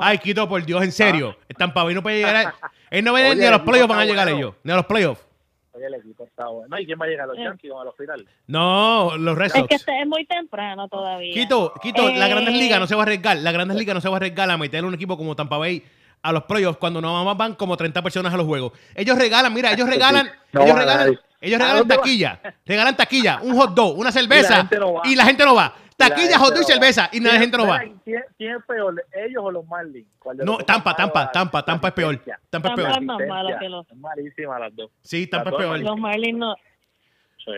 Ay, 0.00 0.18
Quito, 0.18 0.48
por 0.48 0.64
Dios, 0.64 0.82
en 0.82 0.92
serio. 0.92 1.36
Ah. 1.40 1.54
Tampa 1.56 1.82
Bay 1.82 1.94
no 1.94 2.02
puede 2.02 2.18
llegar 2.18 2.36
a... 2.36 2.54
Él 2.90 3.04
no 3.04 3.12
va 3.12 3.18
a 3.18 3.34
ni 3.34 3.44
a 3.44 3.50
los 3.50 3.62
playoffs 3.62 3.88
van 3.88 3.98
a 4.00 4.04
llegar 4.04 4.28
ellos. 4.28 4.54
Ni 4.62 4.72
a 4.72 4.76
los 4.76 4.86
playoffs. 4.86 5.24
Oye, 5.72 5.86
el 5.86 5.94
equipo 5.94 6.24
está 6.24 6.46
bueno. 6.46 6.78
¿Y 6.78 6.86
quién 6.86 6.96
va 7.00 7.06
a 7.06 7.08
llegar? 7.08 7.26
¿Los 7.26 7.36
eh. 7.36 7.42
Yankees 7.42 7.70
o 7.72 7.80
al 7.80 7.88
hospital? 7.88 8.24
No, 8.46 9.16
los 9.16 9.36
Red 9.36 9.50
Es 9.52 9.66
que 9.66 9.74
este 9.74 10.00
es 10.00 10.06
muy 10.06 10.24
temprano 10.24 10.88
todavía. 10.88 11.34
Quito, 11.34 11.74
Quito, 11.82 12.10
la 12.10 12.28
Grandes 12.28 12.54
Ligas 12.54 12.78
no 12.78 12.86
se 12.86 12.94
va 12.94 13.02
a 13.02 13.04
arriesgar. 13.04 13.38
La 13.38 13.50
Grandes 13.50 13.76
Ligas 13.76 13.94
no 13.94 14.00
se 14.00 14.08
va 14.08 14.14
a 14.14 14.18
arriesgar 14.18 14.48
a 14.48 14.56
meter 14.56 14.84
un 14.84 14.94
equipo 14.94 15.16
como 15.16 15.34
Tampa 15.34 15.58
Bay 15.58 15.82
a 16.22 16.32
los 16.32 16.44
playoffs 16.44 16.78
cuando 16.78 17.00
no 17.00 17.24
más 17.24 17.36
van 17.36 17.54
como 17.54 17.76
30 17.76 18.02
personas 18.02 18.32
a 18.32 18.36
los 18.36 18.46
juegos. 18.46 18.72
Ellos 18.94 19.18
regalan, 19.18 19.52
mira, 19.52 19.72
ellos 19.72 19.88
regalan, 19.90 20.30
ellos 20.52 20.78
regalan, 20.78 21.18
ellos 21.40 21.60
regalan 21.60 21.88
taquilla, 21.88 22.40
regalan 22.66 22.96
taquilla, 22.96 23.40
un 23.42 23.56
hot 23.56 23.74
dog, 23.74 23.98
una 23.98 24.10
cerveza 24.10 24.68
y 25.04 25.16
la 25.16 25.24
gente 25.24 25.44
no 25.44 25.54
va. 25.54 25.74
Taquilla, 25.96 26.38
hot 26.38 26.56
y 26.60 26.64
cerveza 26.64 27.08
y 27.12 27.20
la 27.20 27.32
gente 27.32 27.56
no 27.56 27.66
va. 27.66 27.82
¿Quién, 28.04 28.22
es 28.38 28.64
peor, 28.66 29.04
ellos 29.12 29.42
o 29.44 29.50
los 29.50 29.66
Marlins? 29.66 30.08
No, 30.44 30.58
Tampa, 30.58 30.94
Tampa, 30.96 31.30
Tampa, 31.30 31.64
Tampa 31.64 31.88
es 31.88 31.94
peor. 31.94 32.20
Tampa 32.50 32.70
es 32.70 32.74
peor. 32.74 32.90
Es 32.90 33.02
más 33.02 33.20
mala 33.26 33.58
que 33.58 33.68
los. 33.68 33.86
malísima 33.94 34.58
las 34.58 34.74
dos. 34.74 34.90
Sí, 35.02 35.26
Tampa 35.26 35.50
es 35.50 35.56
peor. 35.56 35.78
Los 35.80 35.98
Marlins 35.98 36.38
no. 36.38 36.54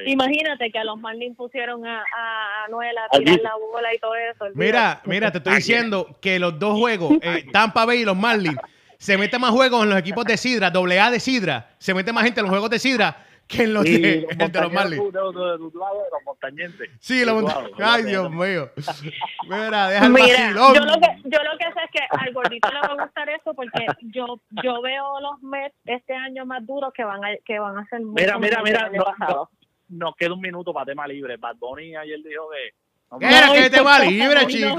Imagínate 0.07 0.71
que 0.73 0.79
a 0.81 0.85
los 0.85 0.99
Marlins 0.99 1.37
pusieron 1.37 1.87
a, 1.87 2.01
a 2.01 2.65
Anuel 2.65 2.97
a 2.99 3.17
tirar 3.17 3.39
la 3.41 3.53
bola 3.55 3.95
y 3.95 3.99
todo 3.99 4.15
eso. 4.17 4.47
Mira, 4.55 5.01
mira, 5.05 5.31
te 5.31 5.39
estoy 5.39 5.55
diciendo 5.57 6.19
que 6.21 6.39
los 6.41 6.59
dos 6.59 6.77
juegos, 6.77 7.13
eh, 7.23 7.47
Tampa 7.53 7.85
Bay 7.85 8.01
y 8.01 8.05
los 8.05 8.17
Marlins, 8.17 8.59
se 8.99 9.17
mete 9.17 9.39
más 9.39 9.51
juegos 9.51 9.85
en 9.85 9.91
los 9.91 9.99
equipos 9.99 10.25
de 10.25 10.37
Sidra, 10.37 10.71
doble 10.71 10.99
A 10.99 11.11
de 11.11 11.21
Sidra, 11.21 11.71
se 11.79 11.95
mete 11.95 12.13
más 12.13 12.25
gente 12.25 12.41
en 12.41 12.45
los 12.45 12.51
juegos 12.51 12.71
de 12.71 12.79
Sidra 12.81 13.26
que 13.47 13.63
en 13.63 13.75
los, 13.75 13.85
de, 13.85 14.27
los 14.39 14.73
Marlins. 14.73 15.03
los 15.13 16.25
montañenses. 16.25 16.91
Sí, 16.99 17.25
los 17.25 17.43
montañenses. 17.43 17.77
Ay, 17.81 18.03
Dios 18.05 18.31
mío. 18.31 18.71
Mira, 19.49 19.89
deja 19.89 20.09
Mira, 20.09 20.51
yo 20.53 20.85
lo, 20.85 20.95
que, 20.95 21.09
yo 21.25 21.39
lo 21.43 21.59
que 21.59 21.65
sé 21.73 21.81
es 21.85 21.91
que 21.93 22.01
al 22.11 22.33
gordito 22.33 22.69
le 22.73 22.81
va 22.81 22.95
a 22.95 23.05
gustar 23.05 23.29
eso 23.31 23.55
porque 23.55 23.87
yo 24.03 24.41
yo 24.63 24.83
veo 24.83 25.21
los 25.21 25.43
Mets 25.43 25.77
este 25.85 26.15
año 26.15 26.45
más 26.45 26.67
duros 26.67 26.93
que 26.93 27.05
van 27.05 27.25
a, 27.25 27.29
que 27.45 27.59
van 27.59 27.79
a 27.79 27.87
ser 27.87 28.01
Mira, 28.01 28.39
mira, 28.39 28.63
mira, 28.63 28.91
no, 28.91 29.49
nos 29.89 30.17
queda 30.17 30.35
un 30.35 30.41
minuto 30.41 30.73
para 30.73 30.87
tema 30.87 31.07
libre. 31.07 31.37
Bad 31.37 31.57
Bunny 31.57 31.95
ayer 31.97 32.19
dijo 32.23 32.49
que... 32.51 33.19
¿Qué 33.21 33.27
era 33.27 33.53
que 33.53 33.71
tema 33.71 34.01
libre, 34.01 34.47
chico? 34.49 34.77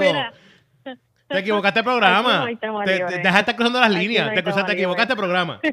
Te 1.28 1.38
equivocaste 1.38 1.80
el 1.80 1.84
programa. 1.84 2.46
Te, 2.46 2.56
te, 2.84 3.18
dejaste 3.18 3.38
estar 3.38 3.56
cruzando 3.56 3.80
las 3.80 3.90
líneas. 3.90 4.34
te, 4.34 4.42
cruzaste, 4.42 4.72
te 4.72 4.78
equivocaste 4.78 5.12
el 5.12 5.18
programa. 5.18 5.60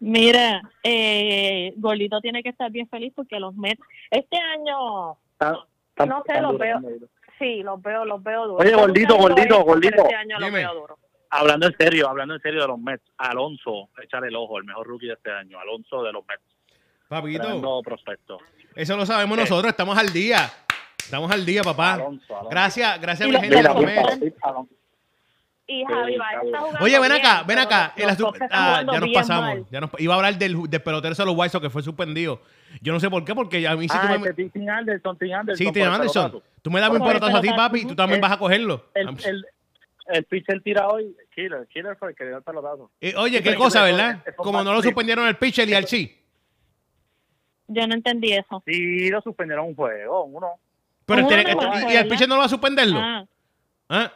Mira, 0.00 0.62
eh, 0.82 1.72
Golito 1.76 2.20
tiene 2.20 2.42
que 2.42 2.50
estar 2.50 2.70
bien 2.70 2.88
feliz 2.88 3.12
porque 3.14 3.38
los 3.38 3.54
Mets 3.54 3.82
este 4.10 4.36
año, 4.36 5.16
no 5.40 6.22
sé, 6.26 6.40
los 6.40 6.58
veo, 6.58 6.80
sí, 7.38 7.62
los 7.62 7.80
veo, 7.82 8.04
los 8.04 8.22
veo 8.22 8.46
duros. 8.46 8.60
Oye, 8.60 8.74
Gordito, 8.74 9.16
Gordito, 9.16 9.62
Gordito. 9.64 10.02
Este 10.02 10.14
año 10.14 10.38
los 10.38 10.52
veo 10.52 10.74
duros. 10.74 10.98
Hablando 11.30 11.66
en 11.66 11.76
serio, 11.78 12.08
hablando 12.08 12.34
en 12.34 12.42
serio 12.42 12.60
de 12.60 12.68
los 12.68 12.78
Mets, 12.78 13.04
Alonso, 13.16 13.88
echar 14.02 14.24
el 14.24 14.36
ojo, 14.36 14.58
el 14.58 14.64
mejor 14.64 14.86
rookie 14.86 15.06
de 15.06 15.14
este 15.14 15.30
año, 15.30 15.58
Alonso 15.58 16.02
de 16.02 16.12
los 16.12 16.26
Mets. 16.26 16.42
Papito. 17.08 17.82
prospecto. 17.82 18.38
Eso 18.74 18.96
lo 18.96 19.04
sabemos 19.04 19.36
nosotros, 19.36 19.70
estamos 19.70 19.98
al 19.98 20.12
día. 20.12 20.50
Estamos 20.98 21.30
al 21.30 21.44
día, 21.44 21.62
papá. 21.62 21.98
Gracias, 22.50 23.00
gracias 23.00 23.28
a 23.28 23.32
mi 23.32 23.38
gente. 23.38 23.62
Y 25.66 25.84
Javi 25.84 26.14
está 26.14 26.58
jugando 26.60 26.78
Oye, 26.80 26.98
ven 26.98 27.12
acá, 27.12 27.44
ven 27.46 27.58
acá. 27.58 27.94
Ah, 28.50 28.82
ya 28.90 29.00
nos 29.00 29.10
pasamos. 29.14 29.70
Ya 29.70 29.80
nos, 29.80 29.90
iba 29.98 30.14
a 30.14 30.16
hablar 30.16 30.36
del, 30.36 30.68
del 30.68 30.82
pelotero 30.82 31.14
de 31.14 31.24
los 31.24 31.36
White 31.36 31.50
Sox 31.50 31.62
que 31.62 31.70
fue 31.70 31.82
suspendido. 31.82 32.42
Yo 32.80 32.92
no 32.92 33.00
sé 33.00 33.08
por 33.08 33.24
qué, 33.24 33.34
porque 33.34 33.66
a 33.66 33.76
mí 33.76 33.88
sí 33.88 33.96
ah, 33.98 34.14
tú 34.14 34.20
me... 34.20 34.32
Tim 34.32 34.68
Anderson, 34.68 35.18
Tim 35.18 35.32
Anderson. 35.34 35.66
Sí, 35.66 35.72
Tim 35.72 35.88
Anderson. 35.88 36.42
Tú 36.62 36.70
me 36.70 36.80
das 36.80 36.90
un 36.90 37.04
pelotazo 37.04 37.36
a 37.36 37.40
ti, 37.40 37.50
papi, 37.50 37.80
y 37.80 37.84
tú 37.86 37.94
también 37.94 38.20
vas 38.20 38.32
a 38.32 38.38
cogerlo. 38.38 38.86
El, 38.94 39.08
el, 39.24 39.46
el 40.06 40.24
pitcher 40.24 40.60
tira 40.62 40.88
hoy, 40.88 41.16
Killer. 41.34 41.66
Killer 41.68 41.96
fue 41.96 42.10
el 42.10 42.16
que 42.16 42.24
dio 42.24 42.36
el 42.36 42.42
pelotazo. 42.42 42.90
oye, 43.16 43.42
qué 43.42 43.54
cosa, 43.54 43.82
¿verdad? 43.84 44.22
Como 44.36 44.62
no 44.62 44.72
lo 44.72 44.82
suspendieron 44.82 45.26
el 45.26 45.36
pitcher 45.36 45.68
y 45.68 45.74
al 45.74 45.84
chi. 45.84 46.18
Yo 47.68 47.86
no 47.86 47.94
entendí 47.94 48.32
eso. 48.32 48.62
Sí, 48.66 49.08
lo 49.08 49.20
suspendieron 49.22 49.66
un 49.66 49.74
juego, 49.74 50.24
uno. 50.24 50.52
Pero 51.06 51.28
¿Y 51.90 51.96
el 51.96 52.08
pitcher 52.08 52.28
no 52.28 52.34
lo 52.34 52.40
va 52.40 52.46
a 52.46 52.50
suspenderlo? 52.50 52.98
Ah. 52.98 53.26
¿Ah? 53.88 54.12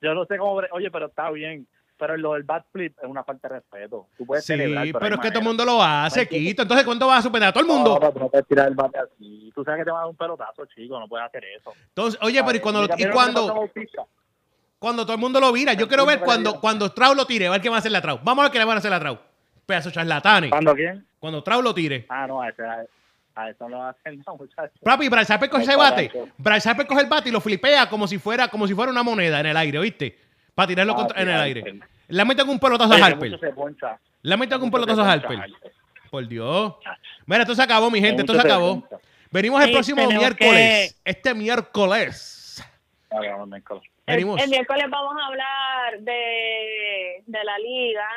Yo 0.00 0.14
no 0.14 0.24
sé 0.24 0.38
cómo... 0.38 0.60
Oye, 0.72 0.90
pero 0.90 1.06
está 1.06 1.30
bien 1.30 1.66
pero 2.00 2.16
lo 2.16 2.32
del 2.32 2.44
bat 2.44 2.64
flip 2.72 2.96
es 3.00 3.08
una 3.08 3.22
falta 3.22 3.46
de 3.46 3.56
respeto. 3.56 4.06
Tú 4.16 4.24
puedes 4.24 4.42
sí, 4.42 4.54
pero, 4.56 5.16
es 5.16 5.20
que 5.20 5.28
todo 5.28 5.40
el 5.40 5.44
mundo 5.44 5.66
lo 5.66 5.82
hace, 5.82 6.26
Quito. 6.26 6.62
Entonces, 6.62 6.86
¿cuánto 6.86 7.06
vas 7.06 7.18
a 7.18 7.22
suspender 7.22 7.50
a 7.50 7.52
todo 7.52 7.62
el 7.62 7.68
mundo? 7.68 7.98
No, 8.00 8.20
no 8.20 8.28
puedes 8.30 8.46
tirar 8.48 8.68
el 8.68 8.74
bate 8.74 8.98
así. 8.98 9.52
Tú 9.54 9.62
sabes 9.62 9.80
que 9.80 9.84
te 9.84 9.90
va 9.90 9.98
a 9.98 10.00
dar 10.00 10.10
un 10.10 10.16
pelotazo, 10.16 10.64
chico. 10.64 10.98
No 10.98 11.06
puedes 11.06 11.26
hacer 11.26 11.44
eso. 11.44 11.74
Entonces, 11.88 12.18
oye, 12.22 12.42
pero 12.42 12.56
¿y 12.56 12.60
cuando, 12.60 12.88
y 12.96 13.06
cuando, 13.10 13.70
cuando 14.78 15.02
todo 15.04 15.14
el 15.14 15.20
mundo 15.20 15.40
lo 15.40 15.52
vira? 15.52 15.74
Yo 15.74 15.86
quiero 15.86 16.06
ver 16.06 16.20
cuando, 16.20 16.58
cuando 16.58 16.90
Trau 16.90 17.14
lo 17.14 17.26
tire, 17.26 17.48
a 17.48 17.50
ver 17.50 17.60
qué 17.60 17.68
va 17.68 17.76
a 17.76 17.80
hacer 17.80 17.92
la 17.92 18.00
Trau. 18.00 18.18
Vamos 18.24 18.42
a 18.42 18.46
ver 18.46 18.52
qué 18.52 18.58
le 18.58 18.64
van 18.64 18.76
a 18.76 18.78
hacer 18.78 18.90
la 18.90 18.98
Trau. 18.98 19.18
Pedazo 19.66 19.90
charlatanes. 19.90 20.50
¿Cuándo 20.50 20.74
quién? 20.74 21.06
Cuando 21.18 21.42
Trau 21.42 21.60
lo 21.60 21.74
tire. 21.74 22.06
Ah, 22.08 22.26
no, 22.26 22.40
a 22.40 22.48
ese, 22.48 22.62
a 23.42 23.50
eso 23.50 23.68
no 23.68 23.78
va 23.78 23.88
a 23.88 23.90
hacer 23.90 24.16
no, 24.26 24.36
muchachos. 24.38 24.78
Papi, 24.82 25.08
Bryce 25.08 25.32
Harper 25.32 25.50
coge 25.50 25.62
ese 25.62 25.76
bate. 25.76 26.10
Bryce 26.38 26.68
Harper 26.68 26.86
coge 26.86 27.02
el 27.02 27.08
bate 27.08 27.28
y 27.28 27.32
lo 27.32 27.40
flipea 27.40 27.88
como 27.88 28.06
si 28.06 28.18
fuera, 28.18 28.48
como 28.48 28.66
si 28.66 28.74
fuera 28.74 28.90
una 28.90 29.02
moneda 29.02 29.40
en 29.40 29.46
el 29.46 29.56
aire, 29.56 29.78
¿viste? 29.80 30.18
Para 30.54 30.68
tirarlo 30.68 30.94
ah, 30.98 31.08
en 31.16 31.28
el 31.28 31.40
aire. 31.40 31.80
Le 32.08 32.24
meten 32.24 32.48
un 32.48 32.58
pelotazo 32.58 32.92
a 32.92 33.06
Harper. 33.06 33.38
Le 34.22 34.36
meten 34.36 34.62
un 34.62 34.70
pelotazo 34.70 35.02
a 35.02 35.12
Harper. 35.12 35.38
Por 36.10 36.26
Dios. 36.26 36.74
Mira, 37.24 37.42
esto 37.42 37.54
se 37.54 37.62
acabó, 37.62 37.90
mi 37.90 38.00
gente. 38.00 38.22
Esto 38.22 38.34
se 38.34 38.40
acabó. 38.40 38.82
Venimos 39.30 39.62
el 39.62 39.70
próximo 39.70 40.06
miércoles. 40.06 41.00
Este 41.04 41.34
miércoles. 41.34 42.64
Venimos. 44.06 44.42
El, 44.42 44.50
miércoles 44.50 44.86
vamos 44.90 45.14
a 45.22 45.26
hablar 45.26 46.00
de, 46.00 47.22
de 47.26 47.44
la 47.44 47.58
liga. 47.58 48.08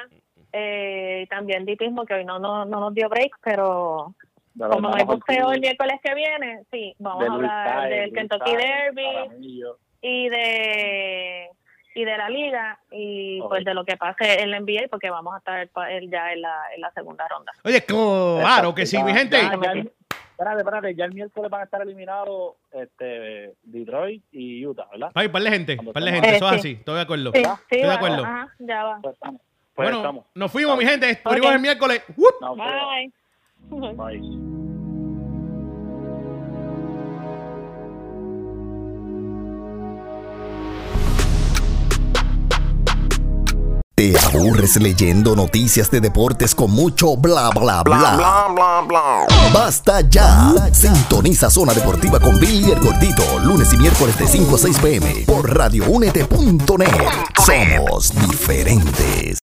Eh, 0.55 1.25
también 1.31 1.65
de 1.65 1.75
que 1.75 1.85
hoy 2.13 2.25
no, 2.25 2.37
no, 2.37 2.63
no 2.65 2.79
nos 2.79 2.93
dio 2.93 3.09
break, 3.09 3.31
pero 3.43 4.13
como 4.57 4.89
no 4.89 4.95
hay 4.95 5.03
boxeo 5.03 5.51
el 5.51 5.61
miércoles 5.61 5.99
que 6.03 6.13
viene, 6.13 6.63
sí, 6.71 6.95
vamos 6.99 7.27
a 7.27 7.33
hablar 7.33 7.89
del 7.89 8.13
Kentucky 8.13 8.55
Derby 8.55 9.67
y 10.01 10.29
de 10.29 11.49
y 11.95 12.05
de 12.05 12.17
la 12.17 12.29
liga 12.29 12.79
y 12.91 13.39
pues 13.41 13.63
de 13.65 13.73
lo 13.73 13.85
que 13.85 13.97
pase 13.97 14.41
en 14.41 14.51
la 14.51 14.59
NBA 14.59 14.87
porque 14.89 15.09
vamos 15.09 15.35
a 15.35 15.37
estar 15.37 15.69
ya 16.09 16.33
en 16.33 16.41
la, 16.41 16.63
en 16.75 16.81
la 16.81 16.91
segunda 16.91 17.27
ronda. 17.27 17.51
Oye, 17.63 17.81
claro 17.81 18.73
que 18.73 18.85
sí, 18.85 19.01
mi 19.03 19.13
gente. 19.13 19.37
espérate, 19.37 20.57
espérate, 20.57 20.95
ya 20.95 21.05
el 21.05 21.13
miércoles 21.13 21.51
van 21.51 21.61
a 21.61 21.63
estar 21.65 21.81
eliminados 21.81 22.55
este, 22.71 23.53
Detroit 23.63 24.23
y 24.31 24.65
Utah, 24.65 24.87
¿verdad? 24.91 25.11
Ay, 25.13 25.29
par 25.29 25.43
de 25.43 25.51
gente, 25.51 25.77
par 25.77 26.03
de 26.03 26.11
gente, 26.11 26.35
eso 26.35 26.47
es 26.47 26.59
así, 26.59 26.71
estoy 26.71 26.95
de 26.95 27.01
acuerdo. 27.01 27.31
Sí, 27.33 27.41
estoy 27.41 27.81
de 27.81 27.93
acuerdo. 27.93 28.23
Ajá, 28.23 28.53
ya 28.59 28.83
va. 28.83 28.99
Pues 29.01 29.15
pues 29.75 29.91
bueno, 29.91 30.25
nos 30.35 30.51
fuimos, 30.51 30.77
mi 30.77 30.85
gente, 30.85 31.19
nos 31.25 31.35
el 31.35 31.59
miércoles. 31.59 32.03
Bye. 32.15 33.11
Bye. 33.69 34.21
¿Te 43.95 44.19
aburres 44.19 44.75
leyendo 44.77 45.35
noticias 45.35 45.91
de 45.91 46.01
deportes 46.01 46.55
con 46.55 46.71
mucho 46.71 47.15
bla 47.15 47.51
bla 47.51 47.83
bla? 47.83 48.15
bla, 48.17 48.47
bla, 48.53 48.81
bla 48.87 49.27
Basta 49.53 50.01
ya. 50.09 50.51
Sintoniza 50.71 51.49
Zona 51.51 51.73
Deportiva 51.73 52.19
con 52.19 52.39
Billy 52.39 52.71
el 52.71 52.79
Gordito, 52.79 53.23
lunes 53.43 53.71
y 53.71 53.77
miércoles 53.77 54.17
de 54.17 54.27
5 54.27 54.55
a 54.55 54.57
6 54.57 54.79
pm 54.79 55.13
por 55.27 55.55
radioúnete.net. 55.55 56.87
Somos 57.45 58.11
diferentes. 58.27 59.23